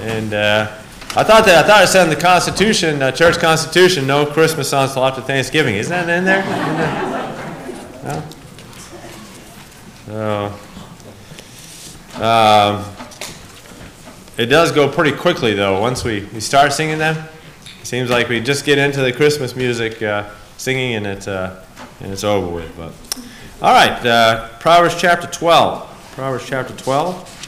And 0.00 0.32
uh, 0.32 0.70
I 1.16 1.24
thought 1.24 1.44
that 1.44 1.64
I 1.64 1.66
thought 1.66 1.84
it 1.84 1.88
said 1.88 2.04
in 2.04 2.10
the 2.10 2.20
Constitution, 2.20 3.02
uh, 3.02 3.12
church 3.12 3.38
Constitution, 3.38 4.06
no 4.06 4.24
Christmas 4.24 4.70
songs 4.70 4.92
till 4.92 5.04
after 5.04 5.20
Thanksgiving. 5.20 5.74
Isn't 5.74 5.90
that 5.90 6.08
in 6.08 6.24
there? 6.24 6.42
No. 8.04 8.22
So, 10.06 10.46
um, 12.22 12.84
it 14.38 14.46
does 14.46 14.72
go 14.72 14.88
pretty 14.88 15.16
quickly 15.16 15.52
though. 15.52 15.80
Once 15.80 16.02
we, 16.02 16.24
we 16.32 16.40
start 16.40 16.72
singing 16.72 16.98
them, 16.98 17.16
it 17.80 17.86
seems 17.86 18.08
like 18.08 18.28
we 18.28 18.40
just 18.40 18.64
get 18.64 18.78
into 18.78 19.02
the 19.02 19.12
Christmas 19.12 19.54
music 19.54 20.02
uh, 20.02 20.30
singing 20.56 20.94
and 20.94 21.06
it's 21.06 21.28
uh, 21.28 21.62
and 22.00 22.12
it's 22.12 22.24
over 22.24 22.46
with. 22.46 22.74
But 22.76 22.92
all 23.60 23.74
right, 23.74 24.06
uh, 24.06 24.48
Proverbs 24.60 24.94
chapter 24.98 25.26
12. 25.26 26.12
Proverbs 26.14 26.46
chapter 26.46 26.74
12. 26.76 27.39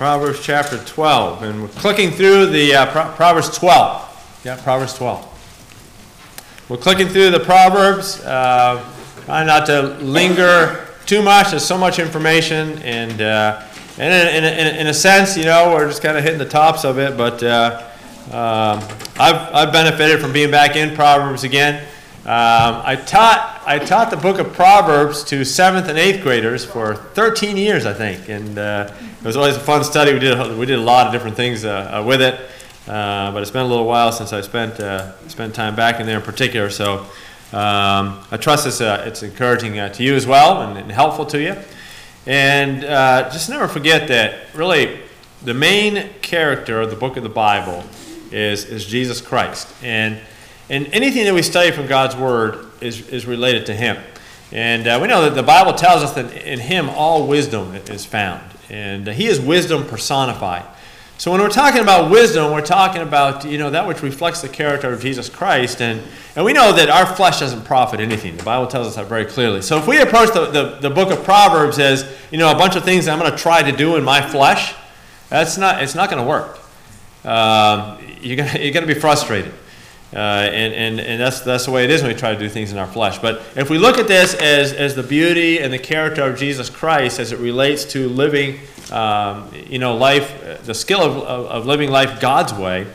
Proverbs 0.00 0.40
chapter 0.42 0.78
12. 0.78 1.42
And 1.42 1.60
we're 1.60 1.68
clicking 1.68 2.10
through 2.10 2.46
the 2.46 2.74
uh, 2.74 2.86
Pro- 2.90 3.12
Proverbs 3.16 3.54
12. 3.58 4.40
Yeah, 4.46 4.58
Proverbs 4.62 4.94
12. 4.94 6.64
We're 6.70 6.78
clicking 6.78 7.08
through 7.08 7.32
the 7.32 7.40
Proverbs, 7.40 8.18
uh, 8.24 8.82
trying 9.26 9.46
not 9.46 9.66
to 9.66 9.98
linger 9.98 10.88
too 11.04 11.20
much. 11.20 11.50
There's 11.50 11.66
so 11.66 11.76
much 11.76 11.98
information. 11.98 12.78
And, 12.78 13.20
uh, 13.20 13.62
and 13.98 14.36
in, 14.42 14.44
in, 14.44 14.76
in, 14.76 14.86
a 14.86 14.94
sense, 14.94 15.36
you 15.36 15.44
know, 15.44 15.74
we're 15.74 15.86
just 15.86 16.02
kind 16.02 16.16
of 16.16 16.24
hitting 16.24 16.38
the 16.38 16.48
tops 16.48 16.86
of 16.86 16.98
it. 16.98 17.18
But 17.18 17.42
uh, 17.42 17.86
um, 18.28 18.82
I've, 19.18 19.54
I've 19.54 19.70
benefited 19.70 20.18
from 20.18 20.32
being 20.32 20.50
back 20.50 20.76
in 20.76 20.94
Proverbs 20.94 21.44
again. 21.44 21.86
Um, 22.24 22.80
I 22.86 22.96
taught 22.96 23.59
I 23.70 23.78
taught 23.78 24.10
the 24.10 24.16
book 24.16 24.40
of 24.40 24.52
Proverbs 24.52 25.22
to 25.26 25.44
seventh 25.44 25.88
and 25.88 25.96
eighth 25.96 26.24
graders 26.24 26.64
for 26.64 26.96
13 26.96 27.56
years, 27.56 27.86
I 27.86 27.92
think, 27.92 28.28
and 28.28 28.58
uh, 28.58 28.92
it 29.20 29.24
was 29.24 29.36
always 29.36 29.54
a 29.54 29.60
fun 29.60 29.84
study. 29.84 30.12
We 30.12 30.18
did 30.18 30.58
we 30.58 30.66
did 30.66 30.80
a 30.80 30.82
lot 30.82 31.06
of 31.06 31.12
different 31.12 31.36
things 31.36 31.64
uh, 31.64 32.00
uh, 32.00 32.04
with 32.04 32.20
it, 32.20 32.34
uh, 32.88 33.30
but 33.30 33.42
it's 33.42 33.52
been 33.52 33.62
a 33.62 33.68
little 33.68 33.86
while 33.86 34.10
since 34.10 34.32
I 34.32 34.40
spent 34.40 34.80
uh, 34.80 35.16
spent 35.28 35.54
time 35.54 35.76
back 35.76 36.00
in 36.00 36.06
there 36.06 36.16
in 36.16 36.22
particular. 36.24 36.68
So 36.68 37.02
um, 37.52 38.18
I 38.32 38.38
trust 38.40 38.66
it's 38.66 38.80
it's 38.80 39.22
encouraging 39.22 39.74
to 39.74 40.02
you 40.02 40.16
as 40.16 40.26
well 40.26 40.62
and, 40.62 40.76
and, 40.76 40.90
helpful 40.90 41.26
to 41.26 41.40
you. 41.40 41.54
And 42.26 42.80
just 43.32 43.48
never 43.48 43.68
forget 43.68 44.08
that 44.08 44.52
really 44.52 44.98
the 45.44 45.54
main 45.54 46.10
character 46.22 46.80
of 46.80 46.90
the 46.90 46.96
book 46.96 47.16
of 47.16 47.22
the 47.22 47.28
Bible 47.28 47.84
is 48.32 48.64
is 48.64 48.84
Jesus 48.84 49.20
Christ 49.20 49.72
and 49.80 50.18
and 50.70 50.86
anything 50.92 51.24
that 51.24 51.34
we 51.34 51.42
study 51.42 51.72
from 51.72 51.86
God's 51.86 52.16
Word 52.16 52.64
is, 52.80 53.08
is 53.08 53.26
related 53.26 53.66
to 53.66 53.74
Him. 53.74 53.98
And 54.52 54.86
uh, 54.86 54.98
we 55.02 55.08
know 55.08 55.22
that 55.22 55.34
the 55.34 55.42
Bible 55.42 55.74
tells 55.74 56.02
us 56.02 56.12
that 56.14 56.32
in 56.32 56.60
Him 56.60 56.88
all 56.88 57.26
wisdom 57.26 57.74
is 57.74 58.06
found. 58.06 58.42
And 58.70 59.08
uh, 59.08 59.12
He 59.12 59.26
is 59.26 59.40
wisdom 59.40 59.84
personified. 59.84 60.64
So 61.18 61.30
when 61.30 61.42
we're 61.42 61.50
talking 61.50 61.82
about 61.82 62.10
wisdom, 62.10 62.50
we're 62.50 62.64
talking 62.64 63.02
about 63.02 63.44
you 63.44 63.58
know 63.58 63.68
that 63.68 63.86
which 63.86 64.00
reflects 64.00 64.40
the 64.40 64.48
character 64.48 64.90
of 64.90 65.02
Jesus 65.02 65.28
Christ, 65.28 65.82
and, 65.82 66.00
and 66.34 66.46
we 66.46 66.54
know 66.54 66.72
that 66.72 66.88
our 66.88 67.04
flesh 67.04 67.40
doesn't 67.40 67.66
profit 67.66 68.00
anything. 68.00 68.38
The 68.38 68.42
Bible 68.42 68.66
tells 68.68 68.86
us 68.86 68.96
that 68.96 69.04
very 69.04 69.26
clearly. 69.26 69.60
So 69.60 69.76
if 69.76 69.86
we 69.86 70.00
approach 70.00 70.32
the, 70.32 70.46
the, 70.46 70.78
the 70.80 70.88
book 70.88 71.10
of 71.10 71.22
Proverbs 71.22 71.78
as 71.78 72.10
you 72.30 72.38
know 72.38 72.50
a 72.50 72.54
bunch 72.54 72.74
of 72.74 72.84
things 72.84 73.06
I'm 73.06 73.18
going 73.18 73.30
to 73.30 73.36
try 73.36 73.62
to 73.62 73.76
do 73.76 73.96
in 73.96 74.02
my 74.02 74.22
flesh, 74.22 74.74
that's 75.28 75.58
not 75.58 75.82
it's 75.82 75.94
not 75.94 76.08
going 76.08 76.22
to 76.22 76.26
work. 76.26 76.58
Um, 77.26 77.98
you're 78.22 78.38
going 78.38 78.62
you're 78.62 78.80
to 78.80 78.86
be 78.86 78.94
frustrated. 78.94 79.52
Uh, 80.12 80.16
and, 80.16 80.74
and, 80.74 81.00
and 81.00 81.20
that's, 81.20 81.40
that's 81.40 81.66
the 81.66 81.70
way 81.70 81.84
it 81.84 81.90
is 81.90 82.02
when 82.02 82.12
we 82.12 82.18
try 82.18 82.32
to 82.32 82.38
do 82.38 82.48
things 82.48 82.72
in 82.72 82.78
our 82.78 82.86
flesh. 82.86 83.18
But 83.18 83.42
if 83.54 83.70
we 83.70 83.78
look 83.78 83.96
at 83.96 84.08
this 84.08 84.34
as, 84.34 84.72
as 84.72 84.96
the 84.96 85.04
beauty 85.04 85.60
and 85.60 85.72
the 85.72 85.78
character 85.78 86.22
of 86.22 86.36
Jesus 86.36 86.68
Christ 86.68 87.20
as 87.20 87.30
it 87.30 87.38
relates 87.38 87.84
to 87.92 88.08
living, 88.08 88.58
um, 88.90 89.48
you 89.68 89.78
know, 89.78 89.96
life, 89.96 90.64
the 90.64 90.74
skill 90.74 91.00
of, 91.00 91.16
of, 91.18 91.46
of, 91.46 91.66
living 91.66 91.92
life 91.92 92.20
God's 92.20 92.52
way, 92.52 92.88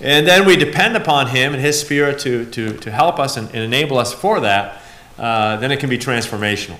and 0.00 0.26
then 0.26 0.44
we 0.44 0.56
depend 0.56 0.96
upon 0.96 1.28
Him 1.28 1.52
and 1.54 1.62
His 1.62 1.80
Spirit 1.80 2.18
to, 2.20 2.44
to, 2.46 2.76
to 2.76 2.90
help 2.90 3.20
us 3.20 3.36
and, 3.36 3.46
and 3.48 3.58
enable 3.58 3.96
us 3.96 4.12
for 4.12 4.40
that, 4.40 4.82
uh, 5.18 5.58
then 5.58 5.70
it 5.70 5.78
can 5.78 5.88
be 5.88 5.98
transformational. 5.98 6.76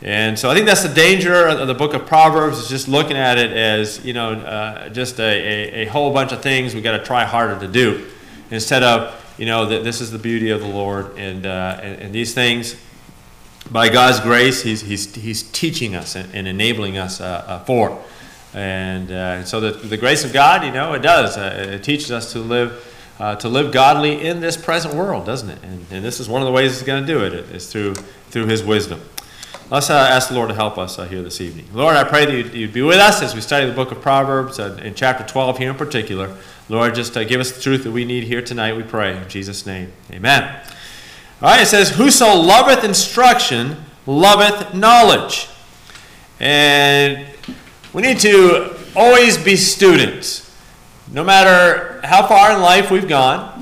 And 0.00 0.38
so 0.38 0.50
I 0.50 0.54
think 0.54 0.66
that's 0.66 0.82
the 0.82 0.94
danger 0.94 1.46
of 1.46 1.66
the 1.66 1.74
book 1.74 1.92
of 1.92 2.06
Proverbs 2.06 2.58
is 2.58 2.68
just 2.68 2.88
looking 2.88 3.18
at 3.18 3.36
it 3.36 3.52
as, 3.52 4.02
you 4.02 4.14
know, 4.14 4.32
uh, 4.32 4.88
just 4.88 5.20
a, 5.20 5.24
a, 5.24 5.82
a 5.82 5.84
whole 5.86 6.10
bunch 6.12 6.32
of 6.32 6.42
things 6.42 6.74
we've 6.74 6.82
got 6.82 6.96
to 6.96 7.04
try 7.04 7.24
harder 7.24 7.60
to 7.60 7.68
do 7.68 8.06
instead 8.50 8.82
of 8.82 9.20
you 9.38 9.46
know 9.46 9.66
that 9.66 9.84
this 9.84 10.00
is 10.00 10.10
the 10.10 10.18
beauty 10.18 10.50
of 10.50 10.60
the 10.60 10.68
Lord 10.68 11.16
and, 11.18 11.46
uh, 11.46 11.78
and, 11.82 12.02
and 12.02 12.14
these 12.14 12.34
things 12.34 12.76
by 13.70 13.88
God's 13.88 14.20
grace 14.20 14.62
he's, 14.62 14.82
he's, 14.82 15.14
he's 15.14 15.42
teaching 15.42 15.94
us 15.94 16.14
and, 16.14 16.32
and 16.34 16.46
enabling 16.46 16.98
us 16.98 17.20
uh, 17.20 17.44
uh, 17.46 17.64
for 17.64 18.02
and 18.52 19.10
uh, 19.10 19.44
so 19.44 19.60
the, 19.60 19.72
the 19.72 19.96
grace 19.96 20.24
of 20.24 20.32
God 20.32 20.64
you 20.64 20.72
know 20.72 20.92
it 20.94 21.02
does. 21.02 21.36
Uh, 21.36 21.70
it 21.72 21.82
teaches 21.82 22.10
us 22.10 22.32
to 22.32 22.38
live 22.38 22.90
uh, 23.18 23.36
to 23.36 23.48
live 23.48 23.72
godly 23.72 24.26
in 24.26 24.40
this 24.40 24.56
present 24.56 24.94
world 24.94 25.24
doesn't 25.26 25.50
it? 25.50 25.62
And, 25.62 25.86
and 25.90 26.04
this 26.04 26.20
is 26.20 26.28
one 26.28 26.42
of 26.42 26.46
the 26.46 26.52
ways 26.52 26.72
it's 26.72 26.82
going 26.82 27.04
to 27.04 27.06
do 27.06 27.24
it. 27.24 27.32
Is 27.32 27.70
through 27.70 27.94
through 28.30 28.46
his 28.46 28.62
wisdom 28.62 29.00
Let's 29.70 29.88
uh, 29.88 29.94
ask 29.94 30.28
the 30.28 30.34
Lord 30.34 30.50
to 30.50 30.54
help 30.54 30.76
us 30.76 30.98
uh, 30.98 31.06
here 31.06 31.22
this 31.22 31.40
evening. 31.40 31.66
Lord, 31.72 31.96
I 31.96 32.04
pray 32.04 32.26
that 32.26 32.32
you'd, 32.32 32.52
you'd, 32.52 32.72
be 32.74 32.82
with 32.82 32.98
us 32.98 33.22
as 33.22 33.34
we 33.34 33.40
study 33.40 33.64
the 33.64 33.72
book 33.72 33.92
of 33.92 34.02
Proverbs 34.02 34.58
uh, 34.58 34.78
in 34.82 34.94
chapter 34.94 35.24
12 35.24 35.56
here 35.56 35.70
in 35.70 35.76
particular. 35.76 36.36
Lord, 36.68 36.94
just 36.94 37.16
uh, 37.16 37.24
give 37.24 37.40
us 37.40 37.50
the 37.50 37.62
truth 37.62 37.82
that 37.84 37.90
we 37.90 38.04
need 38.04 38.24
here 38.24 38.42
tonight, 38.42 38.76
we 38.76 38.82
pray. 38.82 39.16
In 39.16 39.26
Jesus' 39.26 39.64
name, 39.64 39.90
amen. 40.10 40.42
All 41.40 41.48
right, 41.48 41.62
it 41.62 41.66
says, 41.66 41.88
Whoso 41.96 42.34
loveth 42.34 42.84
instruction 42.84 43.76
loveth 44.04 44.74
knowledge. 44.74 45.48
And 46.40 47.26
we 47.94 48.02
need 48.02 48.20
to 48.20 48.76
always 48.94 49.38
be 49.38 49.56
students. 49.56 50.54
No 51.10 51.24
matter 51.24 52.02
how 52.04 52.26
far 52.26 52.52
in 52.52 52.60
life 52.60 52.90
we've 52.90 53.08
gone, 53.08 53.53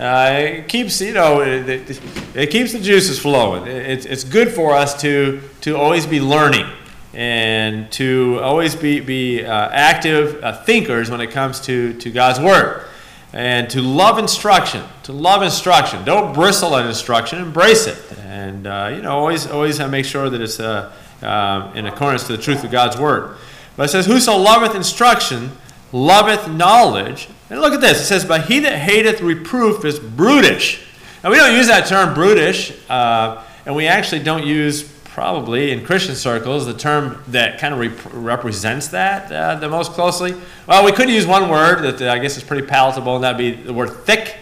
uh, 0.00 0.30
it 0.32 0.68
keeps 0.68 1.00
you 1.00 1.12
know 1.12 1.42
it, 1.42 1.68
it, 1.68 2.00
it 2.34 2.50
keeps 2.50 2.72
the 2.72 2.80
juices 2.80 3.18
flowing. 3.18 3.66
It, 3.66 4.06
it's 4.06 4.24
good 4.24 4.48
for 4.48 4.74
us 4.74 5.00
to 5.02 5.40
to 5.60 5.76
always 5.76 6.06
be 6.06 6.20
learning 6.20 6.66
and 7.12 7.90
to 7.92 8.38
always 8.40 8.76
be, 8.76 9.00
be 9.00 9.44
uh, 9.44 9.68
active 9.70 10.42
uh, 10.42 10.62
thinkers 10.62 11.10
when 11.10 11.20
it 11.20 11.30
comes 11.30 11.60
to, 11.60 11.94
to 11.94 12.10
God's 12.10 12.38
Word. 12.38 12.86
And 13.32 13.70
to 13.70 13.80
love 13.80 14.18
instruction, 14.18 14.84
to 15.04 15.12
love 15.12 15.42
instruction. 15.42 16.04
Don't 16.04 16.34
bristle 16.34 16.74
at 16.76 16.86
instruction, 16.86 17.40
embrace 17.40 17.86
it. 17.86 18.18
And, 18.18 18.66
uh, 18.66 18.92
you 18.94 19.02
know, 19.02 19.12
always, 19.12 19.46
always 19.46 19.78
make 19.78 20.04
sure 20.04 20.28
that 20.28 20.40
it's 20.40 20.58
uh, 20.58 20.92
um, 21.22 21.76
in 21.76 21.86
accordance 21.86 22.26
to 22.26 22.36
the 22.36 22.42
truth 22.42 22.64
of 22.64 22.70
God's 22.70 22.98
Word. 22.98 23.36
But 23.76 23.84
it 23.84 23.88
says, 23.90 24.06
Whoso 24.06 24.36
loveth 24.36 24.74
instruction 24.74 25.52
loveth 25.92 26.48
knowledge. 26.48 27.28
And 27.48 27.60
look 27.60 27.72
at 27.72 27.80
this. 27.80 28.00
It 28.00 28.04
says, 28.04 28.24
But 28.24 28.46
he 28.46 28.60
that 28.60 28.78
hateth 28.78 29.20
reproof 29.20 29.84
is 29.84 29.98
brutish. 29.98 30.86
Now, 31.22 31.30
we 31.30 31.36
don't 31.36 31.54
use 31.54 31.66
that 31.66 31.86
term 31.86 32.14
brutish, 32.14 32.72
uh, 32.88 33.44
and 33.66 33.74
we 33.74 33.86
actually 33.86 34.22
don't 34.22 34.46
use 34.46 34.84
probably 35.04 35.72
in 35.72 35.84
Christian 35.84 36.14
circles, 36.14 36.64
the 36.64 36.72
term 36.72 37.22
that 37.28 37.58
kind 37.58 37.74
of 37.74 37.80
rep- 37.80 38.12
represents 38.14 38.88
that 38.88 39.30
uh, 39.30 39.56
the 39.56 39.68
most 39.68 39.92
closely. 39.92 40.34
Well, 40.66 40.84
we 40.84 40.92
could 40.92 41.10
use 41.10 41.26
one 41.26 41.50
word 41.50 41.82
that 41.82 42.00
uh, 42.00 42.12
I 42.12 42.18
guess 42.20 42.36
is 42.36 42.44
pretty 42.44 42.66
palatable, 42.66 43.16
and 43.16 43.24
that'd 43.24 43.36
be 43.36 43.50
the 43.50 43.72
word 43.72 43.90
thick. 43.90 44.36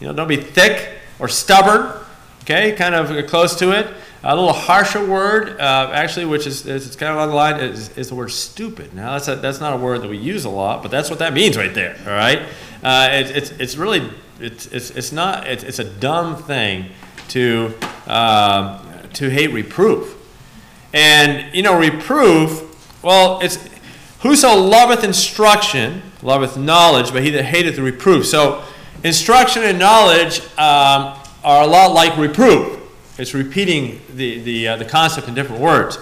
You 0.00 0.08
know, 0.08 0.14
don't 0.14 0.26
be 0.26 0.36
thick 0.36 0.98
or 1.18 1.28
stubborn. 1.28 1.92
Okay, 2.42 2.72
kind 2.72 2.94
of 2.94 3.26
close 3.26 3.56
to 3.58 3.72
it. 3.72 3.92
A 4.22 4.34
little 4.34 4.52
harsher 4.52 5.04
word, 5.04 5.60
uh, 5.60 5.90
actually, 5.92 6.24
which 6.24 6.46
is 6.46 6.66
it's 6.66 6.96
kind 6.96 7.12
of 7.12 7.18
on 7.18 7.28
the 7.28 7.34
line, 7.34 7.60
is, 7.60 7.96
is, 7.96 8.08
the 8.08 8.14
word 8.14 8.30
stupid. 8.30 8.92
Now, 8.94 9.12
that's, 9.12 9.28
a, 9.28 9.36
that's 9.36 9.60
not 9.60 9.72
a 9.72 9.76
word 9.76 10.02
that 10.02 10.08
we 10.08 10.18
use 10.18 10.44
a 10.44 10.50
lot, 10.50 10.82
but 10.82 10.90
that's 10.90 11.10
what 11.10 11.20
that 11.20 11.32
means 11.32 11.56
right 11.56 11.72
there. 11.72 11.96
All 12.06 12.12
right, 12.12 12.42
uh, 12.82 13.08
it, 13.12 13.36
it's 13.36 13.50
it's 13.52 13.76
really 13.76 14.10
it's 14.40 14.66
it's, 14.66 14.90
it's 14.90 15.12
not 15.12 15.46
it's, 15.46 15.62
it's 15.62 15.78
a 15.78 15.84
dumb 15.84 16.36
thing 16.36 16.86
to 17.28 17.72
um, 18.06 18.80
to 19.14 19.30
hate 19.30 19.52
reproof. 19.52 20.14
And, 20.92 21.54
you 21.54 21.62
know, 21.62 21.78
reproof, 21.78 23.02
well, 23.02 23.40
it's 23.40 23.58
whoso 24.20 24.56
loveth 24.56 25.04
instruction, 25.04 26.02
loveth 26.22 26.56
knowledge, 26.56 27.12
but 27.12 27.22
he 27.22 27.30
that 27.30 27.44
hateth 27.44 27.78
reproof. 27.78 28.26
So, 28.26 28.62
instruction 29.04 29.62
and 29.62 29.78
knowledge 29.78 30.40
um, 30.58 31.18
are 31.44 31.62
a 31.62 31.66
lot 31.66 31.92
like 31.92 32.16
reproof. 32.16 32.75
It's 33.18 33.32
repeating 33.32 34.00
the, 34.14 34.40
the, 34.40 34.68
uh, 34.68 34.76
the 34.76 34.84
concept 34.84 35.28
in 35.28 35.34
different 35.34 35.62
words. 35.62 35.98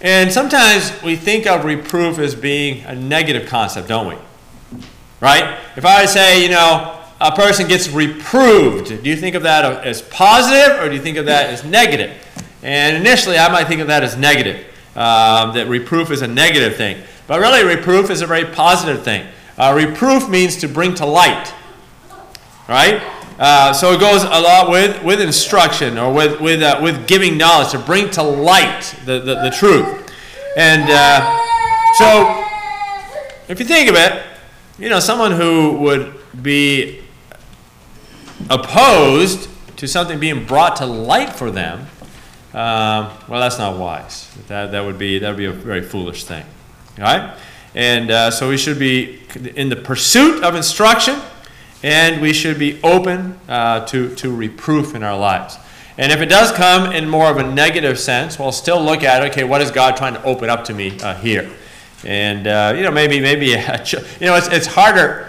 And 0.00 0.32
sometimes 0.32 0.92
we 1.02 1.16
think 1.16 1.46
of 1.46 1.64
reproof 1.64 2.18
as 2.18 2.34
being 2.34 2.84
a 2.84 2.94
negative 2.94 3.48
concept, 3.48 3.88
don't 3.88 4.08
we? 4.08 4.80
Right? 5.20 5.58
If 5.76 5.84
I 5.84 6.06
say, 6.06 6.42
you 6.42 6.50
know, 6.50 7.00
a 7.20 7.32
person 7.32 7.66
gets 7.66 7.88
reproved, 7.88 8.88
do 8.88 9.10
you 9.10 9.16
think 9.16 9.34
of 9.34 9.42
that 9.42 9.64
as 9.84 10.02
positive 10.02 10.80
or 10.80 10.88
do 10.88 10.94
you 10.94 11.02
think 11.02 11.16
of 11.16 11.26
that 11.26 11.50
as 11.50 11.64
negative? 11.64 12.16
And 12.62 12.96
initially, 12.96 13.38
I 13.38 13.50
might 13.50 13.66
think 13.66 13.80
of 13.80 13.88
that 13.88 14.04
as 14.04 14.16
negative, 14.16 14.64
um, 14.96 15.54
that 15.54 15.66
reproof 15.68 16.10
is 16.10 16.22
a 16.22 16.28
negative 16.28 16.76
thing. 16.76 17.02
But 17.26 17.40
really, 17.40 17.64
reproof 17.64 18.10
is 18.10 18.22
a 18.22 18.26
very 18.26 18.44
positive 18.44 19.02
thing. 19.02 19.26
Uh, 19.56 19.72
reproof 19.76 20.28
means 20.28 20.56
to 20.56 20.68
bring 20.68 20.94
to 20.94 21.06
light, 21.06 21.52
right? 22.68 23.02
Uh, 23.38 23.72
so 23.72 23.92
it 23.92 24.00
goes 24.00 24.24
a 24.24 24.40
lot 24.40 24.68
with, 24.68 25.02
with 25.04 25.20
instruction 25.20 25.96
or 25.96 26.12
with, 26.12 26.40
with, 26.40 26.60
uh, 26.60 26.80
with 26.82 27.06
giving 27.06 27.38
knowledge, 27.38 27.70
to 27.70 27.78
bring 27.78 28.10
to 28.10 28.22
light 28.22 28.94
the, 29.04 29.20
the, 29.20 29.34
the 29.42 29.50
truth. 29.50 30.12
And 30.56 30.90
uh, 30.90 31.38
so, 31.94 32.44
if 33.48 33.60
you 33.60 33.64
think 33.64 33.88
of 33.88 33.94
it, 33.94 34.22
you 34.78 34.88
know, 34.88 34.98
someone 34.98 35.32
who 35.32 35.78
would 35.78 36.14
be 36.42 37.02
opposed 38.50 39.48
to 39.76 39.86
something 39.86 40.18
being 40.18 40.44
brought 40.44 40.76
to 40.76 40.86
light 40.86 41.32
for 41.32 41.50
them, 41.50 41.86
um, 42.54 43.10
well, 43.28 43.40
that's 43.40 43.58
not 43.58 43.78
wise. 43.78 44.28
That, 44.48 44.72
that 44.72 44.84
would 44.84 44.98
be 44.98 45.18
that 45.18 45.28
would 45.28 45.36
be 45.36 45.44
a 45.44 45.52
very 45.52 45.82
foolish 45.82 46.24
thing, 46.24 46.44
all 46.96 47.04
right? 47.04 47.36
And 47.74 48.10
uh, 48.10 48.30
so 48.30 48.48
we 48.48 48.56
should 48.56 48.78
be 48.78 49.20
in 49.54 49.68
the 49.68 49.76
pursuit 49.76 50.42
of 50.42 50.54
instruction, 50.54 51.20
and 51.82 52.20
we 52.20 52.32
should 52.32 52.58
be 52.58 52.80
open 52.82 53.38
uh, 53.48 53.84
to 53.86 54.14
to 54.16 54.34
reproof 54.34 54.94
in 54.94 55.02
our 55.02 55.16
lives. 55.16 55.56
And 55.96 56.12
if 56.12 56.20
it 56.20 56.26
does 56.26 56.52
come 56.52 56.92
in 56.92 57.08
more 57.08 57.28
of 57.28 57.38
a 57.38 57.42
negative 57.42 57.98
sense, 57.98 58.38
we'll 58.38 58.52
still 58.52 58.80
look 58.80 59.02
at 59.02 59.22
okay, 59.30 59.44
what 59.44 59.60
is 59.60 59.70
God 59.70 59.96
trying 59.96 60.14
to 60.14 60.22
open 60.22 60.48
up 60.48 60.64
to 60.64 60.74
me 60.74 60.98
uh, 61.00 61.14
here? 61.14 61.50
And 62.04 62.46
uh, 62.46 62.74
you 62.76 62.82
know, 62.82 62.90
maybe 62.90 63.20
maybe 63.20 63.46
you 63.46 63.56
know, 63.56 64.36
it's 64.36 64.48
it's 64.48 64.66
harder 64.66 65.28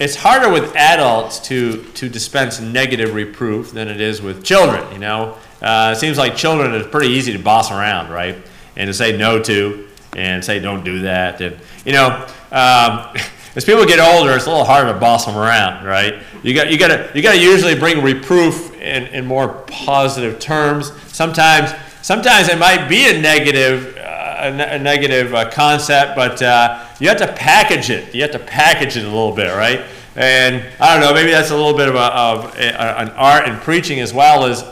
it's 0.00 0.16
harder 0.16 0.50
with 0.50 0.74
adults 0.76 1.38
to, 1.40 1.84
to 1.92 2.08
dispense 2.08 2.58
negative 2.58 3.14
reproof 3.14 3.72
than 3.72 3.86
it 3.86 4.00
is 4.00 4.22
with 4.22 4.42
children. 4.42 4.90
You 4.92 4.98
know, 4.98 5.36
uh, 5.60 5.92
it 5.94 6.00
seems 6.00 6.16
like 6.16 6.36
children 6.36 6.74
is 6.74 6.86
pretty 6.86 7.08
easy 7.08 7.34
to 7.34 7.38
boss 7.38 7.70
around, 7.70 8.10
right? 8.10 8.36
And 8.76 8.88
to 8.88 8.94
say 8.94 9.16
no 9.18 9.42
to, 9.42 9.88
and 10.16 10.42
say 10.42 10.58
don't 10.58 10.84
do 10.84 11.02
that. 11.02 11.42
And 11.42 11.58
you 11.84 11.92
know, 11.92 12.26
um, 12.50 13.14
as 13.56 13.64
people 13.64 13.84
get 13.84 13.98
older, 13.98 14.34
it's 14.34 14.46
a 14.46 14.50
little 14.50 14.64
harder 14.64 14.92
to 14.92 14.98
boss 14.98 15.26
them 15.26 15.36
around, 15.36 15.84
right? 15.84 16.22
You 16.42 16.54
got 16.54 16.70
you 16.70 16.78
got 16.78 16.88
to 16.88 17.10
you 17.14 17.22
got 17.22 17.32
to 17.32 17.40
usually 17.40 17.74
bring 17.74 18.02
reproof 18.02 18.74
in, 18.74 19.06
in 19.08 19.26
more 19.26 19.48
positive 19.66 20.38
terms. 20.38 20.92
Sometimes 21.08 21.72
sometimes 22.02 22.48
it 22.48 22.58
might 22.58 22.88
be 22.88 23.08
a 23.08 23.20
negative 23.20 23.96
a, 24.40 24.50
ne- 24.50 24.76
a 24.76 24.78
negative 24.78 25.34
uh, 25.34 25.50
concept, 25.50 26.16
but 26.16 26.40
uh, 26.42 26.84
you 26.98 27.08
have 27.08 27.18
to 27.18 27.32
package 27.32 27.90
it. 27.90 28.14
You 28.14 28.22
have 28.22 28.30
to 28.32 28.38
package 28.38 28.96
it 28.96 29.04
a 29.04 29.08
little 29.08 29.34
bit, 29.34 29.54
right? 29.54 29.82
And 30.16 30.64
I 30.80 30.92
don't 30.92 31.04
know, 31.04 31.14
maybe 31.14 31.30
that's 31.30 31.50
a 31.50 31.56
little 31.56 31.76
bit 31.76 31.88
of, 31.88 31.94
a, 31.94 31.98
of 31.98 32.56
a, 32.56 33.00
an 33.00 33.10
art 33.10 33.48
in 33.48 33.56
preaching 33.58 34.00
as 34.00 34.12
well 34.12 34.44
as 34.44 34.64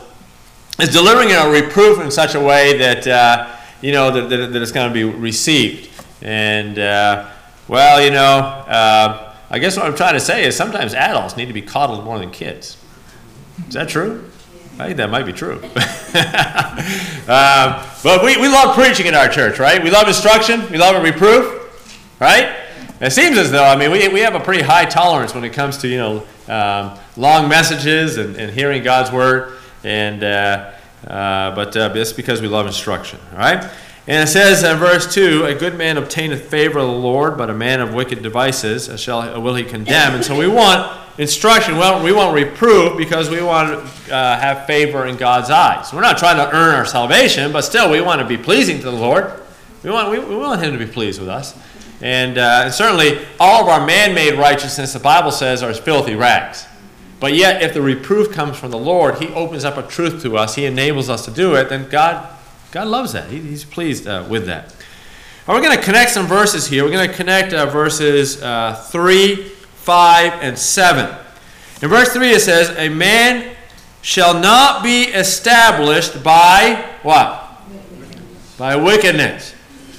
is 0.79 0.89
delivering 0.89 1.31
a 1.31 1.49
reproof 1.49 1.99
in 2.01 2.09
such 2.11 2.35
a 2.35 2.39
way 2.39 2.77
that 2.77 3.07
uh, 3.07 3.55
you 3.81 3.91
know 3.91 4.11
that, 4.11 4.29
that, 4.29 4.53
that 4.53 4.61
it's 4.61 4.71
going 4.71 4.89
to 4.89 4.93
be 4.93 5.03
received. 5.03 5.89
And 6.21 6.79
uh, 6.79 7.29
well, 7.69 8.03
you 8.03 8.11
know, 8.11 8.17
uh, 8.17 9.33
I 9.51 9.59
guess 9.59 9.77
what 9.77 9.85
I'm 9.85 9.95
trying 9.95 10.15
to 10.15 10.19
say 10.19 10.45
is 10.45 10.55
sometimes 10.55 10.93
adults 10.93 11.37
need 11.37 11.45
to 11.45 11.53
be 11.53 11.61
coddled 11.61 12.03
more 12.03 12.19
than 12.19 12.31
kids. 12.31 12.77
Is 13.67 13.75
that 13.75 13.87
true? 13.87 14.29
I 14.79 14.87
think 14.87 14.97
that 14.97 15.09
might 15.09 15.25
be 15.25 15.33
true. 15.33 15.55
um, 15.55 15.61
but 18.03 18.23
we, 18.23 18.37
we 18.37 18.47
love 18.47 18.75
preaching 18.75 19.05
in 19.05 19.13
our 19.13 19.29
church, 19.29 19.59
right? 19.59 19.83
We 19.83 19.91
love 19.91 20.07
instruction, 20.07 20.69
we 20.71 20.77
love 20.77 20.95
a 20.95 21.01
reproof, 21.01 22.17
right? 22.19 22.55
It 23.01 23.11
seems 23.11 23.37
as 23.37 23.51
though, 23.51 23.63
I 23.63 23.75
mean, 23.75 23.91
we, 23.91 24.07
we 24.07 24.21
have 24.21 24.35
a 24.35 24.39
pretty 24.39 24.63
high 24.63 24.85
tolerance 24.85 25.33
when 25.33 25.43
it 25.43 25.53
comes 25.53 25.77
to, 25.77 25.87
you 25.87 25.97
know, 25.97 26.25
um, 26.47 26.97
long 27.17 27.47
messages 27.47 28.17
and, 28.17 28.35
and 28.35 28.51
hearing 28.51 28.83
God's 28.83 29.11
word. 29.11 29.57
And, 29.83 30.23
uh, 30.23 30.71
uh, 31.05 31.55
but 31.55 31.77
uh, 31.77 31.91
it's 31.95 32.13
because 32.13 32.41
we 32.41 32.47
love 32.47 32.65
instruction, 32.65 33.19
all 33.31 33.37
right? 33.37 33.71
And 34.09 34.27
it 34.27 34.31
says 34.31 34.63
in 34.63 34.75
verse 34.77 35.13
2 35.13 35.45
A 35.45 35.53
good 35.53 35.77
man 35.77 35.95
obtaineth 35.97 36.49
favor 36.49 36.79
of 36.79 36.87
the 36.87 36.93
Lord, 36.93 37.37
but 37.37 37.51
a 37.51 37.53
man 37.53 37.79
of 37.79 37.93
wicked 37.93 38.23
devices 38.23 38.99
shall, 38.99 39.39
will 39.39 39.53
he 39.53 39.63
condemn. 39.63 40.15
And 40.15 40.25
so 40.25 40.35
we 40.35 40.47
want 40.47 40.99
instruction. 41.19 41.77
Well, 41.77 42.03
we 42.03 42.11
want 42.11 42.33
reproof 42.33 42.97
because 42.97 43.29
we 43.29 43.39
want 43.43 43.69
to 43.69 44.15
uh, 44.15 44.39
have 44.39 44.65
favor 44.65 45.05
in 45.05 45.15
God's 45.15 45.51
eyes. 45.51 45.93
We're 45.93 46.01
not 46.01 46.17
trying 46.17 46.37
to 46.37 46.55
earn 46.55 46.73
our 46.73 46.87
salvation, 46.87 47.51
but 47.51 47.61
still 47.61 47.91
we 47.91 48.01
want 48.01 48.19
to 48.19 48.25
be 48.25 48.35
pleasing 48.35 48.77
to 48.77 48.85
the 48.85 48.91
Lord. 48.91 49.31
We 49.83 49.91
want, 49.91 50.09
we, 50.09 50.17
we 50.17 50.35
want 50.35 50.59
Him 50.59 50.73
to 50.73 50.83
be 50.83 50.91
pleased 50.91 51.19
with 51.19 51.29
us. 51.29 51.55
And, 52.01 52.39
uh, 52.39 52.61
and 52.63 52.73
certainly, 52.73 53.23
all 53.39 53.61
of 53.61 53.67
our 53.69 53.85
man 53.85 54.15
made 54.15 54.39
righteousness, 54.39 54.93
the 54.93 54.99
Bible 54.99 55.31
says, 55.31 55.61
are 55.61 55.69
as 55.69 55.77
filthy 55.77 56.15
rags. 56.15 56.65
But 57.19 57.33
yet, 57.33 57.61
if 57.61 57.75
the 57.75 57.81
reproof 57.83 58.31
comes 58.31 58.57
from 58.57 58.71
the 58.71 58.79
Lord, 58.79 59.19
He 59.19 59.27
opens 59.27 59.65
up 59.65 59.77
a 59.77 59.83
truth 59.83 60.23
to 60.23 60.35
us, 60.35 60.55
He 60.55 60.65
enables 60.65 61.11
us 61.11 61.25
to 61.25 61.31
do 61.31 61.53
it, 61.53 61.69
then 61.69 61.87
God, 61.89 62.27
God 62.71 62.87
loves 62.87 63.13
that. 63.13 63.29
He, 63.29 63.39
he's 63.39 63.63
pleased 63.63 64.07
uh, 64.07 64.25
with 64.29 64.45
that. 64.45 64.75
Well, 65.47 65.57
we're 65.57 65.63
going 65.63 65.77
to 65.77 65.83
connect 65.83 66.11
some 66.11 66.27
verses 66.27 66.67
here. 66.67 66.83
We're 66.83 66.91
going 66.91 67.09
to 67.09 67.15
connect 67.15 67.53
uh, 67.53 67.65
verses 67.65 68.41
uh, 68.41 68.75
3 68.89 69.35
5, 69.89 70.33
and 70.43 70.59
7. 70.59 71.15
In 71.81 71.89
verse 71.89 72.13
3 72.13 72.29
it 72.29 72.41
says, 72.41 72.69
A 72.77 72.89
man 72.89 73.55
shall 74.01 74.39
not 74.39 74.83
be 74.83 75.03
established 75.03 76.23
by 76.23 76.85
what? 77.01 77.63
By 78.57 78.75
wickedness. 78.75 79.55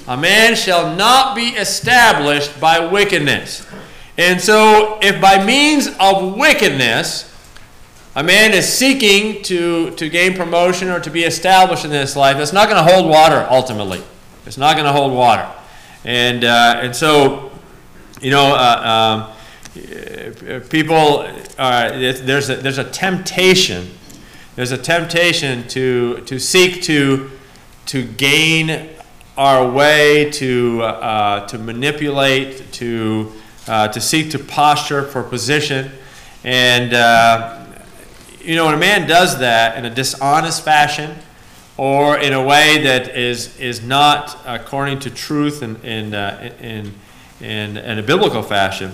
A 0.07 0.15
man 0.15 0.55
shall 0.55 0.95
not 0.95 1.35
be 1.35 1.49
established 1.49 2.59
by 2.61 2.85
wickedness. 2.85 3.67
And 4.17 4.39
so, 4.39 4.99
if 5.01 5.19
by 5.19 5.43
means 5.43 5.89
of 5.99 6.37
wickedness, 6.37 7.30
a 8.15 8.23
man 8.23 8.53
is 8.53 8.67
seeking 8.67 9.41
to, 9.43 9.91
to 9.91 10.09
gain 10.09 10.35
promotion 10.35 10.89
or 10.89 10.99
to 10.99 11.09
be 11.09 11.23
established 11.23 11.85
in 11.85 11.91
this 11.91 12.15
life, 12.15 12.37
it's 12.37 12.53
not 12.53 12.69
going 12.69 12.85
to 12.85 12.93
hold 12.93 13.09
water 13.09 13.47
ultimately. 13.49 14.01
It's 14.45 14.57
not 14.57 14.75
going 14.75 14.85
to 14.85 14.91
hold 14.91 15.13
water. 15.13 15.49
And, 16.03 16.43
uh, 16.43 16.79
and 16.81 16.95
so, 16.95 17.51
you 18.21 18.31
know, 18.31 18.55
uh, 18.55 19.27
um, 20.43 20.61
people 20.69 21.25
are, 21.57 21.89
there's 21.91 22.49
a, 22.49 22.55
there's 22.55 22.77
a 22.77 22.83
temptation 22.83 23.89
there's 24.55 24.71
a 24.71 24.77
temptation 24.77 25.65
to 25.69 26.17
to 26.25 26.37
seek 26.37 26.81
to 26.83 27.31
to 27.85 28.03
gain 28.03 28.89
our 29.37 29.69
way 29.69 30.29
to 30.31 30.81
uh, 30.83 31.47
to 31.47 31.57
manipulate 31.57 32.71
to 32.73 33.31
uh, 33.67 33.87
to 33.87 34.01
seek 34.01 34.29
to 34.31 34.39
posture 34.39 35.03
for 35.03 35.23
position 35.23 35.89
and 36.43 36.93
uh, 36.93 37.60
you 38.43 38.55
know 38.55 38.65
when 38.65 38.73
a 38.73 38.79
man 38.79 39.07
does 39.07 39.39
that 39.39 39.77
in 39.77 39.85
a 39.85 39.89
dishonest 39.89 40.63
fashion 40.63 41.15
or 41.77 42.17
in 42.17 42.33
a 42.33 42.43
way 42.43 42.83
that 42.83 43.15
is 43.15 43.57
is 43.59 43.81
not 43.81 44.37
according 44.45 44.99
to 44.99 45.09
truth 45.09 45.61
and 45.61 45.83
in, 45.83 46.13
in, 46.13 46.53
in, 46.59 46.93
in, 47.39 47.77
in 47.77 47.99
a 47.99 48.03
biblical 48.03 48.43
fashion 48.43 48.91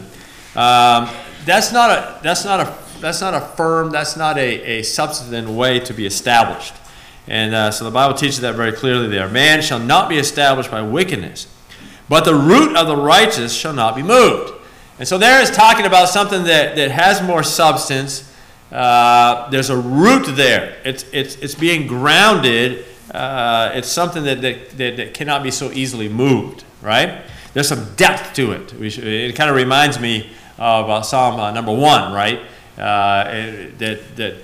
um, 0.55 1.09
that's 1.45 1.71
not 1.71 1.91
a 1.91 2.19
that's 2.23 2.43
not 2.43 2.59
a 2.59 2.77
that's 2.99 3.21
not 3.21 3.33
a 3.33 3.41
firm 3.41 3.91
that's 3.91 4.17
not 4.17 4.37
a, 4.37 4.79
a 4.79 4.83
substantive 4.83 5.55
way 5.55 5.79
to 5.79 5.93
be 5.93 6.05
established. 6.05 6.73
And 7.27 7.53
uh, 7.53 7.71
so 7.71 7.83
the 7.83 7.91
Bible 7.91 8.15
teaches 8.15 8.39
that 8.41 8.55
very 8.55 8.71
clearly 8.71 9.07
there. 9.07 9.27
Man 9.27 9.61
shall 9.61 9.79
not 9.79 10.09
be 10.09 10.17
established 10.17 10.71
by 10.71 10.81
wickedness, 10.81 11.47
but 12.07 12.25
the 12.25 12.33
root 12.33 12.75
of 12.75 12.87
the 12.87 12.95
righteous 12.95 13.53
shall 13.53 13.73
not 13.73 13.95
be 13.95 14.03
moved. 14.03 14.53
And 14.97 15.07
so 15.07 15.17
there 15.17 15.41
is 15.41 15.51
talking 15.51 15.85
about 15.85 16.09
something 16.09 16.45
that, 16.45 16.75
that 16.75 16.89
has 16.91 17.21
more 17.21 17.43
substance. 17.43 18.33
Uh, 18.71 19.49
there's 19.49 19.69
a 19.69 19.77
root 19.77 20.35
there. 20.35 20.77
It's, 20.83 21.05
it's, 21.11 21.35
it's 21.37 21.55
being 21.55 21.87
grounded. 21.87 22.85
Uh, 23.11 23.71
it's 23.73 23.87
something 23.87 24.23
that, 24.23 24.41
that, 24.41 24.69
that, 24.71 24.97
that, 24.97 25.13
cannot 25.13 25.43
be 25.43 25.51
so 25.51 25.71
easily 25.71 26.09
moved, 26.09 26.65
right? 26.81 27.23
There's 27.53 27.69
some 27.69 27.95
depth 27.95 28.33
to 28.35 28.51
it. 28.51 28.91
Should, 28.91 29.05
it 29.05 29.35
kind 29.35 29.49
of 29.49 29.55
reminds 29.55 29.99
me 29.99 30.29
of 30.57 30.89
uh, 30.89 31.01
Psalm 31.01 31.39
uh, 31.39 31.51
number 31.51 31.73
one, 31.73 32.11
right? 32.11 32.41
Uh, 32.77 33.23
it, 33.27 33.79
that 33.79 34.15
that 34.17 34.35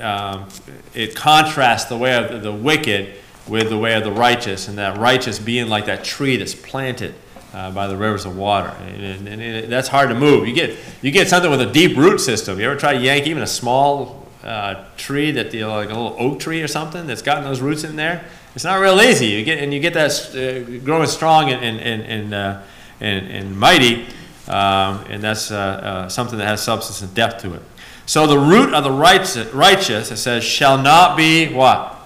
um, 0.00 0.48
it 0.94 1.14
contrasts 1.14 1.86
the 1.86 1.96
way 1.96 2.14
of 2.16 2.42
the 2.42 2.52
wicked 2.52 3.14
with 3.46 3.70
the 3.70 3.78
way 3.78 3.94
of 3.94 4.04
the 4.04 4.12
righteous, 4.12 4.68
and 4.68 4.76
that 4.78 4.98
righteous 4.98 5.38
being 5.38 5.68
like 5.68 5.86
that 5.86 6.04
tree 6.04 6.36
that's 6.36 6.54
planted 6.54 7.14
uh, 7.52 7.70
by 7.70 7.86
the 7.86 7.96
rivers 7.96 8.24
of 8.24 8.36
water, 8.36 8.68
and, 8.68 9.28
and, 9.28 9.42
and 9.42 9.72
that's 9.72 9.88
hard 9.88 10.08
to 10.10 10.14
move. 10.14 10.46
You 10.46 10.54
get 10.54 10.78
you 11.02 11.10
get 11.10 11.28
something 11.28 11.50
with 11.50 11.60
a 11.60 11.70
deep 11.70 11.96
root 11.96 12.18
system. 12.18 12.58
You 12.58 12.66
ever 12.66 12.78
try 12.78 12.94
to 12.94 13.00
yank 13.00 13.26
even 13.26 13.42
a 13.42 13.46
small 13.46 14.26
uh, 14.44 14.84
tree 14.96 15.30
that 15.32 15.52
you 15.54 15.60
know, 15.60 15.74
like 15.74 15.90
a 15.90 15.94
little 15.94 16.16
oak 16.18 16.40
tree 16.40 16.62
or 16.62 16.68
something 16.68 17.06
that's 17.06 17.22
gotten 17.22 17.44
those 17.44 17.60
roots 17.60 17.84
in 17.84 17.96
there? 17.96 18.24
It's 18.54 18.64
not 18.64 18.80
real 18.80 19.00
easy. 19.00 19.26
You 19.26 19.44
get 19.44 19.62
and 19.62 19.72
you 19.72 19.80
get 19.80 19.94
that 19.94 20.10
uh, 20.34 20.84
growing 20.84 21.06
strong 21.08 21.50
and 21.50 21.62
and 21.64 21.80
and 21.80 22.02
and, 22.02 22.34
uh, 22.34 22.62
and, 23.00 23.26
and 23.28 23.58
mighty 23.58 24.06
um, 24.48 25.04
and 25.10 25.22
that's 25.22 25.50
uh, 25.50 25.56
uh, 25.56 26.08
something 26.08 26.38
that 26.38 26.46
has 26.46 26.62
substance 26.62 27.02
and 27.02 27.14
depth 27.14 27.42
to 27.42 27.54
it. 27.54 27.62
So 28.06 28.26
the 28.26 28.38
root 28.38 28.72
of 28.72 28.82
the 28.82 28.90
righteous, 28.90 29.52
righteous, 29.52 30.10
it 30.10 30.16
says, 30.16 30.42
shall 30.42 30.78
not 30.78 31.16
be 31.16 31.52
what? 31.52 31.97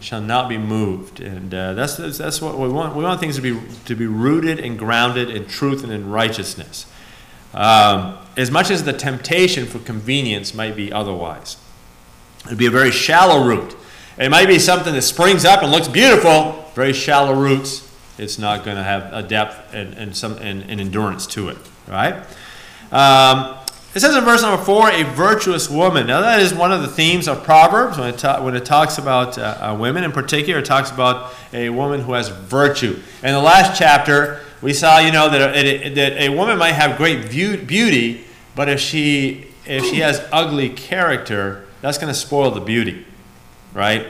Shall 0.00 0.20
not 0.20 0.48
be 0.48 0.58
moved, 0.58 1.20
and 1.20 1.52
uh, 1.52 1.74
that's, 1.74 1.96
that's 1.96 2.40
what 2.40 2.58
we 2.58 2.68
want. 2.68 2.94
We 2.94 3.02
want 3.02 3.20
things 3.20 3.36
to 3.36 3.42
be 3.42 3.58
to 3.86 3.96
be 3.96 4.06
rooted 4.06 4.60
and 4.60 4.78
grounded 4.78 5.30
in 5.30 5.46
truth 5.46 5.82
and 5.82 5.92
in 5.92 6.10
righteousness. 6.10 6.86
Um, 7.52 8.18
as 8.36 8.50
much 8.50 8.70
as 8.70 8.84
the 8.84 8.92
temptation 8.92 9.66
for 9.66 9.78
convenience 9.80 10.54
might 10.54 10.76
be 10.76 10.92
otherwise, 10.92 11.56
it'd 12.46 12.58
be 12.58 12.66
a 12.66 12.70
very 12.70 12.90
shallow 12.90 13.44
root. 13.44 13.76
It 14.18 14.30
might 14.30 14.46
be 14.46 14.58
something 14.58 14.94
that 14.94 15.02
springs 15.02 15.44
up 15.44 15.62
and 15.62 15.72
looks 15.72 15.88
beautiful, 15.88 16.64
very 16.74 16.92
shallow 16.92 17.34
roots, 17.34 17.88
it's 18.18 18.38
not 18.38 18.64
going 18.64 18.76
to 18.76 18.82
have 18.82 19.12
a 19.12 19.22
depth 19.22 19.72
and, 19.72 19.94
and 19.94 20.16
some 20.16 20.36
and, 20.38 20.62
and, 20.68 20.80
endurance 20.80 21.26
to 21.28 21.48
it, 21.50 21.58
right? 21.86 22.14
Um, 22.90 23.56
It 23.98 24.02
says 24.02 24.14
in 24.14 24.22
verse 24.22 24.42
number 24.42 24.62
four, 24.62 24.88
a 24.88 25.02
virtuous 25.02 25.68
woman. 25.68 26.06
Now, 26.06 26.20
that 26.20 26.38
is 26.38 26.54
one 26.54 26.70
of 26.70 26.82
the 26.82 26.86
themes 26.86 27.26
of 27.26 27.42
Proverbs 27.42 27.98
when 27.98 28.14
it, 28.14 28.18
ta- 28.18 28.40
when 28.44 28.54
it 28.54 28.64
talks 28.64 28.96
about 28.96 29.36
uh, 29.36 29.72
uh, 29.72 29.76
women 29.76 30.04
in 30.04 30.12
particular. 30.12 30.60
It 30.60 30.66
talks 30.66 30.92
about 30.92 31.34
a 31.52 31.70
woman 31.70 32.02
who 32.02 32.12
has 32.12 32.28
virtue. 32.28 33.00
In 33.24 33.32
the 33.32 33.40
last 33.40 33.76
chapter, 33.76 34.40
we 34.62 34.72
saw, 34.72 35.00
you 35.00 35.10
know, 35.10 35.28
that 35.28 35.56
a, 35.56 35.88
that 35.94 36.12
a 36.12 36.28
woman 36.28 36.58
might 36.58 36.74
have 36.74 36.96
great 36.96 37.28
beauty, 37.28 38.24
but 38.54 38.68
if 38.68 38.78
she 38.78 39.48
if 39.66 39.84
she 39.86 39.96
has 39.96 40.24
ugly 40.30 40.68
character, 40.68 41.66
that's 41.80 41.98
going 41.98 42.06
to 42.06 42.16
spoil 42.16 42.52
the 42.52 42.60
beauty, 42.60 43.04
right? 43.74 44.06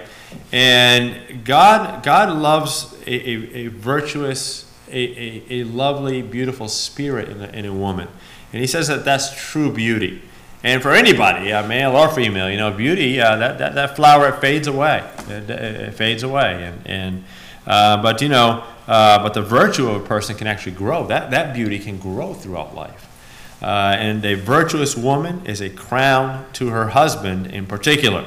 And 0.53 1.47
God 1.47 2.05
God 2.05 2.37
loves 2.37 2.95
a, 3.07 3.11
a, 3.11 3.55
a 3.55 3.67
virtuous, 3.69 4.71
a, 4.91 4.93
a, 4.93 5.61
a 5.61 5.65
lovely, 5.65 6.21
beautiful 6.21 6.69
spirit 6.69 7.31
in 7.31 7.41
a, 7.41 7.47
in 7.47 7.65
a 7.65 7.73
woman. 7.73 8.09
And 8.53 8.61
he 8.61 8.67
says 8.67 8.89
that 8.89 9.05
that's 9.05 9.51
true 9.51 9.73
beauty. 9.73 10.23
And 10.65 10.83
for 10.83 10.93
anybody, 10.93 11.53
uh, 11.53 11.67
male 11.67 11.95
or 11.95 12.09
female, 12.09 12.51
you 12.51 12.57
know, 12.57 12.73
beauty, 12.73 13.21
uh, 13.21 13.37
that, 13.37 13.59
that, 13.59 13.75
that 13.75 13.95
flower, 13.95 14.29
it 14.29 14.41
fades 14.41 14.67
away. 14.67 15.05
It, 15.29 15.49
it 15.49 15.95
fades 15.95 16.23
away. 16.23 16.65
And, 16.65 16.87
and, 16.87 17.25
uh, 17.67 18.03
but, 18.03 18.21
you 18.21 18.29
know, 18.29 18.65
uh, 18.89 19.23
but 19.23 19.35
the 19.35 19.43
virtue 19.43 19.89
of 19.89 20.03
a 20.03 20.07
person 20.07 20.37
can 20.37 20.47
actually 20.47 20.73
grow. 20.73 21.07
That, 21.07 21.31
that 21.31 21.55
beauty 21.55 21.79
can 21.79 21.99
grow 21.99 22.35
throughout 22.35 22.75
life. 22.75 23.05
Uh, 23.63 23.97
and 23.99 24.25
a 24.25 24.35
virtuous 24.35 24.97
woman 24.97 25.45
is 25.47 25.61
a 25.61 25.69
crown 25.69 26.47
to 26.55 26.69
her 26.69 26.89
husband 26.89 27.49
in 27.49 27.67
particular. 27.67 28.25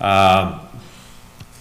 Um, 0.00 0.60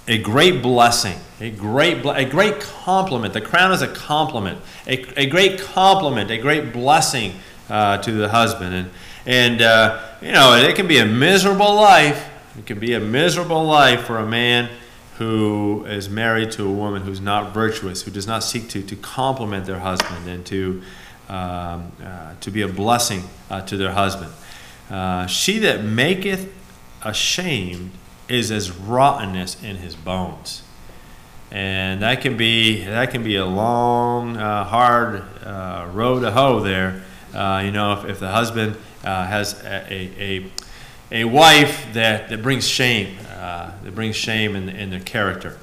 a 0.07 0.17
great 0.17 0.61
blessing, 0.61 1.17
a 1.39 1.49
great, 1.49 2.05
a 2.05 2.25
great 2.25 2.59
compliment. 2.59 3.33
The 3.33 3.41
crown 3.41 3.71
is 3.71 3.81
a 3.81 3.87
compliment, 3.87 4.59
a, 4.85 5.21
a 5.21 5.25
great 5.27 5.61
compliment, 5.61 6.29
a 6.29 6.37
great 6.37 6.73
blessing 6.73 7.35
uh, 7.73 7.97
to 7.97 8.11
the 8.11 8.29
husband. 8.29 8.75
And, 8.75 8.89
and 9.25 9.61
uh, 9.61 10.03
you 10.21 10.31
know, 10.31 10.53
it 10.53 10.75
can 10.75 10.87
be 10.87 10.99
a 10.99 11.05
miserable 11.05 11.73
life. 11.73 12.29
It 12.57 12.67
can 12.67 12.79
be 12.79 12.93
a 12.93 12.99
miserable 12.99 13.63
life 13.63 14.01
for 14.01 14.19
a 14.19 14.27
man 14.27 14.69
who 15.17 15.83
is 15.85 16.07
married 16.07 16.51
to 16.51 16.67
a 16.67 16.71
woman 16.71 17.01
who's 17.01 17.19
not 17.19 17.51
virtuous, 17.51 18.03
who 18.03 18.11
does 18.11 18.27
not 18.27 18.43
seek 18.43 18.69
to, 18.69 18.83
to 18.83 18.95
compliment 18.95 19.65
their 19.65 19.79
husband 19.79 20.27
and 20.29 20.45
to, 20.45 20.83
um, 21.29 21.91
uh, 22.03 22.33
to 22.41 22.51
be 22.51 22.61
a 22.61 22.67
blessing 22.67 23.23
uh, 23.49 23.61
to 23.61 23.75
their 23.75 23.91
husband. 23.91 24.31
Uh, 24.91 25.25
she 25.25 25.57
that 25.59 25.83
maketh 25.83 26.53
ashamed 27.01 27.91
is 28.29 28.51
as 28.51 28.71
rottenness 28.71 29.61
in 29.63 29.77
his 29.77 29.95
bones. 29.95 30.61
And 31.49 32.01
that 32.03 32.21
can 32.21 32.37
be 32.37 32.83
that 32.85 33.11
can 33.11 33.23
be 33.23 33.35
a 33.35 33.45
long, 33.45 34.37
uh, 34.37 34.63
hard 34.63 35.23
uh, 35.43 35.87
row 35.91 36.19
to 36.19 36.31
hoe 36.31 36.59
there 36.59 37.03
uh, 37.33 37.61
you 37.63 37.71
know, 37.71 37.93
if, 37.93 38.05
if 38.05 38.19
the 38.19 38.29
husband 38.29 38.75
uh, 39.03 39.25
has 39.25 39.53
a, 39.63 39.91
a, 39.91 40.51
a, 41.11 41.23
wife 41.23 41.93
that, 41.93 42.29
that 42.29 42.41
brings 42.41 42.67
shame, 42.67 43.17
uh, 43.35 43.71
that 43.83 43.95
brings 43.95 44.15
shame 44.15 44.55
in, 44.55 44.69
in 44.69 44.89
their 44.89 44.99
character. 44.99 45.57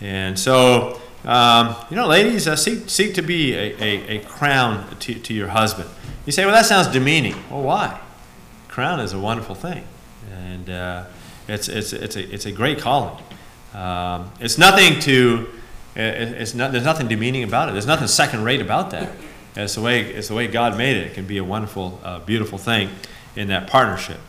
And 0.00 0.38
so, 0.38 1.00
um, 1.24 1.74
you 1.90 1.96
know, 1.96 2.06
ladies, 2.06 2.46
uh, 2.46 2.56
seek, 2.56 2.88
seek 2.88 3.14
to 3.14 3.22
be 3.22 3.54
a, 3.54 3.82
a, 3.82 4.18
a 4.18 4.24
crown 4.24 4.96
to, 5.00 5.14
to 5.14 5.34
your 5.34 5.48
husband. 5.48 5.88
You 6.24 6.32
say, 6.32 6.44
well, 6.44 6.54
that 6.54 6.66
sounds 6.66 6.88
demeaning. 6.88 7.34
Well, 7.50 7.62
why? 7.62 8.00
Crown 8.68 9.00
is 9.00 9.12
a 9.12 9.18
wonderful 9.18 9.54
thing. 9.54 9.84
And 10.32 10.70
uh, 10.70 11.04
it's, 11.48 11.68
it's, 11.68 11.92
it's, 11.92 12.16
a, 12.16 12.32
it's 12.32 12.46
a 12.46 12.52
great 12.52 12.78
calling. 12.78 13.16
Um, 13.74 14.30
it's 14.40 14.58
nothing 14.58 15.00
to, 15.00 15.48
it's 15.96 16.54
not, 16.54 16.72
there's 16.72 16.84
nothing 16.84 17.08
demeaning 17.08 17.42
about 17.42 17.68
it. 17.68 17.72
There's 17.72 17.86
nothing 17.86 18.06
second 18.06 18.44
rate 18.44 18.60
about 18.60 18.90
that. 18.92 19.10
It's 19.56 19.74
the 19.74 19.80
way 19.80 20.02
it's 20.02 20.28
the 20.28 20.34
way 20.34 20.46
God 20.46 20.76
made 20.76 20.96
it. 20.96 21.06
It 21.06 21.14
can 21.14 21.26
be 21.26 21.38
a 21.38 21.44
wonderful, 21.44 22.00
uh, 22.04 22.20
beautiful 22.20 22.58
thing 22.58 22.90
in 23.36 23.48
that 23.48 23.68
partnership. 23.68 24.20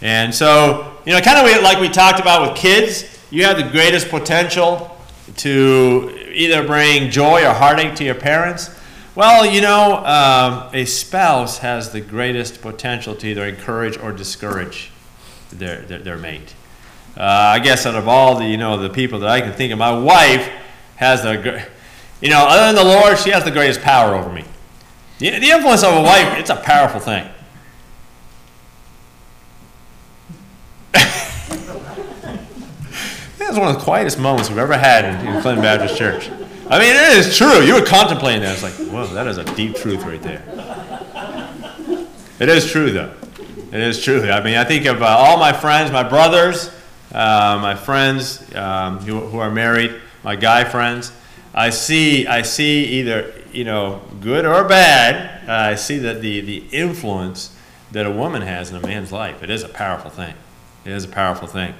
And 0.00 0.34
so, 0.34 0.96
you 1.04 1.12
know, 1.12 1.20
kind 1.20 1.38
of 1.38 1.62
like 1.62 1.80
we 1.80 1.88
talked 1.88 2.20
about 2.20 2.48
with 2.48 2.58
kids, 2.58 3.04
you 3.30 3.44
have 3.44 3.56
the 3.56 3.68
greatest 3.68 4.08
potential 4.08 4.96
to 5.38 6.30
either 6.32 6.66
bring 6.66 7.10
joy 7.10 7.44
or 7.44 7.52
heartache 7.52 7.96
to 7.96 8.04
your 8.04 8.14
parents. 8.14 8.70
Well, 9.14 9.44
you 9.44 9.60
know, 9.60 9.96
um, 9.96 10.70
a 10.72 10.84
spouse 10.84 11.58
has 11.58 11.90
the 11.90 12.00
greatest 12.00 12.62
potential 12.62 13.16
to 13.16 13.26
either 13.26 13.44
encourage 13.44 13.98
or 13.98 14.12
discourage 14.12 14.92
their, 15.50 15.82
their, 15.82 15.98
their 15.98 16.16
mate. 16.16 16.54
Uh, 17.16 17.22
I 17.22 17.58
guess 17.58 17.84
out 17.84 17.96
of 17.96 18.06
all 18.06 18.36
the, 18.36 18.46
you 18.46 18.56
know, 18.56 18.78
the 18.78 18.90
people 18.90 19.18
that 19.20 19.28
I 19.28 19.40
can 19.40 19.52
think 19.52 19.72
of, 19.72 19.78
my 19.78 19.98
wife 19.98 20.48
has 20.96 21.22
the, 21.22 21.66
you 22.20 22.30
know, 22.30 22.46
other 22.48 22.72
than 22.72 22.76
the 22.76 22.84
Lord, 22.84 23.18
she 23.18 23.30
has 23.30 23.42
the 23.42 23.50
greatest 23.50 23.80
power 23.80 24.14
over 24.14 24.32
me. 24.32 24.44
The, 25.18 25.30
the 25.30 25.50
influence 25.50 25.82
of 25.82 25.94
a 25.94 26.02
wife, 26.02 26.38
it's 26.38 26.50
a 26.50 26.56
powerful 26.56 27.00
thing. 27.00 27.28
that 33.38 33.48
was 33.48 33.58
one 33.58 33.68
of 33.68 33.74
the 33.76 33.82
quietest 33.82 34.18
moments 34.18 34.48
we've 34.48 34.58
ever 34.58 34.78
had 34.78 35.04
in, 35.04 35.26
in 35.26 35.42
Clinton 35.42 35.62
Baptist 35.62 35.96
Church. 35.96 36.30
I 36.70 36.78
mean, 36.78 36.94
it 36.94 37.16
is 37.16 37.36
true. 37.36 37.62
You 37.62 37.74
were 37.74 37.84
contemplating 37.84 38.42
that. 38.42 38.52
It's 38.52 38.62
like, 38.62 38.74
whoa, 38.92 39.06
that 39.06 39.26
is 39.26 39.38
a 39.38 39.44
deep 39.56 39.74
truth 39.74 40.04
right 40.04 40.22
there. 40.22 40.44
It 42.38 42.48
is 42.48 42.70
true, 42.70 42.92
though. 42.92 43.12
It 43.72 43.80
is 43.80 44.02
true. 44.02 44.22
I 44.30 44.42
mean, 44.42 44.56
I 44.56 44.64
think 44.64 44.86
of 44.86 45.02
uh, 45.02 45.06
all 45.06 45.38
my 45.38 45.52
friends, 45.52 45.90
my 45.90 46.08
brothers, 46.08 46.70
uh, 47.12 47.58
my 47.60 47.74
friends 47.74 48.54
um, 48.54 48.98
who, 49.00 49.18
who 49.18 49.38
are 49.38 49.50
married, 49.50 50.00
my 50.22 50.36
guy 50.36 50.62
friends. 50.62 51.10
I 51.54 51.70
see, 51.70 52.26
I 52.26 52.42
see 52.42 52.84
either 52.84 53.34
you 53.58 53.64
know, 53.64 54.00
good 54.20 54.46
or 54.46 54.62
bad, 54.62 55.48
I 55.48 55.74
see 55.74 55.98
that 55.98 56.22
the, 56.22 56.40
the 56.40 56.58
influence 56.70 57.56
that 57.90 58.06
a 58.06 58.10
woman 58.10 58.42
has 58.42 58.70
in 58.70 58.76
a 58.76 58.80
man's 58.80 59.10
life, 59.10 59.42
it 59.42 59.50
is 59.50 59.64
a 59.64 59.68
powerful 59.68 60.10
thing. 60.10 60.34
It 60.84 60.92
is 60.92 61.04
a 61.04 61.08
powerful 61.08 61.48
thing. 61.48 61.74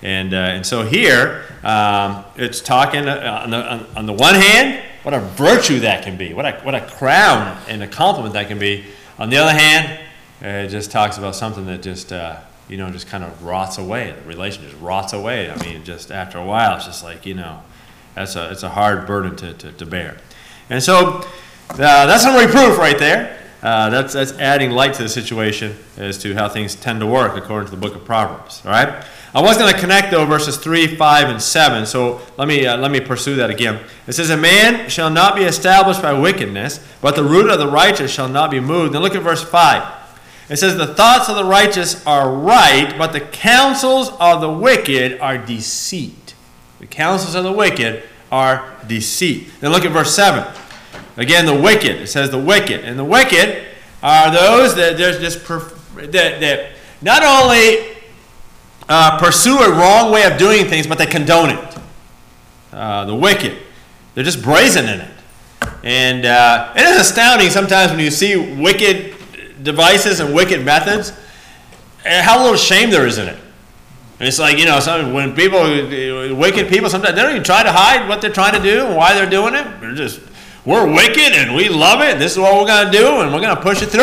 And, 0.00 0.32
uh, 0.32 0.38
and 0.38 0.64
so 0.64 0.84
here, 0.84 1.44
um, 1.62 2.24
it's 2.36 2.62
talking 2.62 3.06
uh, 3.06 3.42
on 3.44 3.50
the, 3.50 3.56
on, 3.58 3.86
on, 3.94 4.06
the 4.06 4.14
one 4.14 4.36
hand, 4.36 4.82
what 5.02 5.12
a 5.12 5.20
virtue 5.20 5.80
that 5.80 6.02
can 6.02 6.16
be, 6.16 6.32
what 6.32 6.46
a, 6.46 6.52
what 6.62 6.74
a 6.74 6.80
crown 6.80 7.60
and 7.68 7.82
a 7.82 7.88
compliment 7.88 8.32
that 8.32 8.48
can 8.48 8.58
be. 8.58 8.86
On 9.18 9.28
the 9.28 9.36
other 9.36 9.52
hand, 9.52 10.00
it 10.40 10.68
just 10.68 10.90
talks 10.90 11.18
about 11.18 11.36
something 11.36 11.66
that 11.66 11.82
just, 11.82 12.10
uh, 12.10 12.40
you 12.70 12.78
know, 12.78 12.90
just 12.90 13.06
kind 13.06 13.22
of 13.22 13.44
rots 13.44 13.76
away. 13.76 14.12
The 14.12 14.26
relationship 14.26 14.70
just 14.70 14.82
rots 14.82 15.12
away. 15.12 15.50
I 15.50 15.62
mean, 15.62 15.84
just 15.84 16.10
after 16.10 16.38
a 16.38 16.44
while, 16.44 16.76
it's 16.76 16.86
just 16.86 17.04
like, 17.04 17.26
you 17.26 17.34
know, 17.34 17.60
that's 18.14 18.34
a, 18.34 18.50
it's 18.50 18.62
a 18.62 18.70
hard 18.70 19.06
burden 19.06 19.36
to, 19.36 19.52
to, 19.52 19.72
to 19.72 19.84
bear. 19.84 20.16
And 20.70 20.82
so 20.82 21.22
uh, 21.70 21.76
that's 21.76 22.22
some 22.22 22.36
reproof 22.36 22.78
right 22.78 22.98
there. 22.98 23.38
Uh, 23.62 23.90
that's, 23.90 24.12
that's 24.12 24.32
adding 24.32 24.70
light 24.70 24.94
to 24.94 25.02
the 25.02 25.08
situation 25.08 25.76
as 25.96 26.16
to 26.18 26.34
how 26.34 26.48
things 26.48 26.76
tend 26.76 27.00
to 27.00 27.06
work 27.06 27.36
according 27.36 27.68
to 27.68 27.74
the 27.74 27.80
book 27.80 27.96
of 27.96 28.04
Proverbs. 28.04 28.62
All 28.64 28.70
right? 28.70 29.04
I 29.34 29.42
was 29.42 29.58
going 29.58 29.72
to 29.72 29.78
connect 29.78 30.10
though 30.10 30.24
verses 30.24 30.56
3, 30.56 30.96
5, 30.96 31.28
and 31.28 31.42
7. 31.42 31.84
So 31.84 32.20
let 32.36 32.48
me, 32.48 32.66
uh, 32.66 32.76
let 32.78 32.90
me 32.90 33.00
pursue 33.00 33.36
that 33.36 33.50
again. 33.50 33.80
It 34.06 34.12
says, 34.12 34.30
A 34.30 34.36
man 34.36 34.88
shall 34.88 35.10
not 35.10 35.34
be 35.34 35.42
established 35.42 36.00
by 36.00 36.12
wickedness, 36.12 36.84
but 37.02 37.16
the 37.16 37.24
root 37.24 37.50
of 37.50 37.58
the 37.58 37.68
righteous 37.68 38.10
shall 38.10 38.28
not 38.28 38.50
be 38.50 38.60
moved. 38.60 38.94
Then 38.94 39.02
look 39.02 39.14
at 39.14 39.22
verse 39.22 39.42
5. 39.42 39.94
It 40.48 40.56
says, 40.56 40.76
The 40.76 40.94
thoughts 40.94 41.28
of 41.28 41.36
the 41.36 41.44
righteous 41.44 42.04
are 42.06 42.32
right, 42.32 42.96
but 42.96 43.12
the 43.12 43.20
counsels 43.20 44.10
of 44.18 44.40
the 44.40 44.50
wicked 44.50 45.20
are 45.20 45.36
deceit. 45.36 46.34
The 46.80 46.86
counsels 46.86 47.34
of 47.34 47.44
the 47.44 47.52
wicked 47.52 48.04
are 48.30 48.76
deceit. 48.86 49.48
Then 49.60 49.72
look 49.72 49.84
at 49.84 49.92
verse 49.92 50.14
7. 50.14 50.44
Again, 51.16 51.46
the 51.46 51.54
wicked. 51.54 51.96
It 52.00 52.08
says 52.08 52.30
the 52.30 52.38
wicked. 52.38 52.84
And 52.84 52.98
the 52.98 53.04
wicked 53.04 53.66
are 54.02 54.30
those 54.30 54.74
that 54.76 54.96
there's 54.96 55.18
just 55.18 55.46
that, 55.48 56.12
that 56.12 56.72
not 57.02 57.22
only 57.22 57.96
uh, 58.88 59.18
pursue 59.18 59.58
a 59.58 59.70
wrong 59.70 60.12
way 60.12 60.24
of 60.24 60.38
doing 60.38 60.66
things, 60.66 60.86
but 60.86 60.98
they 60.98 61.06
condone 61.06 61.50
it. 61.50 61.78
Uh, 62.72 63.04
the 63.04 63.14
wicked. 63.14 63.58
They're 64.14 64.24
just 64.24 64.42
brazen 64.42 64.88
in 64.88 65.00
it. 65.00 65.10
And 65.82 66.24
uh, 66.24 66.72
it 66.76 66.82
is 66.82 67.00
astounding 67.00 67.50
sometimes 67.50 67.90
when 67.90 68.00
you 68.00 68.10
see 68.10 68.36
wicked 68.60 69.14
devices 69.62 70.20
and 70.20 70.34
wicked 70.34 70.64
methods, 70.64 71.12
how 72.04 72.42
little 72.42 72.56
shame 72.56 72.90
there 72.90 73.06
is 73.06 73.18
in 73.18 73.28
it. 73.28 73.38
It's 74.20 74.38
like, 74.38 74.58
you 74.58 74.64
know, 74.64 74.80
some, 74.80 75.12
when 75.12 75.34
people, 75.34 75.60
wicked 75.60 76.68
people, 76.68 76.90
sometimes 76.90 77.14
they 77.14 77.22
don't 77.22 77.30
even 77.30 77.44
try 77.44 77.62
to 77.62 77.70
hide 77.70 78.08
what 78.08 78.20
they're 78.20 78.32
trying 78.32 78.54
to 78.54 78.62
do 78.62 78.86
and 78.86 78.96
why 78.96 79.14
they're 79.14 79.30
doing 79.30 79.54
it. 79.54 79.80
They're 79.80 79.94
just, 79.94 80.20
we're 80.64 80.92
wicked 80.92 81.32
and 81.32 81.54
we 81.54 81.68
love 81.68 82.00
it. 82.00 82.18
This 82.18 82.32
is 82.32 82.38
what 82.38 82.54
we're 82.54 82.66
going 82.66 82.90
to 82.90 82.98
do 82.98 83.20
and 83.20 83.32
we're 83.32 83.40
going 83.40 83.54
to 83.54 83.62
push 83.62 83.80
it 83.80 83.86
through. 83.86 84.02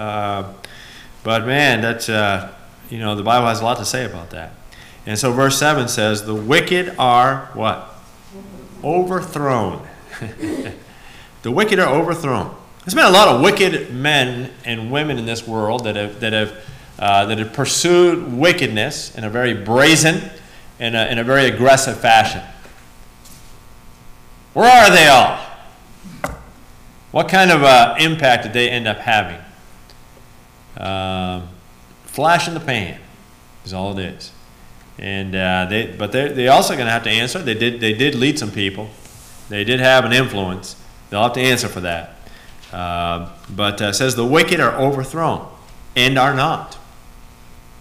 Uh, 0.00 0.52
but 1.24 1.44
man, 1.44 1.80
that's, 1.80 2.08
uh, 2.08 2.52
you 2.88 2.98
know, 2.98 3.16
the 3.16 3.24
Bible 3.24 3.48
has 3.48 3.60
a 3.60 3.64
lot 3.64 3.78
to 3.78 3.84
say 3.84 4.04
about 4.04 4.30
that. 4.30 4.52
And 5.06 5.18
so 5.18 5.32
verse 5.32 5.58
7 5.58 5.88
says, 5.88 6.24
the 6.24 6.34
wicked 6.34 6.94
are 6.98 7.50
what? 7.54 7.92
Overthrown. 8.84 9.86
the 11.42 11.50
wicked 11.50 11.80
are 11.80 11.92
overthrown. 11.92 12.54
There's 12.84 12.94
been 12.94 13.04
a 13.04 13.10
lot 13.10 13.28
of 13.28 13.42
wicked 13.42 13.92
men 13.92 14.52
and 14.64 14.92
women 14.92 15.18
in 15.18 15.26
this 15.26 15.46
world 15.46 15.84
that 15.84 15.96
have, 15.96 16.20
that 16.20 16.32
have 16.32 16.56
uh, 17.02 17.26
that 17.26 17.36
have 17.36 17.52
pursued 17.52 18.32
wickedness 18.32 19.12
in 19.16 19.24
a 19.24 19.28
very 19.28 19.54
brazen 19.54 20.30
and 20.78 20.94
in 20.94 21.18
a 21.18 21.24
very 21.24 21.46
aggressive 21.46 21.98
fashion. 21.98 22.40
Where 24.52 24.70
are 24.70 24.88
they 24.88 25.08
all? 25.08 25.44
What 27.10 27.28
kind 27.28 27.50
of 27.50 27.64
uh, 27.64 27.96
impact 27.98 28.44
did 28.44 28.52
they 28.52 28.70
end 28.70 28.86
up 28.86 28.98
having? 28.98 29.40
Um, 30.76 31.48
flash 32.04 32.46
in 32.46 32.54
the 32.54 32.60
pan 32.60 33.00
is 33.64 33.74
all 33.74 33.98
it 33.98 34.04
is. 34.04 34.30
And 34.96 35.34
uh, 35.34 35.66
they, 35.68 35.86
but 35.86 36.12
they 36.12 36.28
they 36.28 36.46
also 36.46 36.74
going 36.74 36.86
to 36.86 36.92
have 36.92 37.02
to 37.02 37.10
answer. 37.10 37.40
They 37.40 37.54
did 37.54 37.80
they 37.80 37.94
did 37.94 38.14
lead 38.14 38.38
some 38.38 38.52
people. 38.52 38.90
They 39.48 39.64
did 39.64 39.80
have 39.80 40.04
an 40.04 40.12
influence. 40.12 40.76
They'll 41.10 41.24
have 41.24 41.32
to 41.32 41.40
answer 41.40 41.66
for 41.66 41.80
that. 41.80 42.14
Uh, 42.72 43.30
but 43.50 43.82
uh, 43.82 43.92
says 43.92 44.14
the 44.14 44.24
wicked 44.24 44.60
are 44.60 44.78
overthrown 44.78 45.48
and 45.96 46.16
are 46.16 46.32
not. 46.32 46.78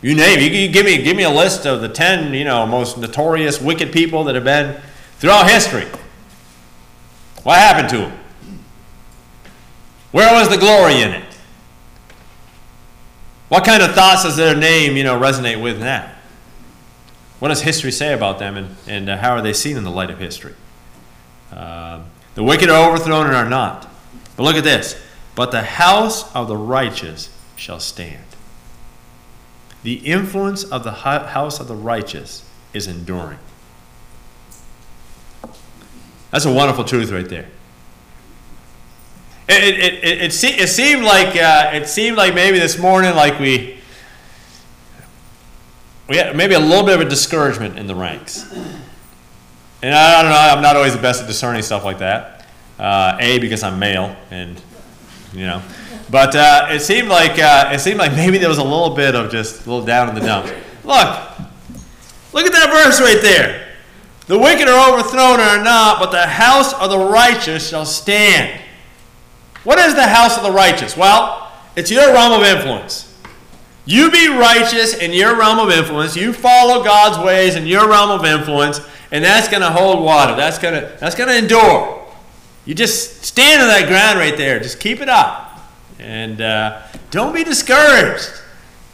You 0.02 0.16
name 0.16 0.40
you, 0.40 0.48
you 0.48 0.68
give 0.70 0.86
me 0.86 1.02
give 1.02 1.16
me 1.16 1.24
a 1.24 1.30
list 1.30 1.66
of 1.66 1.82
the 1.82 1.90
ten 1.90 2.34
you 2.34 2.44
know 2.44 2.66
most 2.66 2.98
notorious 2.98 3.62
wicked 3.62 3.92
people 3.92 4.24
that 4.26 4.36
have 4.36 4.44
been 4.44 4.82
throughout 5.20 5.50
history. 5.50 5.86
What 7.44 7.58
happened 7.58 7.90
to 7.90 7.98
them? 7.98 8.20
Where 10.12 10.34
was 10.34 10.50
the 10.50 10.58
glory 10.58 11.02
in 11.02 11.12
it? 11.12 11.26
What 13.50 13.66
kind 13.66 13.84
of 13.84 13.94
thoughts 13.94 14.24
does 14.24 14.38
their 14.38 14.56
name 14.56 14.98
you 14.98 15.04
know 15.04 15.20
resonate 15.20 15.62
with 15.62 15.80
now? 15.80 16.12
What 17.40 17.48
does 17.48 17.62
history 17.64 17.92
say 17.92 18.14
about 18.14 18.38
them, 18.38 18.56
and, 18.56 18.76
and 18.88 19.10
uh, 19.10 19.18
how 19.18 19.32
are 19.32 19.42
they 19.42 19.54
seen 19.54 19.76
in 19.76 19.84
the 19.84 19.90
light 19.90 20.12
of 20.12 20.20
history? 20.20 20.54
Uh, 21.52 22.02
the 22.36 22.44
wicked 22.44 22.70
are 22.70 22.90
overthrown 22.90 23.26
and 23.26 23.36
are 23.36 23.50
not. 23.50 23.90
But 24.38 24.44
look 24.44 24.56
at 24.56 24.64
this. 24.64 25.02
But 25.34 25.52
the 25.52 25.64
house 25.64 26.34
of 26.36 26.48
the 26.48 26.56
righteous 26.56 27.36
shall 27.56 27.80
stand. 27.80 28.24
The 29.84 29.96
influence 29.96 30.64
of 30.64 30.84
the 30.84 30.92
house 30.92 31.60
of 31.60 31.68
the 31.68 31.76
righteous 31.76 32.48
is 32.74 32.88
enduring. 32.88 33.40
That's 36.32 36.46
a 36.46 36.54
wonderful 36.54 36.84
truth 36.84 37.12
right 37.12 37.28
there. 37.28 37.48
It, 39.50 39.64
it, 39.64 39.94
it, 40.04 40.22
it, 40.22 40.60
it 40.60 40.70
seemed 40.70 41.04
like 41.04 41.36
uh, 41.36 41.72
it 41.74 41.88
seemed 41.88 42.16
like 42.16 42.34
maybe 42.34 42.58
this 42.58 42.78
morning 42.78 43.16
like 43.16 43.38
we 43.40 43.82
we 46.08 46.18
had 46.18 46.36
maybe 46.36 46.54
a 46.54 46.60
little 46.60 46.86
bit 46.86 46.96
of 46.96 47.08
a 47.08 47.10
discouragement 47.10 47.78
in 47.78 47.88
the 47.88 47.96
ranks. 47.96 48.50
And 49.82 49.96
I 49.96 50.22
don't 50.22 50.32
know, 50.32 50.38
I'm 50.38 50.62
not 50.62 50.76
always 50.76 50.94
the 50.96 51.02
best 51.02 51.22
at 51.22 51.28
discerning 51.28 51.64
stuff 51.64 51.84
like 51.84 52.00
that. 52.00 52.48
Uh, 52.78 53.18
a 53.20 53.40
because 53.40 53.64
I'm 53.64 53.80
male, 53.80 54.16
and 54.30 54.62
you 55.34 55.46
know, 55.46 55.62
but 56.12 56.36
uh, 56.36 56.68
it 56.70 56.82
seemed 56.82 57.08
like 57.08 57.40
uh, 57.40 57.72
it 57.74 57.80
seemed 57.80 57.98
like 57.98 58.12
maybe 58.12 58.38
there 58.38 58.50
was 58.50 58.58
a 58.58 58.64
little 58.64 58.94
bit 58.94 59.16
of 59.16 59.32
just 59.32 59.66
a 59.66 59.70
little 59.70 59.86
down 59.86 60.10
in 60.10 60.16
the 60.16 60.22
dumps. 60.22 60.52
Look, 60.84 61.40
look 62.34 62.46
at 62.46 62.52
that 62.52 62.70
verse 62.70 63.00
right 63.00 63.22
there. 63.22 63.70
The 64.28 64.38
wicked 64.38 64.68
are 64.68 64.94
overthrown 64.94 65.40
or 65.40 65.44
are 65.44 65.64
not, 65.64 66.00
but 66.00 66.12
the 66.12 66.28
house 66.28 66.74
of 66.74 66.90
the 66.90 67.00
righteous 67.00 67.70
shall 67.70 67.86
stand. 67.86 68.62
What 69.64 69.80
is 69.80 69.96
the 69.96 70.08
house 70.08 70.38
of 70.38 70.44
the 70.44 70.52
righteous? 70.52 70.98
Well, 70.98 71.52
it's 71.76 71.90
your 71.90 72.12
realm 72.14 72.40
of 72.40 72.46
influence. 72.46 73.08
You 73.86 74.12
be 74.12 74.28
righteous 74.28 74.96
in 74.96 75.14
your 75.14 75.38
realm 75.38 75.60
of 75.60 75.70
influence. 75.70 76.16
You 76.16 76.34
follow 76.34 76.84
God's 76.84 77.24
ways 77.26 77.56
in 77.56 77.66
your 77.66 77.90
realm 77.90 78.12
of 78.12 78.26
influence, 78.26 78.80
and 79.12 79.24
that's 79.24 79.48
going 79.48 79.62
to 79.62 79.70
hold 79.70 80.04
water. 80.04 80.36
That's 80.36 80.60
going 80.60 80.76
to 80.76 80.98
that's 81.00 81.16
going 81.16 81.30
to 81.30 81.38
endure. 81.38 82.08
You 82.66 82.76
just 82.76 83.24
stand 83.24 83.62
on 83.62 83.68
that 83.68 83.88
ground 83.88 84.20
right 84.20 84.38
there. 84.38 84.60
Just 84.60 84.80
keep 84.80 85.00
it 85.00 85.10
up. 85.10 85.51
And 86.02 86.42
uh, 86.42 86.82
don't 87.12 87.34
be 87.34 87.44
discouraged. 87.44 88.30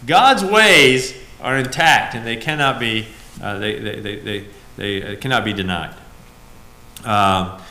God's 0.06 0.44
ways 0.44 1.16
are 1.42 1.58
intact 1.58 2.16
and 2.16 2.26
they 2.26 2.36
cannot 2.36 2.80
be, 2.80 3.08
uh, 3.42 3.58
they, 3.60 3.80
they, 3.80 4.00
they, 4.00 4.16
they, 4.16 4.46
they, 4.76 5.16
cannot 5.16 5.46
be 5.46 5.54
denied. 5.54 5.96
Um, 7.04 7.62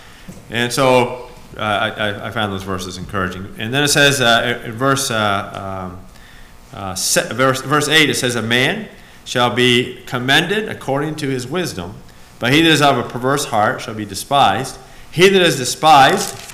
and 0.51 0.73
so 0.73 1.31
uh, 1.57 1.61
I, 1.61 2.29
I, 2.29 2.31
found 2.31 2.53
those 2.53 2.63
verses 2.63 2.97
encouraging. 2.97 3.55
And 3.59 3.73
then 3.73 3.85
it 3.85 3.89
says 3.89 4.21
uh, 4.21 4.63
in 4.65 4.73
verse, 4.73 5.11
uh, 5.11 5.91
um, 5.93 6.07
uh, 6.73 6.95
verse, 7.33 7.63
verse 7.63 7.89
8, 7.89 8.11
it 8.11 8.15
says, 8.15 8.37
A 8.37 8.43
man 8.43 8.89
shall 9.25 9.55
be 9.55 10.03
commended 10.07 10.69
according 10.69 11.17
to 11.17 11.29
his 11.29 11.47
wisdom, 11.47 11.95
but 12.39 12.53
he 12.53 12.63
that 12.63 12.71
is 12.71 12.83
of 12.83 12.99
a 12.99 13.03
perverse 13.09 13.47
heart 13.47 13.81
shall 13.81 13.95
be 13.95 14.05
despised. 14.05 14.79
He 15.11 15.29
that 15.29 15.43
is 15.43 15.57
despised 15.57 16.46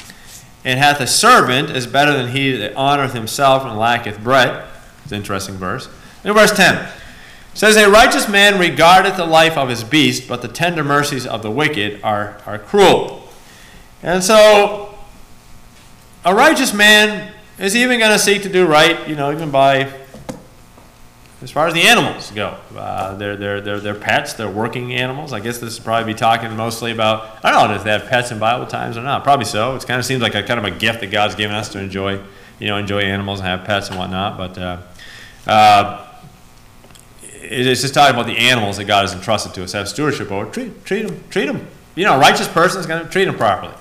and 0.64 0.78
hath 0.78 1.00
a 1.00 1.06
servant 1.06 1.70
is 1.70 1.86
better 1.86 2.12
than 2.12 2.28
he 2.28 2.52
that 2.56 2.74
honoreth 2.74 3.12
himself 3.12 3.64
and 3.64 3.78
lacketh 3.78 4.22
bread. 4.22 4.64
It's 5.02 5.12
an 5.12 5.18
interesting 5.18 5.56
verse. 5.56 5.88
In 6.24 6.32
verse 6.32 6.52
10, 6.52 6.88
says, 7.54 7.76
A 7.76 7.90
righteous 7.90 8.28
man 8.28 8.58
regardeth 8.58 9.16
the 9.16 9.26
life 9.26 9.58
of 9.58 9.68
his 9.68 9.84
beast, 9.84 10.28
but 10.28 10.42
the 10.42 10.48
tender 10.48 10.84
mercies 10.84 11.26
of 11.26 11.42
the 11.42 11.50
wicked 11.50 12.00
are, 12.02 12.38
are 12.46 12.58
cruel. 12.58 13.28
And 14.02 14.22
so, 14.22 14.94
a 16.24 16.34
righteous 16.34 16.72
man 16.72 17.32
is 17.58 17.76
even 17.76 17.98
going 17.98 18.12
to 18.12 18.18
seek 18.18 18.42
to 18.42 18.48
do 18.48 18.66
right, 18.66 19.08
you 19.08 19.16
know, 19.16 19.32
even 19.32 19.50
by 19.50 19.92
as 21.42 21.50
far 21.50 21.66
as 21.66 21.74
the 21.74 21.82
animals 21.82 22.30
go. 22.30 22.56
Uh, 22.76 23.16
they're, 23.16 23.36
they're, 23.36 23.60
they're, 23.60 23.80
they're 23.80 23.94
pets, 23.94 24.34
they're 24.34 24.48
working 24.48 24.94
animals. 24.94 25.32
I 25.32 25.40
guess 25.40 25.58
this 25.58 25.78
would 25.78 25.84
probably 25.84 26.12
be 26.12 26.18
talking 26.18 26.56
mostly 26.56 26.92
about, 26.92 27.44
I 27.44 27.50
don't 27.50 27.68
know 27.68 27.74
if 27.74 27.84
they 27.84 27.90
have 27.90 28.06
pets 28.06 28.30
in 28.30 28.38
Bible 28.38 28.66
times 28.66 28.96
or 28.96 29.02
not. 29.02 29.24
Probably 29.24 29.44
so. 29.44 29.74
It 29.74 29.86
kind 29.86 29.98
of 29.98 30.06
seems 30.06 30.22
like 30.22 30.34
a 30.34 30.42
kind 30.42 30.58
of 30.58 30.64
a 30.64 30.70
gift 30.70 31.00
that 31.00 31.10
God's 31.10 31.34
given 31.34 31.56
us 31.56 31.68
to 31.70 31.80
enjoy, 31.80 32.20
you 32.58 32.68
know, 32.68 32.76
enjoy 32.76 33.00
animals 33.00 33.40
and 33.40 33.48
have 33.48 33.64
pets 33.64 33.88
and 33.88 33.98
whatnot. 33.98 34.38
But 34.38 34.58
uh, 34.58 34.82
uh, 35.46 36.08
it's 37.22 37.82
just 37.82 37.92
talking 37.92 38.14
about 38.14 38.26
the 38.26 38.38
animals 38.38 38.76
that 38.76 38.84
God 38.84 39.02
has 39.02 39.12
entrusted 39.12 39.52
to 39.54 39.64
us, 39.64 39.72
have 39.72 39.88
stewardship 39.88 40.30
over. 40.30 40.50
Treat, 40.50 40.84
treat 40.84 41.02
them, 41.02 41.24
treat 41.28 41.46
them. 41.46 41.66
You 41.96 42.04
know, 42.04 42.14
a 42.14 42.18
righteous 42.18 42.48
person 42.48 42.80
is 42.80 42.86
going 42.86 43.04
to 43.04 43.10
treat 43.10 43.24
them 43.24 43.36
properly. 43.36 43.74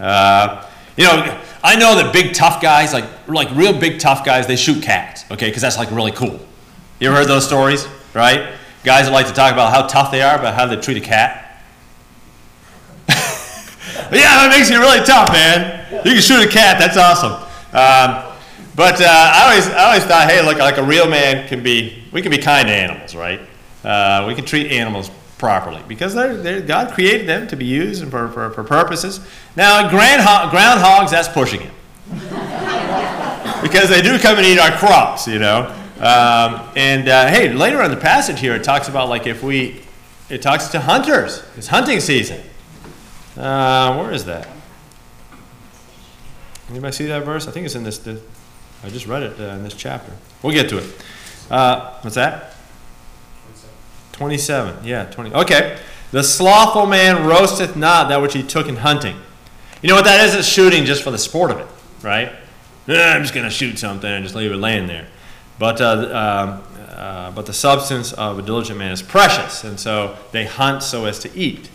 Uh, 0.00 0.66
you 0.96 1.04
know, 1.04 1.40
I 1.62 1.76
know 1.76 1.94
that 1.94 2.12
big 2.12 2.34
tough 2.34 2.60
guys, 2.60 2.92
like 2.92 3.04
like 3.28 3.50
real 3.52 3.78
big 3.78 4.00
tough 4.00 4.24
guys, 4.24 4.46
they 4.46 4.56
shoot 4.56 4.82
cats, 4.82 5.24
okay, 5.30 5.48
because 5.48 5.62
that's 5.62 5.76
like 5.76 5.90
really 5.92 6.12
cool. 6.12 6.40
You 7.00 7.08
ever 7.08 7.18
heard 7.18 7.28
those 7.28 7.46
stories, 7.46 7.86
right? 8.12 8.54
Guys 8.82 9.06
that 9.06 9.12
like 9.12 9.28
to 9.28 9.32
talk 9.32 9.52
about 9.52 9.72
how 9.72 9.86
tough 9.86 10.10
they 10.10 10.20
are, 10.20 10.36
about 10.36 10.54
how 10.54 10.66
they 10.66 10.76
treat 10.76 10.96
a 10.96 11.00
cat. 11.00 11.62
yeah, 13.08 14.08
that 14.10 14.48
makes 14.50 14.68
you 14.68 14.80
really 14.80 15.04
tough, 15.04 15.30
man. 15.32 15.86
You 16.04 16.12
can 16.12 16.20
shoot 16.20 16.44
a 16.44 16.48
cat. 16.48 16.78
That's 16.80 16.96
awesome. 16.96 17.34
Um, 17.72 18.36
but 18.74 19.00
uh, 19.00 19.06
I 19.06 19.48
always, 19.48 19.68
I 19.68 19.84
always 19.84 20.04
thought, 20.04 20.28
hey, 20.28 20.44
look, 20.44 20.58
like 20.58 20.78
a 20.78 20.82
real 20.82 21.08
man 21.08 21.46
can 21.46 21.62
be. 21.62 22.04
We 22.12 22.20
can 22.20 22.30
be 22.32 22.38
kind 22.38 22.66
to 22.66 22.74
animals, 22.74 23.14
right? 23.14 23.40
Uh, 23.84 24.24
we 24.26 24.34
can 24.34 24.44
treat 24.44 24.72
animals 24.72 25.10
properly 25.38 25.82
because 25.86 26.14
they're, 26.14 26.36
they're, 26.36 26.60
God 26.60 26.92
created 26.94 27.28
them 27.28 27.46
to 27.48 27.56
be 27.56 27.64
used 27.64 28.02
for, 28.08 28.28
for, 28.28 28.50
for 28.50 28.64
purposes. 28.64 29.20
Now, 29.54 29.88
groundhog, 29.88 30.50
groundhogs, 30.50 31.10
that's 31.10 31.28
pushing 31.28 31.60
it. 31.62 31.72
because 33.62 33.88
they 33.88 34.02
do 34.02 34.18
come 34.18 34.38
and 34.38 34.46
eat 34.46 34.58
our 34.58 34.72
crops, 34.72 35.28
you 35.28 35.38
know. 35.38 35.74
Um, 35.98 36.70
and 36.76 37.08
uh, 37.08 37.28
hey, 37.28 37.52
later 37.52 37.82
on 37.82 37.90
the 37.90 37.96
passage 37.96 38.38
here, 38.38 38.54
it 38.54 38.62
talks 38.62 38.88
about 38.88 39.08
like 39.08 39.26
if 39.26 39.42
we, 39.42 39.80
it 40.28 40.42
talks 40.42 40.68
to 40.68 40.80
hunters. 40.80 41.42
It's 41.56 41.66
hunting 41.66 42.00
season. 42.00 42.40
Uh, 43.36 43.96
where 43.96 44.12
is 44.12 44.24
that? 44.26 44.48
Anybody 46.70 46.92
see 46.92 47.06
that 47.06 47.24
verse? 47.24 47.48
I 47.48 47.50
think 47.50 47.66
it's 47.66 47.74
in 47.74 47.82
this. 47.82 47.98
this 47.98 48.20
I 48.84 48.90
just 48.90 49.06
read 49.06 49.22
it 49.22 49.40
uh, 49.40 49.54
in 49.54 49.64
this 49.64 49.74
chapter. 49.74 50.12
We'll 50.42 50.52
get 50.52 50.68
to 50.68 50.78
it. 50.78 50.84
Uh, 51.50 51.98
what's 52.02 52.14
that? 52.14 52.54
27. 54.12 54.84
Yeah, 54.84 55.04
20. 55.04 55.34
Okay. 55.34 55.78
The 56.10 56.22
slothful 56.22 56.86
man 56.86 57.26
roasteth 57.26 57.76
not 57.76 58.08
that 58.08 58.20
which 58.20 58.34
he 58.34 58.42
took 58.42 58.68
in 58.68 58.76
hunting. 58.76 59.16
You 59.82 59.88
know 59.88 59.94
what 59.94 60.04
that 60.04 60.26
is? 60.26 60.34
It's 60.34 60.48
shooting 60.48 60.84
just 60.84 61.02
for 61.02 61.10
the 61.10 61.18
sport 61.18 61.50
of 61.50 61.58
it, 61.58 61.66
right? 62.02 62.32
I'm 62.88 63.22
just 63.22 63.34
going 63.34 63.44
to 63.44 63.50
shoot 63.50 63.78
something 63.78 64.10
and 64.10 64.24
just 64.24 64.34
leave 64.34 64.50
it 64.50 64.56
laying 64.56 64.86
there. 64.86 65.06
But, 65.58 65.80
uh, 65.80 65.86
um, 65.86 66.62
uh, 66.90 67.30
but 67.32 67.46
the 67.46 67.52
substance 67.52 68.12
of 68.12 68.38
a 68.38 68.42
diligent 68.42 68.78
man 68.78 68.92
is 68.92 69.02
precious, 69.02 69.64
and 69.64 69.78
so 69.78 70.16
they 70.32 70.44
hunt 70.44 70.82
so 70.82 71.04
as 71.04 71.18
to 71.20 71.36
eat, 71.36 71.68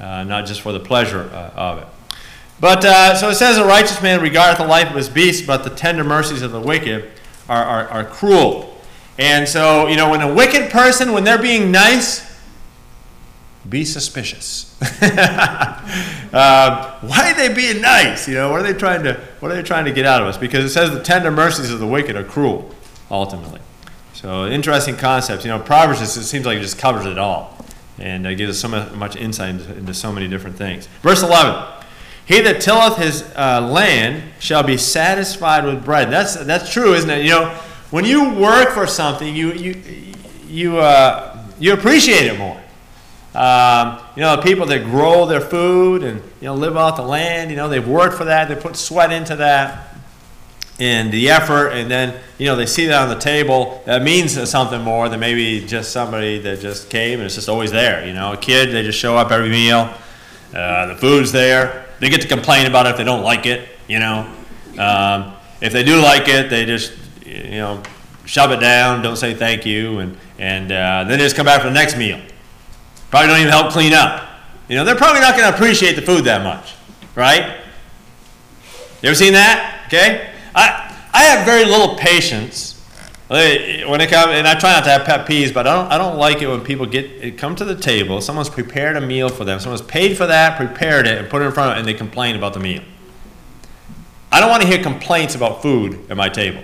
uh, 0.00 0.24
not 0.24 0.46
just 0.46 0.60
for 0.62 0.72
the 0.72 0.80
pleasure 0.80 1.30
uh, 1.32 1.50
of 1.54 1.78
it. 1.78 1.86
But 2.60 2.84
uh, 2.84 3.14
so 3.16 3.28
it 3.28 3.36
says, 3.36 3.56
A 3.58 3.64
righteous 3.64 4.02
man 4.02 4.20
regardeth 4.20 4.58
the 4.58 4.66
life 4.66 4.88
of 4.88 4.96
his 4.96 5.08
beast, 5.08 5.46
but 5.46 5.62
the 5.62 5.70
tender 5.70 6.04
mercies 6.04 6.42
of 6.42 6.52
the 6.52 6.60
wicked 6.60 7.10
are, 7.48 7.64
are, 7.64 7.88
are 7.88 8.04
cruel. 8.04 8.76
And 9.18 9.48
so, 9.48 9.86
you 9.88 9.96
know, 9.96 10.10
when 10.10 10.20
a 10.22 10.32
wicked 10.32 10.70
person, 10.70 11.12
when 11.12 11.24
they're 11.24 11.42
being 11.42 11.70
nice, 11.70 12.26
be 13.68 13.84
suspicious. 13.84 14.76
uh, 15.02 16.98
why 17.00 17.30
are 17.30 17.34
they 17.34 17.52
being 17.52 17.82
nice? 17.82 18.26
You 18.26 18.34
know, 18.34 18.50
what 18.50 18.60
are 18.60 18.72
they 18.72 18.78
trying 18.78 19.02
to 19.04 19.20
what 19.40 19.50
are 19.52 19.54
they 19.54 19.62
trying 19.62 19.84
to 19.84 19.92
get 19.92 20.06
out 20.06 20.22
of 20.22 20.28
us? 20.28 20.38
Because 20.38 20.64
it 20.64 20.70
says 20.70 20.90
the 20.90 21.02
tender 21.02 21.30
mercies 21.30 21.70
of 21.70 21.78
the 21.78 21.86
wicked 21.86 22.16
are 22.16 22.24
cruel 22.24 22.74
ultimately. 23.10 23.60
So 24.14 24.46
interesting 24.46 24.96
concepts. 24.96 25.44
You 25.44 25.50
know, 25.50 25.60
Proverbs 25.60 26.00
just, 26.00 26.16
it 26.16 26.24
seems 26.24 26.44
like 26.44 26.58
it 26.58 26.62
just 26.62 26.78
covers 26.78 27.06
it 27.06 27.18
all, 27.18 27.56
and 27.98 28.26
uh, 28.26 28.34
gives 28.34 28.50
us 28.50 28.58
so 28.58 28.68
much 28.96 29.16
insight 29.16 29.50
into, 29.50 29.76
into, 29.76 29.94
so 29.94 30.10
many 30.12 30.26
different 30.26 30.56
things. 30.56 30.88
Verse 31.02 31.22
11: 31.22 31.62
He 32.26 32.40
that 32.40 32.60
tilleth 32.60 32.96
his 32.98 33.22
uh, 33.36 33.60
land 33.60 34.24
shall 34.40 34.62
be 34.62 34.76
satisfied 34.76 35.64
with 35.64 35.84
bread. 35.84 36.10
That's 36.10 36.34
that's 36.34 36.72
true, 36.72 36.94
isn't 36.94 37.08
it? 37.08 37.22
You 37.22 37.30
know, 37.30 37.48
when 37.90 38.04
you 38.04 38.34
work 38.34 38.70
for 38.70 38.86
something, 38.86 39.34
you 39.34 39.52
you 39.52 39.82
you 40.48 40.78
uh, 40.78 41.38
you 41.60 41.72
appreciate 41.72 42.26
it 42.26 42.38
more. 42.38 42.60
Um, 43.34 44.00
you 44.16 44.22
know, 44.22 44.34
the 44.34 44.42
people 44.42 44.66
that 44.66 44.84
grow 44.84 45.26
their 45.26 45.40
food 45.40 46.02
and 46.02 46.20
you 46.40 46.46
know 46.46 46.54
live 46.54 46.76
off 46.76 46.96
the 46.96 47.02
land, 47.02 47.50
you 47.50 47.56
know, 47.56 47.68
they've 47.68 47.86
worked 47.86 48.16
for 48.16 48.24
that, 48.24 48.48
they 48.48 48.56
put 48.56 48.74
sweat 48.74 49.12
into 49.12 49.36
that 49.36 49.87
and 50.78 51.10
the 51.12 51.30
effort, 51.30 51.68
and 51.70 51.90
then 51.90 52.20
you 52.38 52.46
know 52.46 52.56
they 52.56 52.66
see 52.66 52.86
that 52.86 53.02
on 53.02 53.08
the 53.08 53.18
table. 53.18 53.82
That 53.86 54.02
means 54.02 54.48
something 54.48 54.80
more 54.80 55.08
than 55.08 55.20
maybe 55.20 55.64
just 55.66 55.92
somebody 55.92 56.38
that 56.40 56.60
just 56.60 56.88
came 56.90 57.18
and 57.18 57.26
it's 57.26 57.34
just 57.34 57.48
always 57.48 57.70
there. 57.70 58.06
You 58.06 58.12
know, 58.12 58.32
a 58.32 58.36
kid 58.36 58.70
they 58.70 58.82
just 58.82 58.98
show 58.98 59.16
up 59.16 59.30
every 59.30 59.50
meal, 59.50 59.92
uh, 60.54 60.86
the 60.86 60.96
food's 60.96 61.32
there. 61.32 61.86
They 62.00 62.08
get 62.10 62.20
to 62.22 62.28
complain 62.28 62.66
about 62.66 62.86
it 62.86 62.90
if 62.90 62.96
they 62.96 63.04
don't 63.04 63.24
like 63.24 63.46
it. 63.46 63.68
You 63.88 63.98
know, 63.98 64.32
um, 64.78 65.34
if 65.60 65.72
they 65.72 65.82
do 65.82 66.00
like 66.00 66.28
it, 66.28 66.48
they 66.48 66.64
just 66.64 66.92
you 67.24 67.58
know 67.58 67.82
shove 68.24 68.52
it 68.52 68.60
down, 68.60 69.02
don't 69.02 69.16
say 69.16 69.34
thank 69.34 69.66
you, 69.66 69.98
and 69.98 70.16
and 70.38 70.70
uh, 70.70 71.04
then 71.04 71.18
they 71.18 71.24
just 71.24 71.36
come 71.36 71.46
back 71.46 71.60
for 71.60 71.68
the 71.68 71.74
next 71.74 71.96
meal. 71.96 72.20
Probably 73.10 73.28
don't 73.28 73.40
even 73.40 73.52
help 73.52 73.72
clean 73.72 73.94
up. 73.94 74.28
You 74.68 74.76
know, 74.76 74.84
they're 74.84 74.94
probably 74.94 75.22
not 75.22 75.34
going 75.34 75.48
to 75.50 75.54
appreciate 75.54 75.96
the 75.96 76.02
food 76.02 76.24
that 76.24 76.42
much, 76.42 76.74
right? 77.14 77.56
You 79.00 79.08
ever 79.08 79.14
seen 79.14 79.32
that? 79.32 79.84
Okay, 79.86 80.27
I 80.58 80.94
I 81.12 81.22
have 81.24 81.46
very 81.46 81.64
little 81.64 81.96
patience 81.96 82.74
when 83.28 84.00
it 84.00 84.10
comes, 84.10 84.32
and 84.32 84.48
I 84.48 84.58
try 84.58 84.72
not 84.72 84.84
to 84.84 84.90
have 84.90 85.04
pet 85.04 85.26
peeves, 85.26 85.52
but 85.52 85.66
I 85.66 85.74
don't 85.74 85.92
I 85.92 85.98
don't 85.98 86.16
like 86.16 86.42
it 86.42 86.48
when 86.48 86.62
people 86.62 86.86
get 86.86 87.38
come 87.38 87.54
to 87.56 87.64
the 87.64 87.76
table. 87.76 88.20
Someone's 88.20 88.50
prepared 88.50 88.96
a 88.96 89.00
meal 89.00 89.28
for 89.28 89.44
them. 89.44 89.60
Someone's 89.60 89.82
paid 89.82 90.16
for 90.16 90.26
that, 90.26 90.56
prepared 90.56 91.06
it, 91.06 91.18
and 91.18 91.28
put 91.28 91.42
it 91.42 91.46
in 91.46 91.52
front 91.52 91.70
of, 91.70 91.76
them, 91.76 91.78
and 91.78 91.88
they 91.88 91.94
complain 91.94 92.36
about 92.36 92.54
the 92.54 92.60
meal. 92.60 92.82
I 94.32 94.40
don't 94.40 94.50
want 94.50 94.62
to 94.62 94.68
hear 94.68 94.82
complaints 94.82 95.34
about 95.34 95.62
food 95.62 96.10
at 96.10 96.16
my 96.16 96.28
table. 96.28 96.62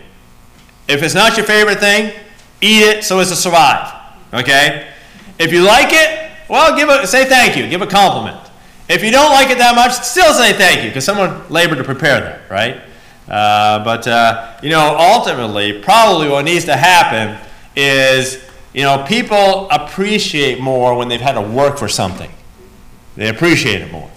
If 0.87 1.03
it's 1.03 1.15
not 1.15 1.37
your 1.37 1.47
favorite 1.47 1.81
thing, 1.81 2.13
eat 2.61 2.83
it 2.83 3.05
so 3.05 3.19
as 3.21 3.31
to 3.31 3.37
survive. 3.37 3.93
Okay? 4.33 4.91
If 5.39 5.53
you 5.53 5.63
like 5.63 5.89
it, 5.93 6.31
well, 6.49 6.77
give 6.77 6.89
a 6.89 7.07
say 7.07 7.25
thank 7.25 7.57
you, 7.57 7.69
give 7.69 7.83
a 7.83 7.87
compliment. 7.87 8.39
If 8.89 9.03
you 9.03 9.11
don't 9.11 9.31
like 9.31 9.51
it 9.51 9.59
that 9.59 9.75
much, 9.75 9.93
still 9.93 10.33
say 10.35 10.53
thank 10.53 10.83
you 10.83 10.91
because 10.91 11.05
someone 11.05 11.49
labored 11.49 11.79
to 11.79 11.85
prepare 11.85 12.21
that, 12.21 12.51
right? 12.51 12.83
Uh, 13.29 13.83
but 13.85 14.07
uh, 14.07 14.57
you 14.63 14.71
know, 14.71 14.97
ultimately, 14.99 15.81
probably 15.81 16.29
what 16.29 16.45
needs 16.45 16.65
to 16.67 16.77
happen 16.77 17.39
is 17.77 18.45
you 18.73 18.83
know 18.83 19.05
people 19.07 19.69
appreciate 19.71 20.61
more 20.61 20.97
when 20.97 21.09
they've 21.09 21.21
had 21.21 21.33
to 21.33 21.41
work 21.41 21.79
for 21.79 21.89
something. 21.89 22.31
They 23.17 23.29
appreciate 23.29 23.81
it 23.81 23.91
more, 23.93 24.11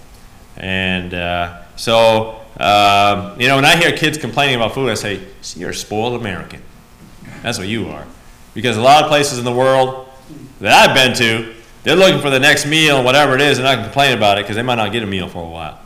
and 0.58 1.14
uh, 1.14 1.64
so 1.76 2.42
um, 2.60 3.40
you 3.40 3.48
know 3.48 3.56
when 3.56 3.66
I 3.66 3.78
hear 3.78 3.96
kids 3.96 4.18
complaining 4.18 4.56
about 4.56 4.74
food, 4.74 4.90
I 4.90 4.96
say, 4.96 5.22
"You're 5.56 5.70
a 5.70 5.76
spoiled 5.76 6.20
American." 6.20 6.62
That's 7.44 7.58
what 7.58 7.68
you 7.68 7.88
are, 7.88 8.06
because 8.54 8.76
a 8.78 8.82
lot 8.82 9.04
of 9.04 9.10
places 9.10 9.40
in 9.40 9.46
the 9.46 9.54
world 9.54 10.10
that 10.60 10.90
I've 10.90 10.96
been 10.96 11.16
to, 11.18 11.54
they're 11.84 11.96
looking 11.96 12.20
for 12.20 12.30
the 12.30 12.40
next 12.40 12.66
meal, 12.66 13.04
whatever 13.04 13.36
it 13.36 13.42
is, 13.42 13.60
and 13.60 13.66
not 13.66 13.84
complain 13.84 14.18
about 14.18 14.38
it 14.38 14.44
because 14.44 14.56
they 14.56 14.64
might 14.64 14.76
not 14.76 14.92
get 14.92 15.04
a 15.04 15.06
meal 15.06 15.30
for 15.30 15.44
a 15.44 15.48
while. 15.48 15.80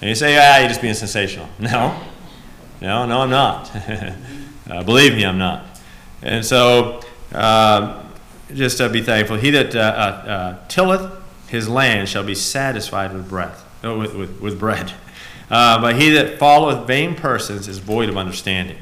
And 0.00 0.08
you 0.08 0.14
say, 0.14 0.36
ah, 0.38 0.58
you're 0.58 0.68
just 0.68 0.80
being 0.80 0.94
sensational. 0.94 1.48
No, 1.58 2.00
no, 2.82 3.06
no, 3.06 3.20
I'm 3.20 3.30
not. 3.30 3.70
uh, 4.70 4.82
believe 4.82 5.14
me, 5.14 5.24
I'm 5.24 5.38
not. 5.38 5.64
And 6.20 6.44
so, 6.44 7.00
uh, 7.32 8.02
just 8.52 8.80
uh, 8.80 8.88
be 8.88 9.00
thankful. 9.00 9.36
He 9.36 9.50
that 9.50 9.76
uh, 9.76 9.78
uh, 9.78 10.28
uh, 10.28 10.58
tilleth 10.66 11.12
his 11.46 11.68
land 11.68 12.08
shall 12.08 12.24
be 12.24 12.34
satisfied 12.34 13.12
with 13.12 13.28
breath, 13.28 13.64
with, 13.84 14.16
with, 14.16 14.40
with 14.40 14.58
bread. 14.58 14.92
but 15.48 15.94
he 15.94 16.10
that 16.10 16.40
followeth 16.40 16.84
vain 16.88 17.14
persons 17.14 17.68
is 17.68 17.78
void 17.78 18.08
of 18.08 18.16
understanding. 18.16 18.78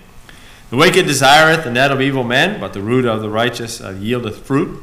The 0.71 0.77
wicked 0.77 1.07
desireth 1.07 1.65
the 1.65 1.71
net 1.71 1.91
of 1.91 2.01
evil 2.01 2.25
men, 2.25 2.59
but 2.59 2.73
the 2.73 2.81
root 2.81 3.05
of 3.05 3.21
the 3.21 3.29
righteous 3.29 3.81
yieldeth 3.81 4.39
fruit. 4.39 4.83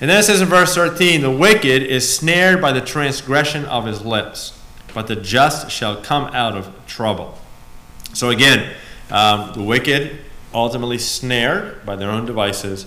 And 0.00 0.10
then 0.10 0.18
it 0.18 0.24
says 0.24 0.40
in 0.40 0.48
verse 0.48 0.74
13, 0.74 1.20
The 1.20 1.30
wicked 1.30 1.84
is 1.84 2.12
snared 2.12 2.60
by 2.60 2.72
the 2.72 2.80
transgression 2.80 3.66
of 3.66 3.86
his 3.86 4.04
lips, 4.04 4.58
but 4.94 5.06
the 5.06 5.14
just 5.14 5.70
shall 5.70 6.02
come 6.02 6.24
out 6.34 6.56
of 6.56 6.74
trouble. 6.86 7.38
So 8.12 8.30
again, 8.30 8.74
um, 9.10 9.52
the 9.52 9.62
wicked 9.62 10.18
ultimately 10.52 10.98
snared 10.98 11.84
by 11.84 11.96
their 11.96 12.10
own 12.10 12.26
devices. 12.26 12.86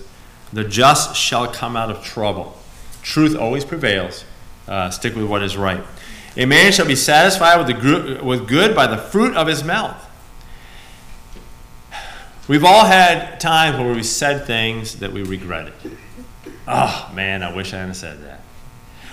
The 0.52 0.64
just 0.64 1.16
shall 1.16 1.46
come 1.48 1.76
out 1.76 1.90
of 1.90 2.04
trouble. 2.04 2.56
Truth 3.02 3.36
always 3.36 3.64
prevails. 3.64 4.24
Uh, 4.68 4.90
stick 4.90 5.14
with 5.14 5.26
what 5.26 5.42
is 5.42 5.56
right. 5.56 5.82
A 6.36 6.46
man 6.46 6.72
shall 6.72 6.86
be 6.86 6.96
satisfied 6.96 7.58
with, 7.58 7.66
the 7.66 8.20
with 8.24 8.48
good 8.48 8.74
by 8.74 8.86
the 8.86 8.96
fruit 8.96 9.36
of 9.36 9.46
his 9.46 9.62
mouth. 9.62 10.00
We've 12.48 12.64
all 12.64 12.84
had 12.84 13.40
times 13.40 13.78
where 13.78 13.94
we 13.94 14.02
said 14.02 14.46
things 14.46 14.96
that 14.96 15.12
we 15.12 15.22
regretted. 15.22 15.72
Oh 16.66 17.10
man, 17.14 17.42
I 17.42 17.54
wish 17.54 17.72
I 17.72 17.78
hadn't 17.78 17.94
said 17.94 18.22
that. 18.24 18.40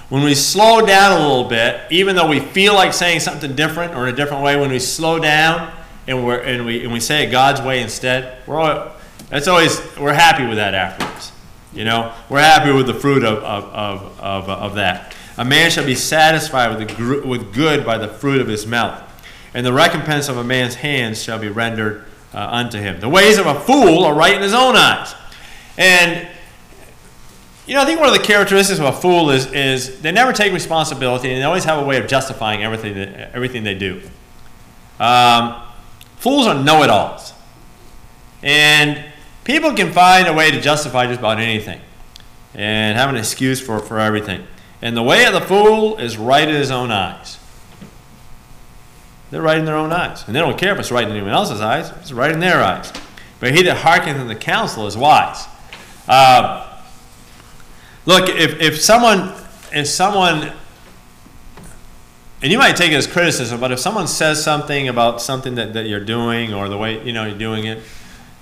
When 0.10 0.24
we 0.24 0.36
slow 0.36 0.86
down 0.86 1.13
a 1.13 1.28
little 1.28 1.47
bit, 1.47 1.82
even 1.89 2.15
though 2.15 2.28
we 2.28 2.39
feel 2.39 2.74
like 2.74 2.91
saying 2.91 3.21
something 3.21 3.56
different 3.56 3.93
or 3.93 4.08
in 4.08 4.13
a 4.13 4.17
different 4.17 4.43
way, 4.43 4.58
when 4.58 4.69
we 4.69 4.80
slow 4.80 5.19
down 5.19 5.71
and, 6.08 6.26
we're, 6.26 6.40
and, 6.40 6.66
we, 6.66 6.84
and 6.84 6.92
we 6.92 7.00
say 7.00 7.26
it 7.26 7.32
God's 7.32 7.62
way 7.62 7.82
instead, 7.82 8.38
we're 8.48 8.60
all, 8.60 8.92
that's 9.30 9.48
always, 9.48 9.80
we're 9.98 10.14
happy 10.14 10.46
with 10.46 10.58
that 10.58 10.74
afterwards. 10.74 11.32
You 11.74 11.86
know, 11.86 12.14
we're 12.30 12.42
happy 12.42 12.72
with 12.72 12.88
the 12.88 12.94
fruit 12.94 13.24
of, 13.24 13.38
of, 13.44 13.64
of, 13.66 14.20
of, 14.20 14.50
of 14.50 14.76
that. 14.76 15.16
A 15.38 15.46
man 15.46 15.72
shall 15.72 15.86
be 15.86 15.96
satisfied 15.96 16.78
with, 16.78 16.90
the, 16.90 17.28
with 17.28 17.54
good 17.54 17.86
by 17.86 17.98
the 17.98 18.08
fruit 18.08 18.42
of 18.42 18.48
his 18.48 18.68
mouth, 18.68 19.02
and 19.54 19.66
the 19.66 19.72
recompense 19.72 20.28
of 20.28 20.38
a 20.38 20.44
man's 20.44 20.76
hands 20.76 21.24
shall 21.24 21.40
be 21.40 21.48
rendered 21.48 22.06
uh, 22.34 22.48
unto 22.52 22.78
him. 22.78 23.00
The 23.00 23.10
ways 23.10 23.38
of 23.38 23.46
a 23.46 23.60
fool 23.60 24.04
are 24.04 24.14
right 24.14 24.36
in 24.36 24.42
his 24.42 24.54
own 24.54 24.76
eyes. 24.76 25.16
And, 25.78 26.28
you 27.66 27.74
know, 27.74 27.82
I 27.82 27.86
think 27.86 28.00
one 28.00 28.10
of 28.10 28.16
the 28.16 28.26
characteristics 28.26 28.80
of 28.80 28.86
a 28.86 28.92
fool 28.92 29.30
is, 29.30 29.52
is 29.52 30.02
they 30.02 30.12
never 30.12 30.34
take 30.34 30.52
responsibility 30.52 31.32
and 31.32 31.40
they 31.40 31.44
always 31.46 31.64
have 31.64 31.82
a 31.82 31.86
way 31.86 31.98
of 31.98 32.08
justifying 32.08 32.64
everything, 32.64 32.96
that, 32.96 33.32
everything 33.34 33.64
they 33.64 33.76
do. 33.76 34.02
Um, 35.00 35.62
Fools 36.22 36.46
are 36.46 36.54
know 36.54 36.84
it 36.84 36.90
alls. 36.92 37.34
And 38.44 39.04
people 39.44 39.74
can 39.74 39.92
find 39.92 40.28
a 40.28 40.34
way 40.34 40.52
to 40.52 40.62
justify 40.62 41.08
just 41.08 41.20
about 41.20 41.40
anything 41.40 41.82
and 42.54 42.96
have 42.96 43.10
an 43.10 43.16
excuse 43.16 43.60
for, 43.60 43.80
for 43.80 44.00
everything. 44.00 44.46
And 44.84 44.96
the 44.96 45.02
way 45.02 45.26
of 45.26 45.34
the 45.34 45.42
fool 45.42 45.98
is 45.98 46.20
right 46.20 46.48
in 46.48 46.54
his 46.54 46.70
own 46.70 46.92
eyes. 46.92 47.40
They're 49.32 49.42
right 49.42 49.58
in 49.58 49.66
their 49.66 49.76
own 49.76 49.92
eyes. 49.92 50.24
And 50.28 50.36
they 50.36 50.40
don't 50.40 50.60
care 50.60 50.74
if 50.74 50.80
it's 50.80 50.92
right 50.92 51.06
in 51.06 51.10
anyone 51.10 51.32
else's 51.32 51.60
eyes, 51.60 51.90
it's 52.02 52.12
right 52.12 52.32
in 52.32 52.40
their 52.40 52.62
eyes. 52.62 52.94
But 53.40 53.56
he 53.56 53.64
that 53.64 53.78
hearkeneth 53.78 54.18
unto 54.18 54.28
the 54.28 54.40
counsel 54.40 54.86
is 54.86 54.96
wise. 54.96 55.48
Uh, 56.08 56.72
look, 58.06 58.30
if, 58.30 58.62
if 58.62 58.80
someone 58.80 59.34
if 59.72 59.88
someone 59.88 60.52
and 62.41 62.51
you 62.51 62.58
might 62.58 62.75
take 62.75 62.91
it 62.91 62.95
as 62.95 63.08
criticism, 63.08 63.60
but 63.60 63.71
if 63.71 63.80
someone 63.80 64.08
says 64.08 64.43
something 64.43 64.88
about 64.88 65.21
something 65.21 65.56
that, 65.56 65.73
that 65.73 65.88
you're 65.88 66.04
doing 66.04 66.54
or 66.54 66.69
the 66.69 66.77
way 66.77 67.04
you 67.06 67.13
know 67.13 67.25
you're 67.25 67.38
doing 67.38 67.65
it, 67.65 67.84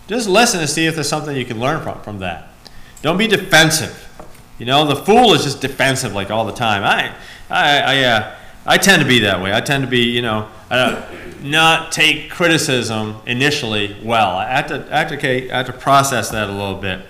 just 0.08 0.28
listen 0.28 0.60
and 0.60 0.70
see 0.70 0.86
if 0.86 0.96
there's 0.96 1.10
something 1.10 1.36
you 1.36 1.46
can 1.46 1.60
learn 1.60 1.84
from, 1.84 2.02
from 2.02 2.20
that. 2.20 2.50
Don't 3.02 3.18
be 3.18 3.28
defensive. 3.28 4.08
You 4.58 4.66
know, 4.66 4.86
the 4.86 4.96
fool 4.96 5.34
is 5.34 5.44
just 5.44 5.62
defensive 5.62 6.14
like 6.14 6.32
all 6.32 6.46
the 6.46 6.54
time. 6.54 6.84
I, 6.84 7.14
I, 7.50 7.80
I, 7.80 8.04
uh, 8.04 8.36
I 8.66 8.78
tend 8.78 9.02
to 9.02 9.08
be 9.08 9.20
that 9.20 9.42
way. 9.42 9.54
I 9.54 9.62
tend 9.62 9.84
to 9.84 9.90
be, 9.90 10.04
you 10.04 10.22
know, 10.22 10.50
not 11.42 11.92
take 11.92 12.30
criticism 12.30 13.18
initially 13.26 13.96
well. 14.04 14.32
I 14.32 14.48
have 14.48 14.68
to, 14.68 14.88
I 14.92 15.00
have 15.00 15.10
to, 15.10 15.54
I 15.54 15.58
have 15.58 15.66
to 15.68 15.74
process 15.74 16.30
that 16.32 16.50
a 16.50 16.52
little 16.52 16.76
bit. 16.76 17.06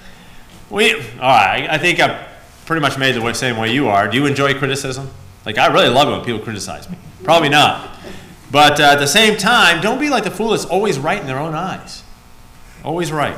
We, 0.69 0.93
all 0.93 1.02
right, 1.19 1.67
I 1.69 1.78
think 1.78 1.99
I'm 1.99 2.23
pretty 2.65 2.82
much 2.82 2.97
made 2.97 3.15
the 3.15 3.34
same 3.34 3.58
way 3.58 3.73
you 3.73 3.88
are. 3.88 4.08
Do 4.08 4.17
you 4.17 4.25
enjoy 4.25 4.54
criticism? 4.54 5.10
Like, 5.50 5.58
I 5.58 5.74
really 5.74 5.90
love 5.90 6.08
it 6.08 6.12
when 6.12 6.24
people 6.24 6.42
criticize 6.42 6.88
me. 6.88 6.96
Probably 7.24 7.50
not. 7.50 7.98
But 8.52 8.80
uh, 8.80 8.84
at 8.84 9.00
the 9.00 9.08
same 9.08 9.36
time, 9.36 9.82
don't 9.82 10.00
be 10.00 10.12
like 10.12 10.24
the 10.24 10.30
fool 10.30 10.50
that's 10.50 10.64
always 10.64 11.00
right 11.00 11.20
in 11.20 11.26
their 11.26 11.40
own 11.40 11.56
eyes. 11.56 12.04
Always 12.84 13.12
right. 13.12 13.34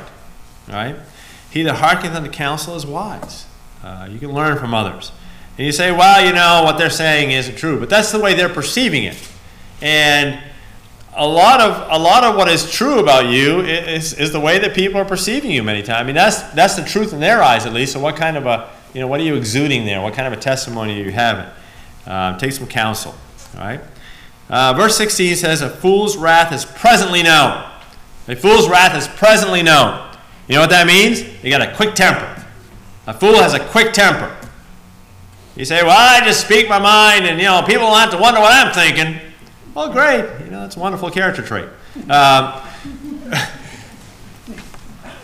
All 0.68 0.74
right? 0.74 0.96
He 1.50 1.62
that 1.62 1.76
hearkeneth 1.76 2.14
unto 2.14 2.30
counsel 2.30 2.76
is 2.76 2.84
wise. 2.84 3.46
Uh, 3.82 4.08
you 4.10 4.18
can 4.18 4.30
learn 4.30 4.58
from 4.58 4.74
others. 4.74 5.10
And 5.56 5.64
you 5.64 5.72
say, 5.72 5.90
well, 5.90 6.22
you 6.22 6.34
know, 6.34 6.64
what 6.64 6.76
they're 6.76 6.90
saying 6.90 7.30
isn't 7.30 7.56
true. 7.56 7.80
But 7.80 7.88
that's 7.88 8.12
the 8.12 8.20
way 8.20 8.34
they're 8.34 8.50
perceiving 8.50 9.04
it. 9.04 9.16
And 9.80 10.38
a 11.16 11.26
lot 11.26 11.62
of 11.62 11.90
a 11.90 11.98
lot 11.98 12.24
of 12.24 12.36
what 12.36 12.48
is 12.48 12.70
true 12.70 12.98
about 12.98 13.30
you 13.30 13.60
is, 13.60 14.12
is 14.12 14.32
the 14.32 14.40
way 14.40 14.58
that 14.58 14.74
people 14.74 15.00
are 15.00 15.06
perceiving 15.06 15.50
you 15.50 15.62
many 15.62 15.82
times. 15.82 16.02
I 16.02 16.04
mean, 16.04 16.14
that's 16.14 16.42
that's 16.52 16.76
the 16.76 16.84
truth 16.84 17.14
in 17.14 17.20
their 17.20 17.42
eyes 17.42 17.64
at 17.64 17.72
least. 17.72 17.94
So 17.94 18.00
what 18.00 18.16
kind 18.16 18.36
of 18.36 18.44
a 18.44 18.68
you 18.92 19.00
know 19.00 19.06
what 19.06 19.18
are 19.18 19.24
you 19.24 19.34
exuding 19.34 19.86
there? 19.86 20.02
What 20.02 20.12
kind 20.12 20.30
of 20.30 20.38
a 20.38 20.42
testimony 20.42 21.00
are 21.00 21.04
you 21.06 21.12
having? 21.12 21.50
Uh, 22.06 22.36
take 22.38 22.52
some 22.52 22.66
counsel. 22.66 23.14
All 23.54 23.60
right. 23.64 23.80
Uh, 24.48 24.72
verse 24.74 24.96
16 24.96 25.36
says, 25.36 25.62
"A 25.62 25.70
fool's 25.70 26.16
wrath 26.16 26.52
is 26.52 26.64
presently 26.64 27.22
known." 27.22 27.64
A 28.28 28.36
fool's 28.36 28.68
wrath 28.68 28.96
is 28.96 29.08
presently 29.08 29.62
known. 29.62 30.08
You 30.48 30.56
know 30.56 30.60
what 30.60 30.70
that 30.70 30.86
means? 30.86 31.22
They 31.42 31.50
got 31.50 31.62
a 31.62 31.74
quick 31.74 31.94
temper. 31.94 32.44
A 33.06 33.14
fool 33.14 33.34
has 33.34 33.54
a 33.54 33.60
quick 33.60 33.92
temper. 33.92 34.36
You 35.56 35.64
say, 35.64 35.82
"Well, 35.82 35.96
I 35.96 36.24
just 36.24 36.40
speak 36.40 36.68
my 36.68 36.78
mind, 36.78 37.26
and 37.26 37.38
you 37.38 37.46
know, 37.46 37.62
people 37.62 37.86
don't 37.86 37.98
have 37.98 38.10
to 38.10 38.18
wonder 38.18 38.40
what 38.40 38.52
I'm 38.52 38.72
thinking." 38.72 39.20
Well, 39.74 39.90
great. 39.90 40.24
You 40.44 40.50
know, 40.50 40.60
that's 40.60 40.76
a 40.76 40.80
wonderful 40.80 41.10
character 41.10 41.42
trait. 41.42 41.68
Um, 42.10 42.60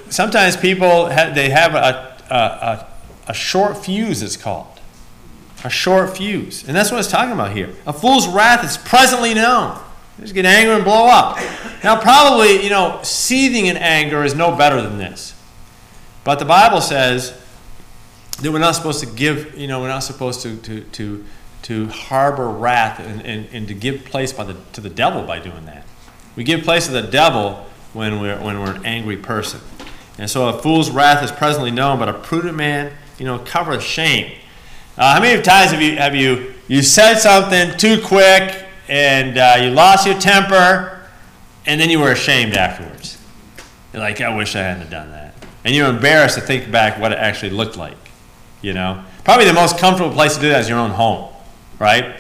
sometimes 0.09 0.57
people 0.57 1.07
have, 1.07 1.35
they 1.35 1.51
have 1.51 1.75
a, 1.75 2.17
a, 2.31 2.35
a, 2.35 2.87
a 3.29 3.35
short 3.35 3.77
fuse. 3.77 4.23
It's 4.23 4.37
called 4.37 4.78
a 5.65 5.71
short 5.71 6.17
fuse. 6.17 6.67
And 6.67 6.77
that's 6.77 6.91
what 6.91 7.01
it's 7.01 7.11
talking 7.11 7.33
about 7.33 7.53
here. 7.53 7.75
A 7.87 7.93
fool's 7.93 8.29
wrath 8.29 8.65
is 8.65 8.77
presently 8.77 9.35
known. 9.35 9.79
Just 10.21 10.35
get 10.35 10.47
angry 10.47 10.75
and 10.75 10.85
blow 10.85 11.07
up. 11.07 11.39
Now, 11.85 12.01
probably, 12.01 12.63
you 12.63 12.71
know, 12.71 13.01
seething 13.03 13.67
in 13.67 13.77
anger 13.77 14.25
is 14.25 14.35
no 14.35 14.57
better 14.57 14.83
than 14.83 14.99
this. 14.99 15.35
But 16.25 16.41
the 16.41 16.45
Bible 16.45 16.81
says 16.81 17.41
that 18.41 18.51
we're 18.51 18.59
not 18.59 18.75
supposed 18.75 19.01
to 19.01 19.07
give, 19.07 19.57
you 19.57 19.69
know, 19.69 19.81
we're 19.81 19.89
not 19.89 20.01
supposed 20.01 20.43
to, 20.43 20.57
to, 20.59 20.81
to, 20.81 21.25
to 21.63 21.87
harbor 21.89 22.49
wrath 22.49 23.01
and, 23.01 23.25
and, 23.25 23.49
and 23.53 23.69
to 23.69 23.75
give 23.75 24.05
place 24.05 24.33
by 24.33 24.45
the, 24.45 24.57
to 24.73 24.81
the 24.81 24.91
devil 24.91 25.23
by 25.23 25.39
doing 25.39 25.67
that. 25.67 25.85
We 26.35 26.45
give 26.45 26.63
place 26.63 26.87
to 26.87 26.93
the 26.93 27.03
devil 27.03 27.67
when 27.93 28.21
we're, 28.21 28.41
when 28.41 28.61
we're 28.61 28.75
an 28.75 28.87
angry 28.87 29.17
person. 29.17 29.61
And 30.19 30.29
so 30.29 30.49
a 30.49 30.61
fool's 30.61 30.91
wrath 30.91 31.23
is 31.23 31.31
presently 31.31 31.71
known, 31.71 31.99
but 31.99 32.09
a 32.09 32.13
prudent 32.13 32.57
man, 32.57 32.93
you 33.19 33.25
know, 33.25 33.39
covereth 33.39 33.83
shame. 33.83 34.37
Uh, 34.99 35.15
how 35.15 35.21
many 35.21 35.41
times 35.41 35.71
have 35.71 35.81
you, 35.81 35.97
have 35.97 36.17
you, 36.17 36.53
you 36.67 36.83
said 36.83 37.19
something 37.19 37.71
too 37.79 38.03
quick 38.05 38.65
and 38.89 39.39
uh, 39.39 39.57
you 39.63 39.71
lost 39.71 40.05
your 40.05 40.19
temper 40.19 41.01
and 41.67 41.81
then 41.81 41.89
you 41.89 42.01
were 42.01 42.11
ashamed 42.11 42.55
afterwards? 42.55 43.17
You're 43.93 44.03
like, 44.03 44.21
I 44.21 44.37
wish 44.37 44.57
I 44.57 44.59
hadn't 44.59 44.91
done 44.91 45.13
that. 45.13 45.35
And 45.65 45.73
you're 45.73 45.89
embarrassed 45.89 46.35
to 46.35 46.41
think 46.41 46.73
back 46.73 46.99
what 46.99 47.13
it 47.13 47.19
actually 47.19 47.51
looked 47.51 47.77
like, 47.77 47.97
you 48.61 48.73
know? 48.75 49.05
Probably 49.23 49.45
the 49.45 49.53
most 49.53 49.79
comfortable 49.79 50.13
place 50.13 50.35
to 50.35 50.41
do 50.41 50.49
that 50.49 50.63
is 50.63 50.69
your 50.69 50.81
own 50.81 50.91
home, 50.91 51.33
right? 51.79 52.17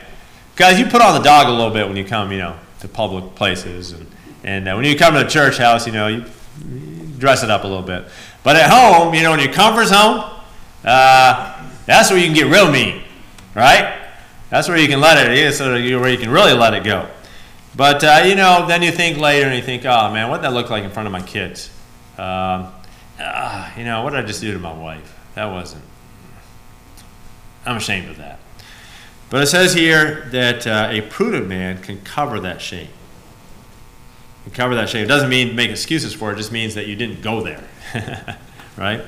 Because 0.54 0.78
you 0.78 0.86
put 0.86 1.02
on 1.02 1.14
the 1.14 1.24
dog 1.24 1.48
a 1.48 1.50
little 1.50 1.72
bit 1.72 1.88
when 1.88 1.96
you 1.96 2.04
come, 2.04 2.30
you 2.30 2.38
know, 2.38 2.56
to 2.78 2.86
public 2.86 3.34
places. 3.34 3.90
And, 3.90 4.06
and 4.44 4.68
uh, 4.68 4.74
when 4.76 4.84
you 4.84 4.96
come 4.96 5.14
to 5.14 5.26
a 5.26 5.28
church 5.28 5.58
house, 5.58 5.84
you 5.84 5.92
know, 5.92 6.06
you, 6.06 6.24
you 6.70 7.06
dress 7.18 7.42
it 7.42 7.50
up 7.50 7.64
a 7.64 7.66
little 7.66 7.82
bit. 7.82 8.04
But 8.44 8.54
at 8.54 8.70
home, 8.70 9.14
you 9.14 9.24
know, 9.24 9.34
in 9.34 9.40
your 9.40 9.52
comfort 9.52 9.86
zone, 9.86 10.30
uh, 10.84 11.57
that's 11.88 12.10
where 12.10 12.18
you 12.18 12.26
can 12.26 12.34
get 12.34 12.48
real 12.48 12.70
mean, 12.70 13.02
right? 13.54 13.98
That's 14.50 14.68
where 14.68 14.76
you 14.76 14.88
can 14.88 15.00
let 15.00 15.26
it, 15.26 15.38
yeah, 15.38 15.50
so 15.50 15.70
where 15.70 16.10
you 16.10 16.18
can 16.18 16.28
really 16.28 16.52
let 16.52 16.74
it 16.74 16.84
go. 16.84 17.08
But, 17.74 18.04
uh, 18.04 18.24
you 18.26 18.34
know, 18.34 18.66
then 18.68 18.82
you 18.82 18.92
think 18.92 19.16
later 19.16 19.46
and 19.46 19.56
you 19.56 19.62
think, 19.62 19.86
oh 19.86 20.12
man, 20.12 20.28
what 20.28 20.36
did 20.36 20.44
that 20.44 20.52
look 20.52 20.68
like 20.68 20.84
in 20.84 20.90
front 20.90 21.06
of 21.06 21.12
my 21.12 21.22
kids? 21.22 21.70
Um, 22.18 22.70
uh, 23.18 23.70
you 23.74 23.84
know, 23.84 24.02
what 24.02 24.10
did 24.10 24.22
I 24.22 24.26
just 24.26 24.42
do 24.42 24.52
to 24.52 24.58
my 24.58 24.72
wife? 24.72 25.18
That 25.34 25.46
wasn't, 25.46 25.82
I'm 27.64 27.76
ashamed 27.78 28.10
of 28.10 28.18
that. 28.18 28.38
But 29.30 29.42
it 29.42 29.46
says 29.46 29.72
here 29.72 30.28
that 30.30 30.66
uh, 30.66 30.88
a 30.90 31.00
prudent 31.00 31.48
man 31.48 31.80
can 31.80 32.02
cover 32.02 32.38
that 32.40 32.60
shame. 32.60 32.88
Can 34.44 34.52
cover 34.52 34.74
that 34.74 34.90
shame. 34.90 35.04
It 35.04 35.08
doesn't 35.08 35.30
mean 35.30 35.56
make 35.56 35.70
excuses 35.70 36.12
for 36.12 36.30
it, 36.30 36.34
it 36.34 36.36
just 36.36 36.52
means 36.52 36.74
that 36.74 36.86
you 36.86 36.96
didn't 36.96 37.22
go 37.22 37.42
there. 37.42 37.64
right? 38.76 39.00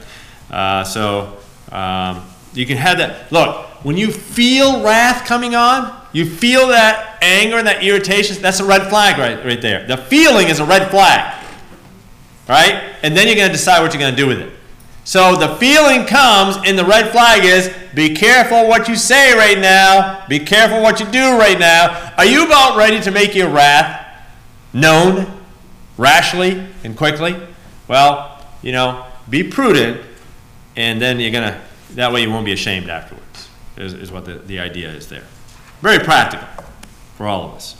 Uh, 0.50 0.84
so 0.84 1.36
um, 1.70 2.29
you 2.52 2.66
can 2.66 2.76
have 2.76 2.98
that. 2.98 3.30
Look, 3.32 3.66
when 3.84 3.96
you 3.96 4.10
feel 4.10 4.82
wrath 4.82 5.26
coming 5.26 5.54
on, 5.54 5.98
you 6.12 6.26
feel 6.26 6.68
that 6.68 7.18
anger 7.22 7.56
and 7.56 7.66
that 7.66 7.82
irritation, 7.84 8.40
that's 8.42 8.60
a 8.60 8.64
red 8.64 8.88
flag 8.88 9.18
right, 9.18 9.44
right 9.44 9.62
there. 9.62 9.86
The 9.86 9.96
feeling 9.96 10.48
is 10.48 10.58
a 10.58 10.64
red 10.64 10.90
flag. 10.90 11.36
Right? 12.48 12.94
And 13.02 13.16
then 13.16 13.28
you're 13.28 13.36
going 13.36 13.48
to 13.48 13.56
decide 13.56 13.80
what 13.80 13.94
you're 13.94 14.00
going 14.00 14.14
to 14.14 14.20
do 14.20 14.26
with 14.26 14.40
it. 14.40 14.52
So 15.04 15.36
the 15.36 15.56
feeling 15.56 16.04
comes, 16.06 16.56
and 16.66 16.78
the 16.78 16.84
red 16.84 17.10
flag 17.10 17.44
is 17.44 17.74
be 17.94 18.14
careful 18.14 18.68
what 18.68 18.88
you 18.88 18.96
say 18.96 19.36
right 19.36 19.58
now. 19.58 20.24
Be 20.28 20.38
careful 20.38 20.82
what 20.82 21.00
you 21.00 21.06
do 21.06 21.38
right 21.38 21.58
now. 21.58 22.12
Are 22.16 22.24
you 22.24 22.44
about 22.44 22.76
ready 22.76 23.00
to 23.00 23.10
make 23.10 23.34
your 23.34 23.48
wrath 23.48 24.06
known 24.72 25.40
rashly 25.96 26.66
and 26.84 26.96
quickly? 26.96 27.36
Well, 27.88 28.44
you 28.62 28.72
know, 28.72 29.06
be 29.28 29.42
prudent, 29.42 30.00
and 30.76 31.00
then 31.00 31.18
you're 31.18 31.32
going 31.32 31.52
to, 31.52 31.60
that 31.94 32.12
way 32.12 32.22
you 32.22 32.30
won't 32.30 32.44
be 32.44 32.52
ashamed 32.52 32.88
afterwards, 32.88 33.48
is, 33.76 33.92
is 33.92 34.12
what 34.12 34.24
the, 34.24 34.34
the 34.34 34.58
idea 34.58 34.90
is 34.90 35.08
there. 35.08 35.24
Very 35.80 35.98
practical 35.98 36.46
for 37.16 37.26
all 37.26 37.44
of 37.44 37.54
us. 37.54 37.76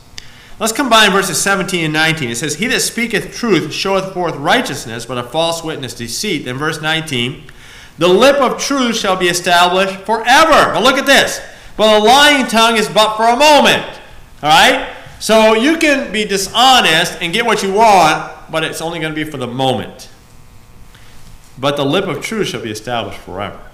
Let's 0.58 0.74
combine 0.74 1.10
verses 1.10 1.40
17 1.40 1.86
and 1.86 1.92
19. 1.94 2.28
It 2.28 2.36
says, 2.36 2.56
He 2.56 2.66
that 2.66 2.80
speaketh 2.80 3.34
truth 3.34 3.72
showeth 3.72 4.12
forth 4.12 4.36
righteousness, 4.36 5.06
but 5.06 5.16
a 5.16 5.22
false 5.22 5.64
witness 5.64 5.94
deceit. 5.94 6.44
Then 6.44 6.58
verse 6.58 6.82
19, 6.82 7.44
The 7.96 8.08
lip 8.08 8.36
of 8.36 8.60
truth 8.60 8.96
shall 8.96 9.16
be 9.16 9.28
established 9.28 10.00
forever. 10.00 10.74
But 10.74 10.82
look 10.82 10.98
at 10.98 11.06
this. 11.06 11.40
But 11.78 11.98
a 11.98 12.04
lying 12.04 12.46
tongue 12.46 12.76
is 12.76 12.88
but 12.88 13.16
for 13.16 13.24
a 13.24 13.36
moment. 13.36 13.86
All 14.42 14.50
right? 14.50 14.94
So 15.18 15.54
you 15.54 15.78
can 15.78 16.12
be 16.12 16.26
dishonest 16.26 17.16
and 17.22 17.32
get 17.32 17.46
what 17.46 17.62
you 17.62 17.72
want, 17.72 18.30
but 18.50 18.62
it's 18.62 18.82
only 18.82 19.00
going 19.00 19.14
to 19.14 19.24
be 19.24 19.30
for 19.30 19.38
the 19.38 19.46
moment. 19.46 20.10
But 21.58 21.76
the 21.76 21.84
lip 21.86 22.06
of 22.06 22.22
truth 22.22 22.48
shall 22.48 22.62
be 22.62 22.70
established 22.70 23.20
forever. 23.20 23.69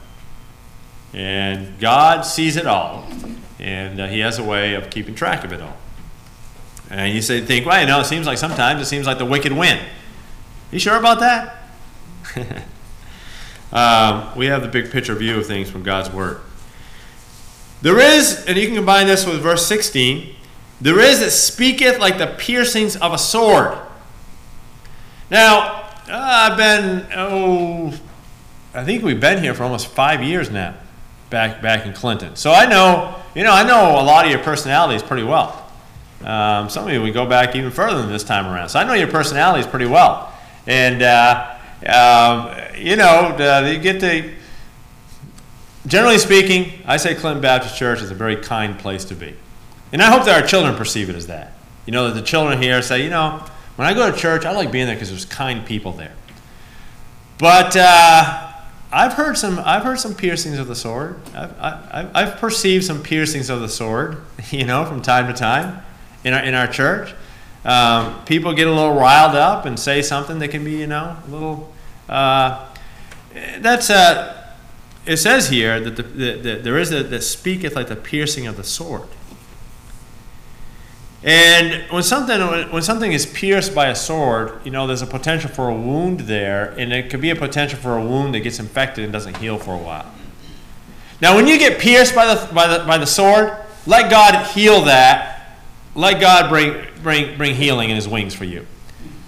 And 1.16 1.80
God 1.80 2.26
sees 2.26 2.56
it 2.56 2.66
all, 2.66 3.08
and 3.58 3.98
uh, 3.98 4.06
He 4.06 4.20
has 4.20 4.38
a 4.38 4.44
way 4.44 4.74
of 4.74 4.90
keeping 4.90 5.14
track 5.14 5.44
of 5.44 5.52
it 5.52 5.62
all. 5.62 5.76
And 6.90 7.14
you 7.14 7.22
say, 7.22 7.40
think, 7.40 7.64
well, 7.64 7.80
you 7.80 7.86
know, 7.86 8.00
it 8.00 8.04
seems 8.04 8.26
like 8.26 8.36
sometimes 8.36 8.82
it 8.82 8.84
seems 8.84 9.06
like 9.06 9.16
the 9.16 9.24
wicked 9.24 9.52
win. 9.52 9.82
You 10.70 10.78
sure 10.78 10.96
about 10.96 11.20
that? 11.20 11.56
um, 13.72 14.36
we 14.36 14.46
have 14.46 14.60
the 14.60 14.68
big 14.68 14.90
picture 14.90 15.14
view 15.14 15.38
of 15.38 15.46
things 15.46 15.70
from 15.70 15.82
God's 15.82 16.10
Word. 16.10 16.40
There 17.80 17.98
is, 17.98 18.44
and 18.46 18.58
you 18.58 18.66
can 18.66 18.76
combine 18.76 19.06
this 19.06 19.26
with 19.26 19.40
verse 19.40 19.66
16, 19.66 20.34
there 20.82 21.00
is 21.00 21.20
that 21.20 21.30
speaketh 21.30 21.98
like 21.98 22.18
the 22.18 22.26
piercings 22.26 22.94
of 22.94 23.14
a 23.14 23.18
sword. 23.18 23.78
Now, 25.30 25.82
uh, 26.08 26.50
I've 26.50 26.58
been, 26.58 27.06
oh, 27.14 27.94
I 28.74 28.84
think 28.84 29.02
we've 29.02 29.20
been 29.20 29.42
here 29.42 29.54
for 29.54 29.64
almost 29.64 29.86
five 29.88 30.22
years 30.22 30.50
now, 30.50 30.74
back, 31.30 31.62
back 31.62 31.86
in 31.86 31.92
Clinton. 31.92 32.36
So 32.36 32.52
I 32.52 32.66
know, 32.66 33.14
you 33.34 33.42
know, 33.42 33.52
I 33.52 33.62
know 33.62 34.00
a 34.00 34.04
lot 34.04 34.24
of 34.24 34.30
your 34.30 34.40
personalities 34.40 35.02
pretty 35.02 35.24
well. 35.24 35.62
Um, 36.24 36.68
some 36.70 36.86
of 36.86 36.92
you, 36.92 37.02
we 37.02 37.10
go 37.10 37.26
back 37.26 37.54
even 37.54 37.70
further 37.70 38.00
than 38.00 38.10
this 38.10 38.24
time 38.24 38.46
around. 38.46 38.70
So 38.70 38.78
I 38.78 38.84
know 38.84 38.94
your 38.94 39.08
personalities 39.08 39.66
pretty 39.66 39.86
well. 39.86 40.32
And, 40.66 41.02
uh, 41.02 41.58
um, 41.86 42.54
you 42.76 42.96
know, 42.96 43.36
you 43.66 43.78
get 43.78 44.00
to, 44.00 44.32
generally 45.86 46.18
speaking, 46.18 46.82
I 46.86 46.96
say 46.96 47.14
Clinton 47.14 47.42
Baptist 47.42 47.76
Church 47.76 48.00
is 48.02 48.10
a 48.10 48.14
very 48.14 48.36
kind 48.36 48.78
place 48.78 49.04
to 49.06 49.14
be. 49.14 49.36
And 49.92 50.02
I 50.02 50.10
hope 50.10 50.24
that 50.24 50.40
our 50.40 50.46
children 50.46 50.74
perceive 50.74 51.10
it 51.10 51.16
as 51.16 51.28
that. 51.28 51.52
You 51.84 51.92
know, 51.92 52.08
that 52.08 52.14
the 52.14 52.26
children 52.26 52.60
here 52.60 52.82
say, 52.82 53.04
you 53.04 53.10
know, 53.10 53.44
when 53.76 53.86
I 53.86 53.94
go 53.94 54.10
to 54.10 54.16
church, 54.16 54.44
I 54.44 54.52
like 54.52 54.72
being 54.72 54.86
there 54.86 54.96
because 54.96 55.10
there's 55.10 55.26
kind 55.26 55.64
people 55.64 55.92
there. 55.92 56.12
But 57.38 57.76
uh, 57.76 58.45
I've 58.92 59.14
heard 59.14 59.36
some. 59.36 59.58
I've 59.58 59.82
heard 59.82 59.98
some 59.98 60.14
piercings 60.14 60.58
of 60.58 60.68
the 60.68 60.76
sword. 60.76 61.20
I've, 61.34 61.60
I've, 61.60 62.10
I've 62.16 62.36
perceived 62.36 62.84
some 62.84 63.02
piercings 63.02 63.50
of 63.50 63.60
the 63.60 63.68
sword. 63.68 64.18
You 64.52 64.64
know, 64.64 64.84
from 64.84 65.02
time 65.02 65.26
to 65.26 65.32
time 65.32 65.82
in 66.22 66.32
our, 66.32 66.40
in 66.40 66.54
our 66.54 66.68
church. 66.68 67.12
Um, 67.64 68.24
people 68.26 68.52
get 68.52 68.68
a 68.68 68.72
little 68.72 68.94
riled 68.94 69.34
up 69.34 69.64
and 69.66 69.76
say 69.76 70.02
something 70.02 70.38
that 70.38 70.48
can 70.48 70.62
be, 70.62 70.72
you 70.72 70.86
know, 70.86 71.16
a 71.26 71.30
little. 71.30 71.72
Uh, 72.08 72.68
that's 73.58 73.90
uh, 73.90 74.52
it 75.04 75.16
says 75.16 75.48
here 75.48 75.80
that, 75.80 75.96
the, 75.96 76.02
the, 76.02 76.32
the 76.36 76.54
there 76.56 76.78
is 76.78 76.92
a 76.92 77.02
that 77.02 77.22
speaketh 77.22 77.74
like 77.74 77.88
the 77.88 77.96
piercing 77.96 78.46
of 78.46 78.56
the 78.56 78.62
sword. 78.62 79.08
And 81.26 81.90
when 81.90 82.02
something 82.02 82.40
when 82.70 82.82
something 82.82 83.12
is 83.12 83.26
pierced 83.26 83.74
by 83.74 83.88
a 83.88 83.94
sword, 83.94 84.60
you 84.64 84.70
know, 84.70 84.86
there's 84.86 85.02
a 85.02 85.06
potential 85.06 85.50
for 85.50 85.68
a 85.68 85.74
wound 85.74 86.20
there, 86.20 86.72
and 86.78 86.92
it 86.92 87.10
could 87.10 87.20
be 87.20 87.30
a 87.30 87.36
potential 87.36 87.78
for 87.78 87.98
a 87.98 88.04
wound 88.04 88.34
that 88.34 88.40
gets 88.40 88.58
infected 88.58 89.04
and 89.04 89.12
doesn't 89.12 89.36
heal 89.36 89.58
for 89.58 89.74
a 89.74 89.78
while. 89.78 90.10
Now, 91.20 91.34
when 91.34 91.46
you 91.46 91.58
get 91.58 91.78
pierced 91.78 92.14
by 92.14 92.32
the 92.32 92.54
by 92.54 92.66
the 92.66 92.84
by 92.84 92.96
the 92.96 93.06
sword, 93.06 93.54
let 93.86 94.10
God 94.10 94.46
heal 94.54 94.82
that 94.82 95.36
let 95.96 96.20
God 96.20 96.50
bring, 96.50 96.86
bring, 97.02 97.36
bring 97.38 97.54
healing 97.54 97.90
in 97.90 97.96
his 97.96 98.06
wings 98.06 98.34
for 98.34 98.44
you. 98.44 98.66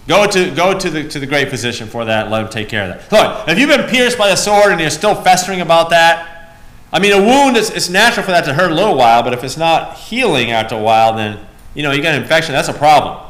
Go 0.06 0.26
to, 0.26 0.54
go 0.54 0.78
to, 0.78 0.90
the, 0.90 1.08
to 1.08 1.18
the 1.18 1.26
great 1.26 1.48
physician 1.48 1.88
for 1.88 2.04
that. 2.04 2.30
Let 2.30 2.44
him 2.44 2.50
take 2.50 2.68
care 2.68 2.90
of 2.90 3.10
that. 3.10 3.12
Look, 3.12 3.48
if 3.48 3.58
you've 3.58 3.68
been 3.68 3.88
pierced 3.88 4.16
by 4.16 4.28
the 4.28 4.36
sword 4.36 4.72
and 4.72 4.80
you're 4.80 4.90
still 4.90 5.14
festering 5.14 5.60
about 5.60 5.90
that, 5.90 6.56
I 6.92 6.98
mean, 6.98 7.12
a 7.12 7.20
wound, 7.20 7.56
is, 7.56 7.70
it's 7.70 7.90
natural 7.90 8.24
for 8.24 8.32
that 8.32 8.44
to 8.46 8.54
hurt 8.54 8.70
a 8.70 8.74
little 8.74 8.96
while, 8.96 9.22
but 9.22 9.32
if 9.32 9.44
it's 9.44 9.56
not 9.56 9.96
healing 9.96 10.50
after 10.50 10.74
a 10.76 10.80
while, 10.80 11.14
then, 11.14 11.38
you 11.74 11.82
know, 11.82 11.92
you 11.92 12.02
got 12.02 12.14
an 12.14 12.22
infection. 12.22 12.52
That's 12.52 12.68
a 12.68 12.74
problem, 12.74 13.24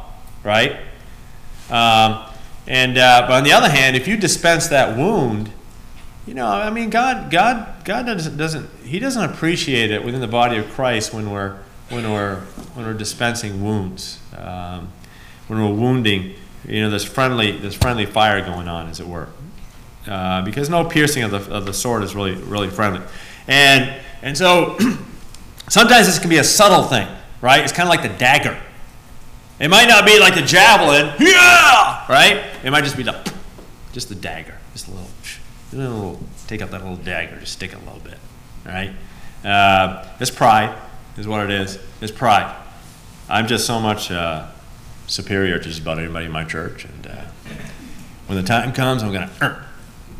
right? 0.44 0.76
Um, 1.70 2.24
and, 2.66 2.98
uh, 2.98 3.26
but 3.26 3.32
on 3.32 3.44
the 3.44 3.52
other 3.52 3.68
hand, 3.68 3.96
if 3.96 4.06
you 4.06 4.16
dispense 4.16 4.68
that 4.68 4.96
wound, 4.96 5.50
you 6.26 6.34
know, 6.34 6.46
I 6.46 6.70
mean, 6.70 6.90
God, 6.90 7.30
God, 7.30 7.84
God 7.84 8.06
doesn't, 8.06 8.36
doesn't, 8.36 8.68
He 8.84 8.98
doesn't 8.98 9.22
appreciate 9.22 9.90
it 9.90 10.04
within 10.04 10.20
the 10.20 10.28
body 10.28 10.58
of 10.58 10.68
Christ 10.70 11.14
when 11.14 11.30
we're 11.30 11.58
when 11.90 12.10
we're 12.10 12.36
when 12.74 12.86
we're 12.86 12.94
dispensing 12.94 13.62
wounds, 13.62 14.20
um, 14.36 14.90
when 15.46 15.60
we're 15.60 15.72
wounding, 15.72 16.34
you 16.66 16.82
know, 16.82 16.90
there's 16.90 17.04
friendly 17.04 17.52
there's 17.52 17.74
friendly 17.74 18.06
fire 18.06 18.44
going 18.44 18.68
on, 18.68 18.88
as 18.88 19.00
it 19.00 19.06
were, 19.06 19.28
uh, 20.06 20.42
because 20.42 20.68
no 20.68 20.84
piercing 20.84 21.22
of 21.22 21.30
the 21.30 21.54
of 21.54 21.64
the 21.64 21.72
sword 21.72 22.02
is 22.02 22.14
really 22.14 22.34
really 22.34 22.68
friendly, 22.68 23.00
and 23.46 24.00
and 24.22 24.36
so 24.36 24.76
sometimes 25.68 26.06
this 26.06 26.18
can 26.18 26.28
be 26.28 26.38
a 26.38 26.44
subtle 26.44 26.82
thing, 26.82 27.08
right? 27.40 27.62
It's 27.62 27.72
kind 27.72 27.88
of 27.88 27.90
like 27.90 28.02
the 28.02 28.16
dagger. 28.18 28.60
It 29.60 29.68
might 29.68 29.88
not 29.88 30.06
be 30.06 30.20
like 30.20 30.34
the 30.34 30.42
javelin, 30.42 31.14
yeah, 31.18 32.06
right? 32.08 32.44
It 32.62 32.70
might 32.70 32.84
just 32.84 32.96
be 32.96 33.02
the 33.02 33.32
just 33.92 34.08
the 34.08 34.14
dagger, 34.14 34.54
just 34.72 34.86
a 34.86 34.90
little, 34.90 35.08
a 35.72 35.76
little 35.76 36.20
take 36.46 36.62
out 36.62 36.70
that 36.70 36.82
little 36.82 36.96
dagger, 36.96 37.40
just 37.40 37.54
stick 37.54 37.72
it 37.72 37.76
a 37.76 37.84
little 37.84 38.00
bit, 38.00 38.18
right? 38.64 38.92
Uh, 39.44 40.06
it's 40.20 40.30
pride 40.30 40.76
is 41.16 41.26
what 41.26 41.44
it 41.44 41.50
is. 41.50 41.78
It's 42.00 42.12
pride. 42.12 42.54
I'm 43.28 43.46
just 43.46 43.66
so 43.66 43.80
much, 43.80 44.10
uh, 44.10 44.48
superior 45.08 45.58
to 45.58 45.64
just 45.64 45.80
about 45.80 45.98
anybody 45.98 46.26
in 46.26 46.32
my 46.32 46.44
church. 46.44 46.84
And 46.84 47.06
uh, 47.06 47.24
when 48.26 48.40
the 48.40 48.46
time 48.46 48.72
comes, 48.72 49.02
I'm 49.02 49.12
to 49.12 49.30
uh, 49.40 49.62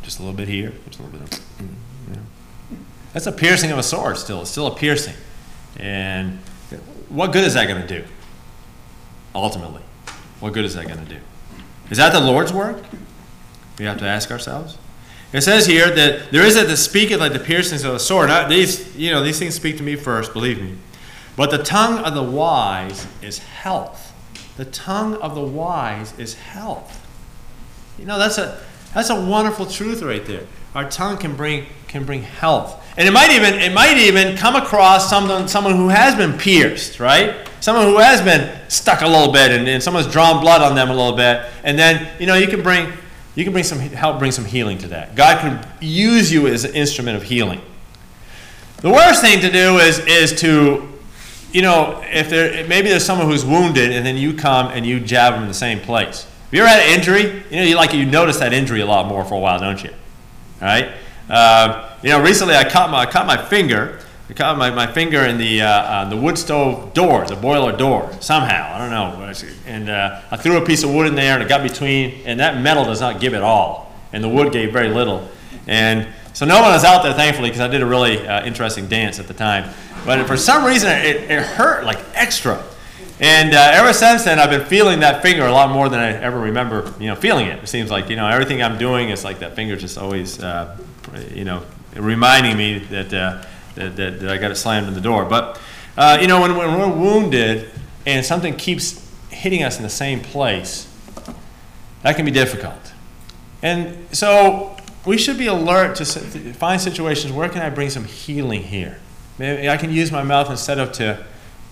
just 0.02 0.18
a 0.18 0.22
little 0.22 0.36
bit 0.36 0.48
here, 0.48 0.72
just 0.86 0.98
a 0.98 1.02
little 1.02 1.18
bit. 1.18 1.32
Of, 1.32 1.60
know. 2.10 2.22
That's 3.12 3.26
a 3.26 3.32
piercing 3.32 3.70
of 3.70 3.78
a 3.78 3.82
sword. 3.82 4.16
Still, 4.16 4.42
it's 4.42 4.50
still 4.50 4.66
a 4.66 4.74
piercing. 4.74 5.14
And 5.76 6.40
what 7.08 7.32
good 7.32 7.44
is 7.44 7.54
that 7.54 7.66
going 7.68 7.80
to 7.80 7.86
do? 7.86 8.04
Ultimately, 9.34 9.82
what 10.40 10.52
good 10.52 10.64
is 10.64 10.74
that 10.74 10.86
going 10.86 11.04
to 11.04 11.14
do? 11.14 11.20
Is 11.90 11.98
that 11.98 12.12
the 12.12 12.20
Lord's 12.20 12.52
work? 12.52 12.82
We 13.78 13.84
have 13.84 13.98
to 13.98 14.06
ask 14.06 14.30
ourselves. 14.30 14.76
It 15.32 15.42
says 15.42 15.66
here 15.66 15.90
that 15.94 16.32
there 16.32 16.44
is 16.44 16.56
a 16.56 16.64
that 16.64 16.76
speaketh 16.78 17.20
like 17.20 17.32
the 17.32 17.38
piercings 17.38 17.84
of 17.84 17.94
a 17.94 17.98
sword. 17.98 18.28
Now, 18.28 18.48
these, 18.48 18.96
you 18.96 19.10
know, 19.10 19.22
these 19.22 19.38
things 19.38 19.54
speak 19.54 19.76
to 19.76 19.82
me 19.82 19.94
first, 19.94 20.32
believe 20.32 20.60
me. 20.60 20.76
But 21.36 21.50
the 21.50 21.58
tongue 21.58 21.98
of 21.98 22.14
the 22.14 22.22
wise 22.22 23.06
is 23.22 23.38
health. 23.38 24.12
The 24.56 24.64
tongue 24.64 25.14
of 25.16 25.34
the 25.34 25.42
wise 25.42 26.18
is 26.18 26.34
health. 26.34 27.06
You 27.98 28.06
know, 28.06 28.18
that's 28.18 28.38
a 28.38 28.60
that's 28.94 29.10
a 29.10 29.20
wonderful 29.20 29.66
truth 29.66 30.02
right 30.02 30.24
there. 30.24 30.46
Our 30.74 30.88
tongue 30.90 31.18
can 31.18 31.36
bring 31.36 31.66
can 31.86 32.04
bring 32.04 32.22
health. 32.22 32.84
And 32.98 33.06
it 33.06 33.12
might 33.12 33.30
even 33.30 33.54
it 33.54 33.72
might 33.72 33.96
even 33.96 34.36
come 34.36 34.56
across 34.56 35.08
someone 35.08 35.46
someone 35.46 35.76
who 35.76 35.88
has 35.88 36.16
been 36.16 36.36
pierced, 36.36 36.98
right? 36.98 37.48
Someone 37.60 37.86
who 37.86 37.98
has 37.98 38.20
been 38.20 38.50
stuck 38.68 39.02
a 39.02 39.06
little 39.06 39.32
bit 39.32 39.52
and, 39.52 39.68
and 39.68 39.80
someone's 39.80 40.08
drawn 40.08 40.40
blood 40.40 40.62
on 40.62 40.74
them 40.74 40.90
a 40.90 40.94
little 40.94 41.16
bit. 41.16 41.46
And 41.62 41.78
then, 41.78 42.08
you 42.18 42.26
know, 42.26 42.34
you 42.34 42.48
can 42.48 42.60
bring 42.60 42.92
you 43.36 43.44
can 43.44 43.52
bring 43.52 43.64
some 43.64 43.78
help 43.78 44.18
bring 44.18 44.32
some 44.32 44.44
healing 44.44 44.78
to 44.78 44.88
that. 44.88 45.14
God 45.14 45.38
can 45.40 45.68
use 45.80 46.32
you 46.32 46.48
as 46.48 46.64
an 46.64 46.74
instrument 46.74 47.16
of 47.16 47.22
healing. 47.22 47.60
The 48.78 48.90
worst 48.90 49.22
thing 49.22 49.40
to 49.42 49.50
do 49.50 49.78
is 49.78 50.00
is 50.00 50.40
to 50.40 50.88
you 51.52 51.62
know, 51.62 52.02
if 52.04 52.28
there 52.28 52.66
maybe 52.66 52.88
there's 52.88 53.04
someone 53.04 53.28
who's 53.28 53.44
wounded 53.44 53.92
and 53.92 54.04
then 54.04 54.16
you 54.16 54.34
come 54.34 54.72
and 54.72 54.84
you 54.84 54.98
jab 54.98 55.34
them 55.34 55.42
in 55.42 55.48
the 55.48 55.54
same 55.54 55.78
place. 55.78 56.26
If 56.48 56.54
you 56.54 56.60
ever 56.62 56.68
had 56.68 56.80
an 56.80 56.98
injury? 56.98 57.44
You 57.48 57.56
know, 57.58 57.62
you 57.62 57.76
like 57.76 57.94
you 57.94 58.06
notice 58.06 58.40
that 58.40 58.52
injury 58.52 58.80
a 58.80 58.86
lot 58.86 59.06
more 59.06 59.24
for 59.24 59.34
a 59.34 59.38
while, 59.38 59.60
don't 59.60 59.84
you? 59.84 59.90
All 59.90 60.66
right. 60.66 60.90
Uh, 61.28 61.96
you 62.02 62.10
know, 62.10 62.22
recently 62.22 62.54
I 62.54 62.68
caught 62.68 62.90
my 62.90 62.98
I 62.98 63.06
cut 63.06 63.26
my 63.26 63.36
finger. 63.36 64.00
I 64.30 64.34
cut 64.34 64.58
my, 64.58 64.70
my 64.70 64.86
finger 64.86 65.22
in 65.22 65.38
the 65.38 65.62
uh, 65.62 65.68
uh, 65.68 66.08
the 66.08 66.16
wood 66.16 66.36
stove 66.36 66.92
door, 66.92 67.24
the 67.26 67.36
boiler 67.36 67.74
door. 67.76 68.12
Somehow, 68.20 68.74
I 68.74 68.78
don't 68.78 68.90
know. 68.90 69.32
And 69.66 69.88
uh, 69.88 70.20
I 70.30 70.36
threw 70.36 70.58
a 70.58 70.64
piece 70.64 70.82
of 70.82 70.92
wood 70.92 71.06
in 71.06 71.14
there, 71.14 71.34
and 71.34 71.42
it 71.42 71.48
got 71.48 71.62
between. 71.62 72.20
And 72.26 72.38
that 72.40 72.60
metal 72.60 72.84
does 72.84 73.00
not 73.00 73.20
give 73.20 73.34
at 73.34 73.42
all, 73.42 73.92
and 74.12 74.22
the 74.22 74.28
wood 74.28 74.52
gave 74.52 74.72
very 74.72 74.88
little. 74.88 75.28
And 75.66 76.08
so 76.34 76.46
no 76.46 76.60
one 76.60 76.70
was 76.70 76.84
out 76.84 77.02
there, 77.02 77.14
thankfully, 77.14 77.48
because 77.48 77.60
I 77.60 77.68
did 77.68 77.82
a 77.82 77.86
really 77.86 78.26
uh, 78.26 78.44
interesting 78.44 78.86
dance 78.86 79.18
at 79.18 79.26
the 79.26 79.34
time. 79.34 79.74
But 80.04 80.26
for 80.26 80.36
some 80.36 80.64
reason, 80.64 80.90
it, 80.90 81.30
it 81.30 81.42
hurt 81.42 81.84
like 81.84 81.98
extra. 82.14 82.62
And 83.20 83.54
uh, 83.54 83.70
ever 83.72 83.92
since 83.92 84.24
then, 84.24 84.38
I've 84.38 84.50
been 84.50 84.64
feeling 84.64 85.00
that 85.00 85.22
finger 85.22 85.46
a 85.46 85.52
lot 85.52 85.70
more 85.70 85.88
than 85.88 85.98
I 85.98 86.12
ever 86.12 86.38
remember, 86.38 86.94
you 87.00 87.08
know, 87.08 87.16
feeling 87.16 87.46
it. 87.46 87.62
It 87.62 87.66
seems 87.66 87.90
like, 87.90 88.08
you 88.08 88.16
know, 88.16 88.28
everything 88.28 88.62
I'm 88.62 88.78
doing 88.78 89.08
is 89.08 89.24
like 89.24 89.40
that 89.40 89.56
finger 89.56 89.74
just 89.74 89.98
always, 89.98 90.40
uh, 90.40 90.76
you 91.32 91.44
know, 91.44 91.64
reminding 91.94 92.56
me 92.56 92.78
that, 92.78 93.12
uh, 93.12 93.44
that, 93.74 93.96
that, 93.96 94.20
that, 94.20 94.30
I 94.30 94.38
got 94.38 94.50
it 94.50 94.56
slammed 94.56 94.88
in 94.88 94.94
the 94.94 95.00
door. 95.00 95.24
But, 95.24 95.60
uh, 95.96 96.18
you 96.20 96.26
know, 96.26 96.40
when, 96.40 96.56
when 96.56 96.78
we're 96.78 96.92
wounded 96.92 97.70
and 98.06 98.24
something 98.24 98.56
keeps 98.56 99.06
hitting 99.30 99.62
us 99.62 99.76
in 99.76 99.82
the 99.82 99.90
same 99.90 100.20
place, 100.20 100.88
that 102.02 102.16
can 102.16 102.24
be 102.24 102.30
difficult. 102.30 102.92
And 103.62 104.06
so 104.12 104.76
we 105.04 105.18
should 105.18 105.38
be 105.38 105.46
alert 105.46 105.96
to 105.96 106.04
find 106.04 106.80
situations 106.80 107.32
where 107.32 107.48
can 107.48 107.62
I 107.62 107.70
bring 107.70 107.90
some 107.90 108.04
healing 108.04 108.62
here? 108.62 108.98
Maybe 109.38 109.68
I 109.68 109.76
can 109.76 109.92
use 109.92 110.10
my 110.10 110.22
mouth 110.22 110.50
instead 110.50 110.78
of 110.78 110.92
to 110.92 111.24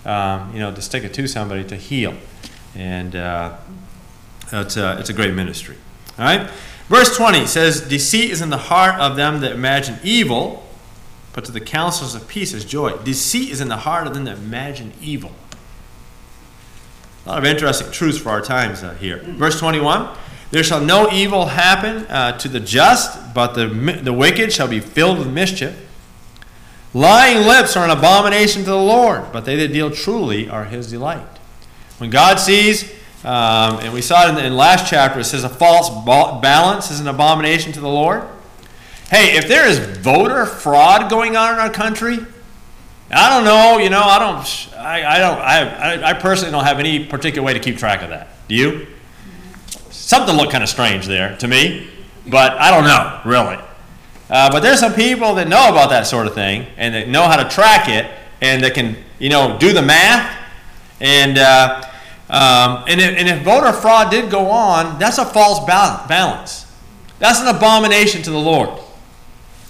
um, 0.07 0.53
you 0.53 0.61
know, 0.61 0.73
to 0.73 0.81
stick 0.81 1.03
it 1.05 1.13
to 1.15 1.27
somebody 1.27 1.65
to 1.65 1.77
heal. 1.77 2.15
And 2.75 3.17
uh, 3.17 3.57
it's, 4.53 4.77
a, 4.77 4.99
it's 5.01 5.11
a 5.11 5.13
great 5.13 5.35
ministry. 5.35 5.77
All 6.19 6.25
right? 6.25 6.49
Verse 6.89 7.17
20 7.17 7.47
says, 7.47 7.81
Deceit 7.81 8.31
is 8.31 8.41
in 8.41 8.51
the 8.51 8.57
heart 8.57 9.01
of 9.01 9.17
them 9.17 9.41
that 9.41 9.53
imagine 9.53 9.99
evil, 10.03 10.65
but 11.33 11.45
to 11.47 11.53
the 11.53 11.61
counselors 11.61 12.15
of 12.15 12.29
peace 12.29 12.53
is 12.53 12.65
joy. 12.65 12.97
Deceit 12.99 13.51
is 13.51 13.61
in 13.61 13.69
the 13.69 13.79
heart 13.79 14.07
of 14.07 14.15
them 14.15 14.25
that 14.25 14.39
imagine 14.39 14.93
evil. 15.01 15.33
A 17.25 17.31
lot 17.31 17.39
of 17.39 17.45
interesting 17.45 17.91
truths 17.91 18.19
for 18.19 18.31
our 18.31 18.41
times 18.41 18.85
uh, 18.85 18.95
here. 18.95 19.19
Verse 19.19 19.59
21 19.59 20.17
There 20.53 20.63
shall 20.63 20.81
no 20.81 21.11
evil 21.11 21.47
happen 21.47 22.07
uh, 22.07 22.39
to 22.39 22.49
the 22.49 22.61
just, 22.61 23.35
but 23.35 23.55
the, 23.55 23.67
the 23.67 24.13
wicked 24.13 24.53
shall 24.53 24.69
be 24.69 24.79
filled 24.79 25.19
with 25.19 25.29
mischief. 25.29 25.77
Lying 26.95 27.47
lips 27.47 27.77
are 27.77 27.85
an 27.85 27.91
abomination 27.91 28.63
to 28.63 28.71
the 28.71 28.77
Lord, 28.77 29.25
but 29.33 29.45
they 29.45 29.57
that 29.57 29.73
deal 29.73 29.91
truly 29.91 30.49
are 30.49 30.65
his 30.65 30.89
delight. 30.89 31.27
When 31.99 32.11
God 32.11 32.39
sees, 32.39 32.91
um, 33.25 33.81
and 33.81 33.93
we 33.93 34.03
saw 34.03 34.27
it 34.27 34.31
in 34.31 34.35
the 34.35 34.45
in 34.45 34.57
last 34.57 34.89
chapter, 34.89 35.21
it 35.21 35.25
says 35.25 35.45
a 35.45 35.49
false 35.49 35.91
balance 36.05 36.91
is 36.91 37.01
an 37.01 37.09
abomination 37.09 37.73
to 37.73 37.81
the 37.81 37.89
Lord. 37.89 38.23
Hey, 39.11 39.37
if 39.37 39.49
there 39.49 39.67
is 39.67 39.79
voter 39.79 40.47
fraud 40.47 41.09
going 41.09 41.37
on 41.37 41.55
in 41.55 41.61
our 41.61 41.71
country, 41.71 42.19
I 43.11 43.31
don't 43.31 43.45
know, 43.45 43.79
you 43.79 43.89
know, 43.89 44.03
I 44.03 44.19
don't, 44.19 44.79
I, 44.79 45.05
I 45.05 45.19
don't, 45.19 45.39
I, 45.39 46.11
I 46.11 46.13
personally 46.15 46.51
don't 46.51 46.65
have 46.65 46.81
any 46.81 47.05
particular 47.05 47.47
way 47.47 47.55
to 47.55 47.61
keep 47.61 47.79
track 47.79 48.03
of 48.03 48.11
that. 48.11 48.29
Do 48.49 48.55
you? 48.55 48.87
Something 49.91 50.37
looked 50.37 50.53
kind 50.53 50.65
of 50.65 50.69
strange 50.69 51.07
there 51.07 51.37
to 51.39 51.49
me, 51.49 51.89
but 52.27 52.53
I 52.53 52.71
don't 52.71 52.85
know, 52.85 53.21
really. 53.25 53.59
Uh, 54.29 54.51
but 54.51 54.61
there's 54.61 54.81
some 54.81 54.93
people 54.93 55.35
that 55.35 55.47
know 55.47 55.69
about 55.69 55.91
that 55.91 56.07
sort 56.07 56.27
of 56.27 56.35
thing 56.35 56.67
and 56.77 56.95
that 56.95 57.09
know 57.09 57.23
how 57.23 57.37
to 57.37 57.49
track 57.49 57.89
it 57.89 58.11
and 58.41 58.63
that 58.65 58.75
can, 58.75 58.97
you 59.21 59.31
know, 59.31 59.57
do 59.59 59.73
the 59.73 59.83
math. 59.83 60.37
And, 61.01 61.39
uh, 61.39 61.83
um, 62.29 62.85
and, 62.89 63.01
if, 63.01 63.19
and 63.19 63.29
if 63.29 63.45
voter 63.45 63.73
fraud 63.73 64.11
did 64.11 64.31
go 64.31 64.51
on, 64.51 64.99
that's 64.99 65.19
a 65.19 65.25
false 65.25 65.65
balance. 65.67 66.67
That's 67.19 67.41
an 67.41 67.55
abomination 67.55 68.23
to 68.23 68.31
the 68.31 68.39
Lord. 68.39 68.71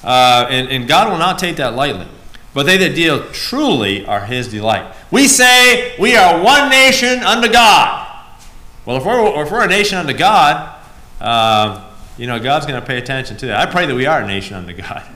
Uh, 0.03 0.47
and, 0.49 0.69
and 0.69 0.89
God 0.89 1.11
will 1.11 1.19
not 1.19 1.39
take 1.39 1.57
that 1.57 1.75
lightly. 1.75 2.07
But 2.55 2.65
they 2.65 2.79
that 2.79 2.95
deal 2.95 3.29
truly 3.33 4.07
are 4.07 4.25
his 4.25 4.49
delight. 4.49 4.95
We 5.11 5.29
say 5.29 5.95
we 5.99 6.17
are 6.17 6.43
one 6.43 6.71
nation 6.71 7.23
under 7.23 7.49
God. 7.49 8.05
Well, 8.87 8.97
if 8.97 9.05
we're, 9.05 9.43
if 9.43 9.51
we're 9.51 9.65
a 9.65 9.69
nation 9.69 9.99
under 9.99 10.15
God, 10.15 10.75
uh, 11.21 11.93
you 12.17 12.27
know, 12.27 12.41
God's 12.41 12.65
going 12.65 12.81
to 12.81 12.87
pay 12.87 12.97
attention 12.97 13.37
to 13.39 13.47
that. 13.47 13.69
I 13.69 13.71
pray 13.71 13.85
that 13.85 13.95
we 13.95 14.07
are 14.07 14.23
a 14.23 14.27
nation 14.27 14.57
under 14.57 14.73
God. 14.73 15.05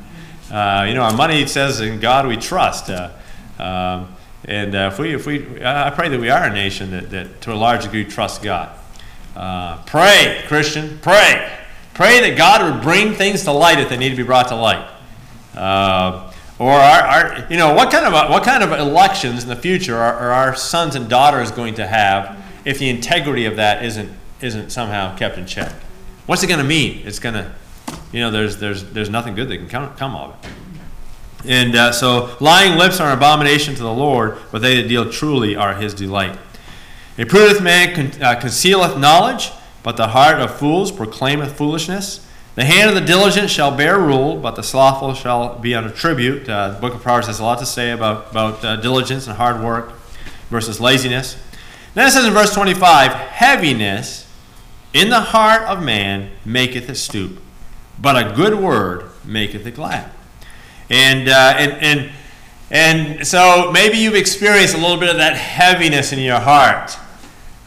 Uh, 0.51 0.85
you 0.89 0.95
know, 0.95 1.03
our 1.03 1.17
money 1.17 1.47
says 1.47 1.81
in 1.81 2.01
God 2.01 2.27
we 2.27 2.37
trust. 2.37 2.91
Uh, 2.91 3.09
um, 3.61 4.13
and 4.45 4.75
uh, 4.75 4.91
if 4.93 4.99
we, 4.99 5.15
if 5.15 5.27
we, 5.27 5.65
I 5.65 5.91
pray 5.91 6.09
that 6.09 6.19
we 6.19 6.31
are 6.31 6.45
a 6.45 6.53
nation 6.53 6.91
that, 6.93 7.11
that 7.11 7.41
to 7.43 7.53
a 7.53 7.55
large 7.55 7.85
degree 7.85 8.05
trusts 8.05 8.39
God. 8.39 8.77
Uh, 9.37 9.83
pray, 9.85 10.43
Christian, 10.49 10.99
pray. 11.03 11.59
Pray 11.95 12.21
that 12.21 12.37
God 12.37 12.63
would 12.63 12.83
bring 12.83 13.15
things 13.15 13.45
to 13.45 13.53
light 13.53 13.79
if 13.79 13.89
they 13.89 13.97
need 13.97 14.11
to 14.11 14.17
be 14.17 14.23
brought 14.23 14.49
to 14.49 14.57
light. 14.57 14.89
Uh, 15.55 16.33
or 16.59 16.73
our, 16.73 17.03
our, 17.03 17.47
you 17.51 17.57
know, 17.57 17.75
what 17.75 17.91
kind 17.91 18.07
of 18.07 18.31
what 18.31 18.45
kind 18.45 18.63
of 18.63 18.73
elections 18.73 19.43
in 19.43 19.49
the 19.49 19.57
future 19.57 19.97
are, 19.97 20.15
are 20.15 20.31
our 20.31 20.55
sons 20.55 20.95
and 20.95 21.09
daughters 21.09 21.51
going 21.51 21.75
to 21.75 21.87
have 21.87 22.39
if 22.65 22.79
the 22.79 22.89
integrity 22.89 23.47
of 23.47 23.57
that 23.57 23.85
isn't 23.85 24.11
isn't 24.41 24.71
somehow 24.71 25.17
kept 25.17 25.39
in 25.39 25.47
check? 25.47 25.73
What's 26.27 26.43
it 26.43 26.47
going 26.47 26.61
to 26.61 26.65
mean? 26.65 27.03
It's 27.07 27.19
going 27.19 27.35
to, 27.35 27.53
you 28.13 28.21
know, 28.21 28.31
there's, 28.31 28.59
there's, 28.59 28.85
there's 28.93 29.11
nothing 29.11 29.35
good 29.35 29.49
that 29.49 29.57
can 29.57 29.69
come, 29.69 29.95
come 29.97 30.15
of 30.15 30.31
it. 30.31 30.51
And 31.47 31.75
uh, 31.75 31.93
so, 31.93 32.37
lying 32.41 32.79
lips 32.79 33.01
are 33.01 33.11
an 33.11 33.17
abomination 33.17 33.75
to 33.75 33.83
the 33.83 33.93
Lord, 33.93 34.39
but 34.53 34.61
they 34.61 34.81
that 34.81 34.89
deal 34.89 35.11
truly 35.11 35.57
are 35.57 35.75
his 35.75 35.95
delight. 35.95 36.39
A 37.19 37.25
prudent 37.25 37.63
man 37.63 37.95
con- 37.95 38.23
uh, 38.23 38.39
concealeth 38.39 38.99
knowledge, 38.99 39.51
but 39.83 39.97
the 39.97 40.09
heart 40.09 40.39
of 40.39 40.59
fools 40.59 40.93
proclaimeth 40.93 41.57
foolishness. 41.57 42.27
The 42.57 42.65
hand 42.65 42.91
of 42.91 42.95
the 42.95 43.01
diligent 43.01 43.49
shall 43.49 43.75
bear 43.75 43.99
rule, 43.99 44.37
but 44.37 44.57
the 44.57 44.63
slothful 44.63 45.15
shall 45.15 45.59
be 45.59 45.75
under 45.75 45.91
tribute. 45.91 46.49
Uh, 46.49 46.71
the 46.71 46.81
book 46.81 46.95
of 46.95 47.03
Proverbs 47.03 47.29
has 47.29 47.41
a 47.41 47.45
lot 47.45 47.59
to 47.61 47.67
say 47.67 47.91
about, 47.91 48.31
about 48.31 48.65
uh, 48.65 48.77
diligence 48.77 49.27
and 49.27 49.37
hard 49.37 49.63
work 49.63 49.93
versus 50.51 50.81
laziness. 50.81 51.37
Then 51.95 52.07
it 52.07 52.11
says 52.11 52.27
in 52.27 52.33
verse 52.33 52.55
25, 52.55 53.13
heaviness 53.13 54.29
in 54.93 55.09
the 55.09 55.21
heart 55.21 55.63
of 55.63 55.83
man 55.83 56.31
maketh 56.45 56.89
it 56.91 56.97
stoop, 56.97 57.41
but 57.99 58.17
a 58.17 58.35
good 58.35 58.55
word 58.55 59.11
maketh 59.25 59.67
it 59.67 59.75
glad. 59.75 60.11
And, 60.91 61.29
uh, 61.29 61.55
and, 61.57 61.73
and, 61.83 62.11
and 62.71 63.27
so 63.27 63.71
maybe 63.73 63.97
you've 63.97 64.17
experienced 64.17 64.75
a 64.75 64.79
little 64.79 64.99
bit 64.99 65.09
of 65.09 65.17
that 65.17 65.37
heaviness 65.37 66.13
in 66.13 66.19
your 66.19 66.41
heart 66.41 66.99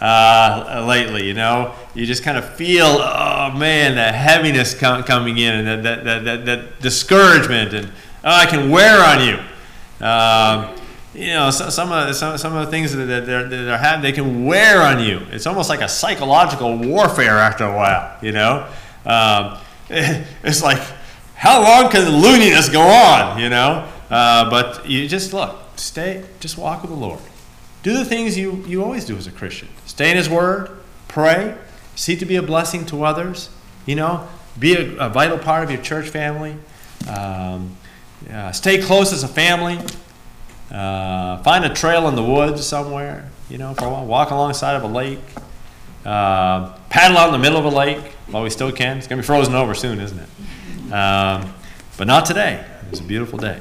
uh, 0.02 0.86
lately, 0.88 1.26
you 1.26 1.34
know? 1.34 1.74
You 1.96 2.06
just 2.06 2.24
kind 2.24 2.38
of 2.38 2.56
feel, 2.56 2.86
oh 2.86 3.52
man, 3.58 3.96
that 3.96 4.14
heaviness 4.14 4.78
com- 4.78 5.04
coming 5.04 5.38
in 5.38 5.66
and 5.66 5.86
that, 5.86 6.04
that, 6.04 6.26
that, 6.26 6.46
that, 6.46 6.82
discouragement 6.82 7.74
and 7.74 7.88
oh, 7.88 7.92
I 8.24 8.46
can 8.46 8.70
wear 8.70 9.00
on 9.02 9.26
you. 9.26 10.06
Um, 10.06 10.76
you 11.14 11.28
know, 11.28 11.52
so, 11.52 11.70
some 11.70 11.92
of 11.92 12.16
some, 12.16 12.38
some 12.38 12.56
of 12.56 12.66
the 12.66 12.72
things 12.72 12.92
that, 12.94 13.06
they're, 13.06 13.44
that 13.44 13.50
they're 13.50 13.78
having, 13.78 14.02
they 14.02 14.12
can 14.12 14.46
wear 14.46 14.82
on 14.82 15.02
you. 15.02 15.22
It's 15.32 15.46
almost 15.46 15.70
like 15.70 15.82
a 15.82 15.88
psychological 15.88 16.76
warfare 16.76 17.38
after 17.38 17.66
a 17.66 17.76
while. 17.76 18.18
You 18.22 18.32
know, 18.32 18.68
um, 19.06 19.58
it's 19.90 20.64
like 20.64 20.82
how 21.44 21.62
long 21.62 21.92
can 21.92 22.06
the 22.06 22.10
looniness 22.10 22.72
go 22.72 22.80
on? 22.80 23.38
You 23.38 23.50
know, 23.50 23.86
uh, 24.10 24.50
but 24.50 24.90
you 24.90 25.10
just 25.10 25.34
look, 25.34 25.60
stay, 25.76 26.24
just 26.40 26.58
walk 26.58 26.84
with 26.84 26.90
the 26.90 26.96
Lord. 26.96 27.20
do 27.84 27.98
the 27.98 28.06
things 28.06 28.38
you, 28.38 28.64
you 28.66 28.82
always 28.82 29.04
do 29.04 29.18
as 29.18 29.28
a 29.28 29.32
Christian. 29.32 29.68
Stay 29.86 30.10
in 30.10 30.16
His 30.16 30.30
Word, 30.30 30.70
pray, 31.10 31.58
seek 31.96 32.20
to 32.20 32.26
be 32.26 32.38
a 32.38 32.42
blessing 32.42 32.86
to 32.86 33.04
others, 33.04 33.50
you 33.86 33.94
know, 33.94 34.26
be 34.58 34.74
a, 34.74 34.96
a 34.96 35.10
vital 35.10 35.38
part 35.38 35.66
of 35.66 35.70
your 35.70 35.82
church 35.82 36.08
family. 36.08 36.56
Um, 37.10 37.76
uh, 38.32 38.54
stay 38.54 38.82
close 38.82 39.12
as 39.12 39.24
a 39.24 39.28
family. 39.28 39.80
Uh, 40.72 41.44
find 41.44 41.66
a 41.66 41.74
trail 41.74 42.08
in 42.08 42.16
the 42.16 42.24
woods 42.24 42.66
somewhere, 42.66 43.30
you 43.50 43.58
know, 43.58 43.74
for 43.74 43.84
a 43.84 43.90
while. 43.90 44.06
Walk 44.06 44.32
alongside 44.32 44.78
of 44.78 44.84
a 44.84 44.88
lake. 44.88 45.20
Uh, 46.06 46.72
paddle 46.88 47.18
out 47.18 47.28
in 47.28 47.34
the 47.34 47.40
middle 47.40 47.60
of 47.60 47.66
a 47.66 47.76
lake 47.76 48.14
while 48.28 48.44
we 48.44 48.50
still 48.50 48.72
can. 48.72 48.98
It's 48.98 49.08
going 49.08 49.18
to 49.18 49.24
be 49.24 49.28
frozen 49.28 49.56
over 49.56 49.76
soon, 49.76 50.00
isn't 50.00 50.18
it? 50.18 50.30
Um, 50.94 51.52
but 51.98 52.06
not 52.06 52.26
today. 52.26 52.64
It's 52.92 53.00
a 53.00 53.04
beautiful 53.04 53.40
day. 53.40 53.60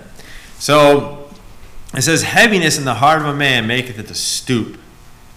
So 0.58 1.30
it 1.94 2.02
says, 2.02 2.22
Heaviness 2.22 2.76
in 2.76 2.84
the 2.84 2.92
heart 2.92 3.22
of 3.22 3.26
a 3.26 3.34
man 3.34 3.66
maketh 3.66 3.98
it 3.98 4.08
to 4.08 4.14
stoop, 4.14 4.78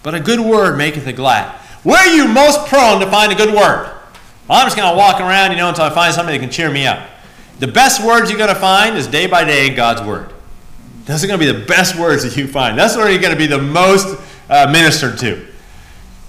but 0.02 0.14
a 0.14 0.20
good 0.20 0.40
word 0.40 0.76
maketh 0.76 1.06
it 1.06 1.14
glad. 1.14 1.50
Where 1.84 1.96
are 1.96 2.14
you 2.14 2.28
most 2.28 2.66
prone 2.66 3.00
to 3.00 3.10
find 3.10 3.32
a 3.32 3.34
good 3.34 3.54
word? 3.54 3.90
Well, 4.46 4.58
I'm 4.58 4.66
just 4.66 4.76
going 4.76 4.90
to 4.90 4.96
walk 4.96 5.20
around, 5.20 5.52
you 5.52 5.56
know, 5.56 5.70
until 5.70 5.84
I 5.84 5.90
find 5.90 6.14
somebody 6.14 6.36
that 6.36 6.44
can 6.44 6.52
cheer 6.52 6.70
me 6.70 6.86
up. 6.86 7.08
The 7.60 7.66
best 7.66 8.04
words 8.04 8.28
you're 8.28 8.38
going 8.38 8.52
to 8.52 8.60
find 8.60 8.94
is 8.94 9.06
day 9.06 9.26
by 9.26 9.44
day 9.44 9.68
in 9.68 9.74
God's 9.74 10.02
word. 10.02 10.34
Those 11.06 11.24
are 11.24 11.26
going 11.26 11.40
to 11.40 11.52
be 11.52 11.58
the 11.58 11.64
best 11.64 11.98
words 11.98 12.24
that 12.24 12.36
you 12.36 12.46
find. 12.46 12.78
That's 12.78 12.94
where 12.94 13.10
you're 13.10 13.22
going 13.22 13.32
to 13.32 13.38
be 13.38 13.46
the 13.46 13.62
most 13.62 14.20
uh, 14.50 14.68
ministered 14.70 15.18
to. 15.20 15.46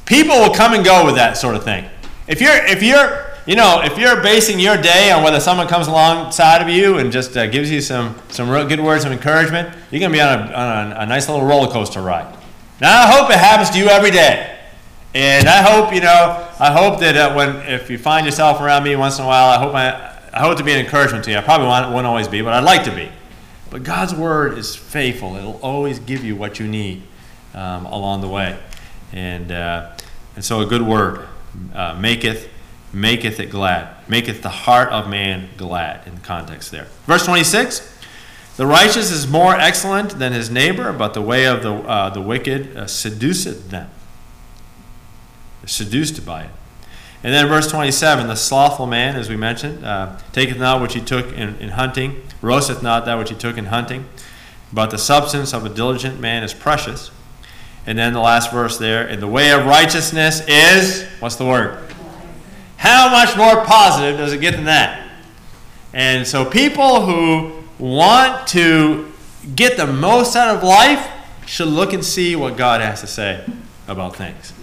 People 0.06 0.38
will 0.38 0.54
come 0.54 0.74
and 0.74 0.86
go 0.86 1.06
with 1.06 1.16
that 1.16 1.36
sort 1.36 1.56
of 1.56 1.66
thing. 1.66 1.90
If 2.28 2.40
you're, 2.40 2.56
if 2.56 2.82
you're, 2.82 3.27
you 3.48 3.56
know, 3.56 3.82
if 3.82 3.98
you're 3.98 4.22
basing 4.22 4.60
your 4.60 4.76
day 4.76 5.10
on 5.10 5.24
whether 5.24 5.40
someone 5.40 5.68
comes 5.68 5.88
alongside 5.88 6.62
of 6.62 6.68
you 6.68 6.98
and 6.98 7.14
just 7.14 7.38
uh, 7.38 7.48
gives 7.48 7.72
you 7.72 7.80
some, 7.80 8.16
some 8.28 8.50
real 8.50 8.68
good 8.68 8.82
words 8.82 9.06
of 9.06 9.14
encouragement, 9.14 9.74
you're 9.90 10.02
going 10.02 10.12
to 10.12 10.18
be 10.18 10.22
on, 10.22 10.40
a, 10.40 10.54
on 10.54 10.92
a, 10.92 10.96
a 11.00 11.06
nice 11.06 11.30
little 11.30 11.46
roller 11.46 11.72
coaster 11.72 12.02
ride. 12.02 12.38
Now, 12.82 13.04
I 13.04 13.08
hope 13.08 13.32
it 13.32 13.38
happens 13.38 13.70
to 13.70 13.78
you 13.78 13.88
every 13.88 14.12
day. 14.12 14.60
And 15.16 15.48
I 15.48 15.62
hope, 15.62 15.94
you 15.94 16.02
know, 16.02 16.48
I 16.60 16.72
hope 16.74 17.00
that 17.00 17.16
uh, 17.16 17.34
when, 17.34 17.56
if 17.68 17.90
you 17.90 17.98
find 17.98 18.26
yourself 18.26 18.60
around 18.60 18.84
me 18.84 18.96
once 18.98 19.18
in 19.18 19.24
a 19.24 19.28
while, 19.28 19.50
I 19.50 19.58
hope 19.58 19.74
I, 19.74 20.16
I 20.34 20.42
hope 20.42 20.58
to 20.58 20.64
be 20.64 20.74
an 20.74 20.80
encouragement 20.80 21.24
to 21.24 21.32
you. 21.32 21.38
I 21.38 21.42
probably 21.42 21.68
won't, 21.68 21.92
won't 21.94 22.06
always 22.06 22.28
be, 22.28 22.42
but 22.42 22.54
I'd 22.54 22.66
like 22.66 22.84
to 22.84 22.94
be. 22.94 23.10
But 23.70 23.84
God's 23.84 24.14
word 24.14 24.58
is 24.58 24.76
faithful. 24.76 25.36
It'll 25.36 25.60
always 25.62 26.00
give 26.00 26.24
you 26.24 26.36
what 26.36 26.60
you 26.60 26.68
need 26.68 27.04
um, 27.54 27.86
along 27.86 28.22
the 28.22 28.28
way. 28.28 28.60
And, 29.14 29.52
uh, 29.54 29.96
and 30.36 30.44
so 30.44 30.60
a 30.60 30.66
good 30.66 30.82
word 30.82 31.28
uh, 31.74 31.96
maketh, 31.96 32.50
maketh 32.94 33.40
it 33.40 33.50
glad. 33.50 34.08
Maketh 34.08 34.42
the 34.42 34.50
heart 34.50 34.90
of 34.90 35.10
man 35.10 35.50
glad 35.58 36.08
in 36.08 36.16
the 36.16 36.22
context 36.22 36.72
there. 36.72 36.88
Verse 37.06 37.26
26. 37.26 37.96
The 38.58 38.66
righteous 38.66 39.12
is 39.12 39.28
more 39.28 39.56
excellent 39.56 40.18
than 40.18 40.34
his 40.34 40.50
neighbor, 40.50 40.92
but 40.92 41.14
the 41.14 41.22
way 41.22 41.46
of 41.46 41.62
the, 41.62 41.74
uh, 41.74 42.10
the 42.10 42.22
wicked 42.22 42.76
uh, 42.76 42.88
seduceth 42.88 43.70
them. 43.70 43.90
They're 45.62 45.68
seduced 45.68 46.26
by 46.26 46.46
it. 46.46 46.50
And 47.24 47.34
then 47.34 47.48
verse 47.48 47.70
27 47.70 48.28
the 48.28 48.36
slothful 48.36 48.88
man, 48.88 49.16
as 49.16 49.30
we 49.30 49.36
mentioned, 49.36 49.86
uh, 49.86 50.18
taketh 50.32 50.58
not 50.58 50.82
which 50.82 50.96
he 50.96 51.02
took 51.02 51.32
in, 51.34 51.56
in 51.58 51.70
hunting, 51.70 52.24
roasteth 52.42 52.82
not 52.82 53.06
that 53.06 53.16
which 53.16 53.30
he 53.30 53.36
took 53.36 53.58
in 53.58 53.66
hunting, 53.66 54.08
but 54.74 54.90
the 54.90 54.98
substance 54.98 55.54
of 55.54 55.66
a 55.66 55.70
diligent 55.70 56.20
man 56.20 56.44
is 56.44 56.54
precious. 56.54 57.12
And 57.86 57.98
then 57.98 58.14
the 58.14 58.20
last 58.20 58.52
verse 58.52 58.78
there, 58.78 59.08
and 59.08 59.22
the 59.22 59.28
way 59.28 59.52
of 59.52 59.66
righteousness 59.66 60.42
is, 60.48 61.06
what's 61.20 61.36
the 61.36 61.46
word? 61.46 61.80
How 62.78 63.10
much 63.10 63.36
more 63.36 63.66
positive 63.66 64.18
does 64.18 64.34
it 64.34 64.40
get 64.40 64.56
than 64.56 64.66
that? 64.66 65.12
And 65.94 66.28
so 66.28 66.46
people 66.46 67.06
who 67.06 67.64
want 67.80 68.48
to 68.50 69.12
get 69.56 69.78
the 69.78 69.88
most 69.88 70.36
out 70.36 70.56
of 70.56 70.64
life 70.64 71.10
should 71.46 71.68
look 71.68 71.94
and 71.94 72.04
see 72.04 72.36
what 72.36 72.58
God 72.58 72.82
has 72.82 73.02
to 73.02 73.08
say 73.08 73.44
about 73.88 74.16
things. 74.16 74.54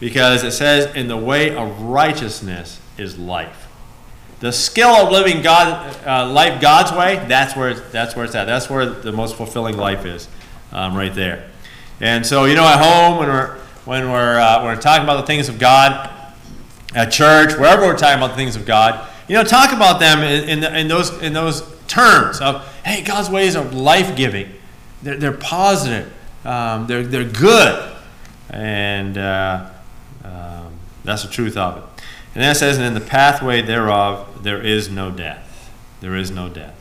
Because 0.00 0.42
it 0.42 0.52
says, 0.52 0.94
in 0.94 1.08
the 1.08 1.16
way 1.16 1.54
of 1.56 1.80
righteousness 1.80 2.80
is 2.98 3.18
life. 3.18 3.68
The 4.40 4.52
skill 4.52 4.90
of 4.90 5.12
living 5.12 5.40
God, 5.40 5.96
uh, 6.06 6.30
life 6.30 6.60
God's 6.60 6.92
way, 6.92 7.24
that's 7.28 7.56
where, 7.56 7.70
it's, 7.70 7.80
that's 7.92 8.14
where 8.16 8.24
it's 8.24 8.34
at. 8.34 8.44
That's 8.44 8.68
where 8.68 8.84
the 8.84 9.12
most 9.12 9.36
fulfilling 9.36 9.76
life 9.76 10.04
is, 10.04 10.28
um, 10.72 10.94
right 10.94 11.14
there. 11.14 11.48
And 12.00 12.26
so, 12.26 12.44
you 12.44 12.54
know, 12.54 12.66
at 12.66 12.78
home, 12.78 13.18
when 13.18 13.28
we're, 13.28 13.56
when 13.84 14.10
we're, 14.10 14.38
uh, 14.38 14.58
when 14.58 14.74
we're 14.74 14.82
talking 14.82 15.04
about 15.04 15.20
the 15.20 15.26
things 15.26 15.48
of 15.48 15.58
God, 15.58 16.10
at 16.94 17.10
church, 17.10 17.58
wherever 17.58 17.82
we're 17.82 17.96
talking 17.96 18.18
about 18.18 18.30
the 18.30 18.36
things 18.36 18.56
of 18.56 18.64
God, 18.64 19.08
you 19.28 19.34
know, 19.34 19.44
talk 19.44 19.72
about 19.72 20.00
them 20.00 20.20
in, 20.20 20.48
in, 20.48 20.60
the, 20.60 20.78
in 20.78 20.88
those, 20.88 21.22
in 21.22 21.32
those 21.32 21.62
terms 21.86 22.40
of, 22.40 22.62
hey, 22.84 23.02
God's 23.02 23.30
ways 23.30 23.56
are 23.56 23.64
life 23.64 24.16
giving, 24.16 24.50
they're, 25.02 25.16
they're 25.16 25.32
positive, 25.32 26.12
um, 26.44 26.86
they're, 26.86 27.02
they're 27.02 27.24
good. 27.24 27.92
And 28.50 29.18
uh, 29.18 29.70
um, 30.22 30.78
that's 31.04 31.22
the 31.22 31.30
truth 31.30 31.56
of 31.56 31.78
it. 31.78 31.82
And 32.34 32.42
then 32.42 32.52
it 32.52 32.56
says, 32.56 32.76
and 32.76 32.86
in 32.86 32.94
the 32.94 33.00
pathway 33.00 33.62
thereof, 33.62 34.42
there 34.42 34.60
is 34.60 34.90
no 34.90 35.10
death. 35.10 35.72
There 36.00 36.16
is 36.16 36.30
no 36.30 36.48
death. 36.48 36.74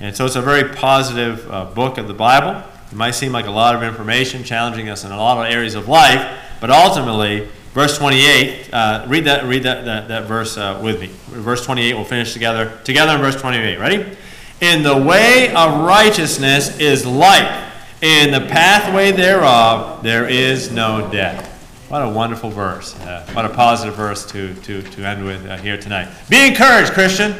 And 0.00 0.16
so 0.16 0.26
it's 0.26 0.36
a 0.36 0.42
very 0.42 0.74
positive 0.74 1.50
uh, 1.50 1.66
book 1.66 1.98
of 1.98 2.08
the 2.08 2.14
Bible. 2.14 2.62
It 2.90 2.96
might 2.96 3.12
seem 3.12 3.32
like 3.32 3.46
a 3.46 3.50
lot 3.50 3.74
of 3.74 3.82
information, 3.82 4.44
challenging 4.44 4.88
us 4.88 5.04
in 5.04 5.12
a 5.12 5.16
lot 5.16 5.38
of 5.38 5.52
areas 5.52 5.74
of 5.74 5.88
life, 5.88 6.38
but 6.60 6.70
ultimately, 6.70 7.48
verse 7.72 7.98
28, 7.98 8.70
uh, 8.72 9.04
read 9.08 9.24
that, 9.24 9.44
read 9.44 9.62
that, 9.62 9.84
that, 9.84 10.08
that 10.08 10.24
verse 10.24 10.56
uh, 10.56 10.80
with 10.82 11.00
me. 11.00 11.08
Verse 11.28 11.64
28, 11.64 11.94
we'll 11.94 12.04
finish 12.04 12.32
together, 12.32 12.78
together 12.84 13.14
in 13.14 13.20
verse 13.20 13.40
28. 13.40 13.78
Ready? 13.78 14.16
In 14.60 14.82
the 14.82 14.96
way 14.96 15.54
of 15.54 15.80
righteousness 15.84 16.78
is 16.78 17.06
life. 17.06 17.66
In 18.02 18.30
the 18.32 18.40
pathway 18.40 19.12
thereof, 19.12 20.02
there 20.02 20.28
is 20.28 20.70
no 20.70 21.10
death. 21.10 21.48
What 21.88 22.02
a 22.02 22.08
wonderful 22.08 22.50
verse. 22.50 22.98
Uh, 23.00 23.28
what 23.32 23.44
a 23.44 23.48
positive 23.48 23.96
verse 23.96 24.24
to, 24.26 24.54
to, 24.54 24.82
to 24.82 25.04
end 25.04 25.24
with 25.24 25.44
uh, 25.46 25.56
here 25.56 25.76
tonight. 25.76 26.08
Be 26.28 26.46
encouraged, 26.46 26.92
Christian. 26.92 27.34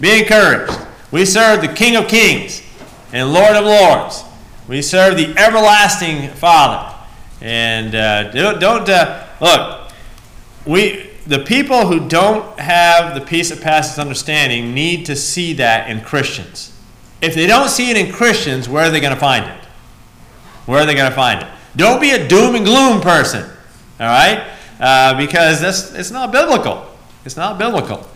Be 0.00 0.20
encouraged. 0.20 0.76
We 1.12 1.24
serve 1.24 1.60
the 1.60 1.68
King 1.68 1.96
of 1.96 2.08
Kings 2.08 2.62
and 3.12 3.32
Lord 3.32 3.56
of 3.56 3.64
Lords. 3.64 4.24
We 4.66 4.82
serve 4.82 5.16
the 5.16 5.36
everlasting 5.38 6.30
Father. 6.30 6.96
And 7.40 7.94
uh, 7.94 8.30
don't, 8.32 8.60
don't 8.60 8.88
uh, 8.88 9.26
look, 9.40 9.90
we, 10.66 11.10
the 11.26 11.38
people 11.38 11.86
who 11.86 12.08
don't 12.08 12.58
have 12.58 13.14
the 13.14 13.20
peace 13.20 13.50
that 13.50 13.60
passes 13.60 13.98
understanding 13.98 14.74
need 14.74 15.06
to 15.06 15.16
see 15.16 15.52
that 15.54 15.90
in 15.90 16.00
Christians. 16.00 16.76
If 17.20 17.34
they 17.34 17.46
don't 17.46 17.68
see 17.68 17.90
it 17.90 17.96
in 17.96 18.12
Christians, 18.12 18.68
where 18.68 18.84
are 18.84 18.90
they 18.90 19.00
going 19.00 19.14
to 19.14 19.20
find 19.20 19.44
it? 19.44 19.64
Where 20.66 20.80
are 20.82 20.86
they 20.86 20.94
going 20.94 21.10
to 21.10 21.16
find 21.16 21.42
it? 21.42 21.48
Don't 21.76 22.00
be 22.00 22.10
a 22.10 22.28
doom 22.28 22.54
and 22.54 22.64
gloom 22.64 23.00
person, 23.00 23.44
all 23.98 24.06
right? 24.06 24.46
Uh, 24.80 25.16
because 25.18 25.60
that's 25.60 25.92
it's 25.92 26.10
not 26.10 26.32
biblical. 26.32 26.86
It's 27.24 27.36
not 27.36 27.58
biblical, 27.58 28.08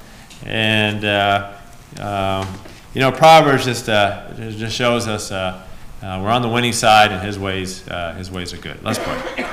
and 0.46 1.04
uh, 1.04 1.52
um, 2.00 2.48
you 2.94 3.00
know 3.00 3.12
Proverbs 3.12 3.66
just 3.66 3.88
uh, 3.88 4.32
just 4.34 4.74
shows 4.74 5.06
us 5.06 5.30
uh, 5.30 5.62
uh, 6.02 6.20
we're 6.22 6.30
on 6.30 6.42
the 6.42 6.48
winning 6.48 6.72
side, 6.72 7.12
and 7.12 7.22
His 7.22 7.38
ways 7.38 7.86
uh, 7.88 8.14
His 8.14 8.30
ways 8.30 8.54
are 8.54 8.58
good. 8.58 8.82
Let's 8.82 8.98
pray. 8.98 9.46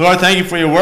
Lord, 0.00 0.18
thank 0.18 0.38
you 0.38 0.44
for 0.44 0.56
your 0.56 0.68
word. 0.68 0.78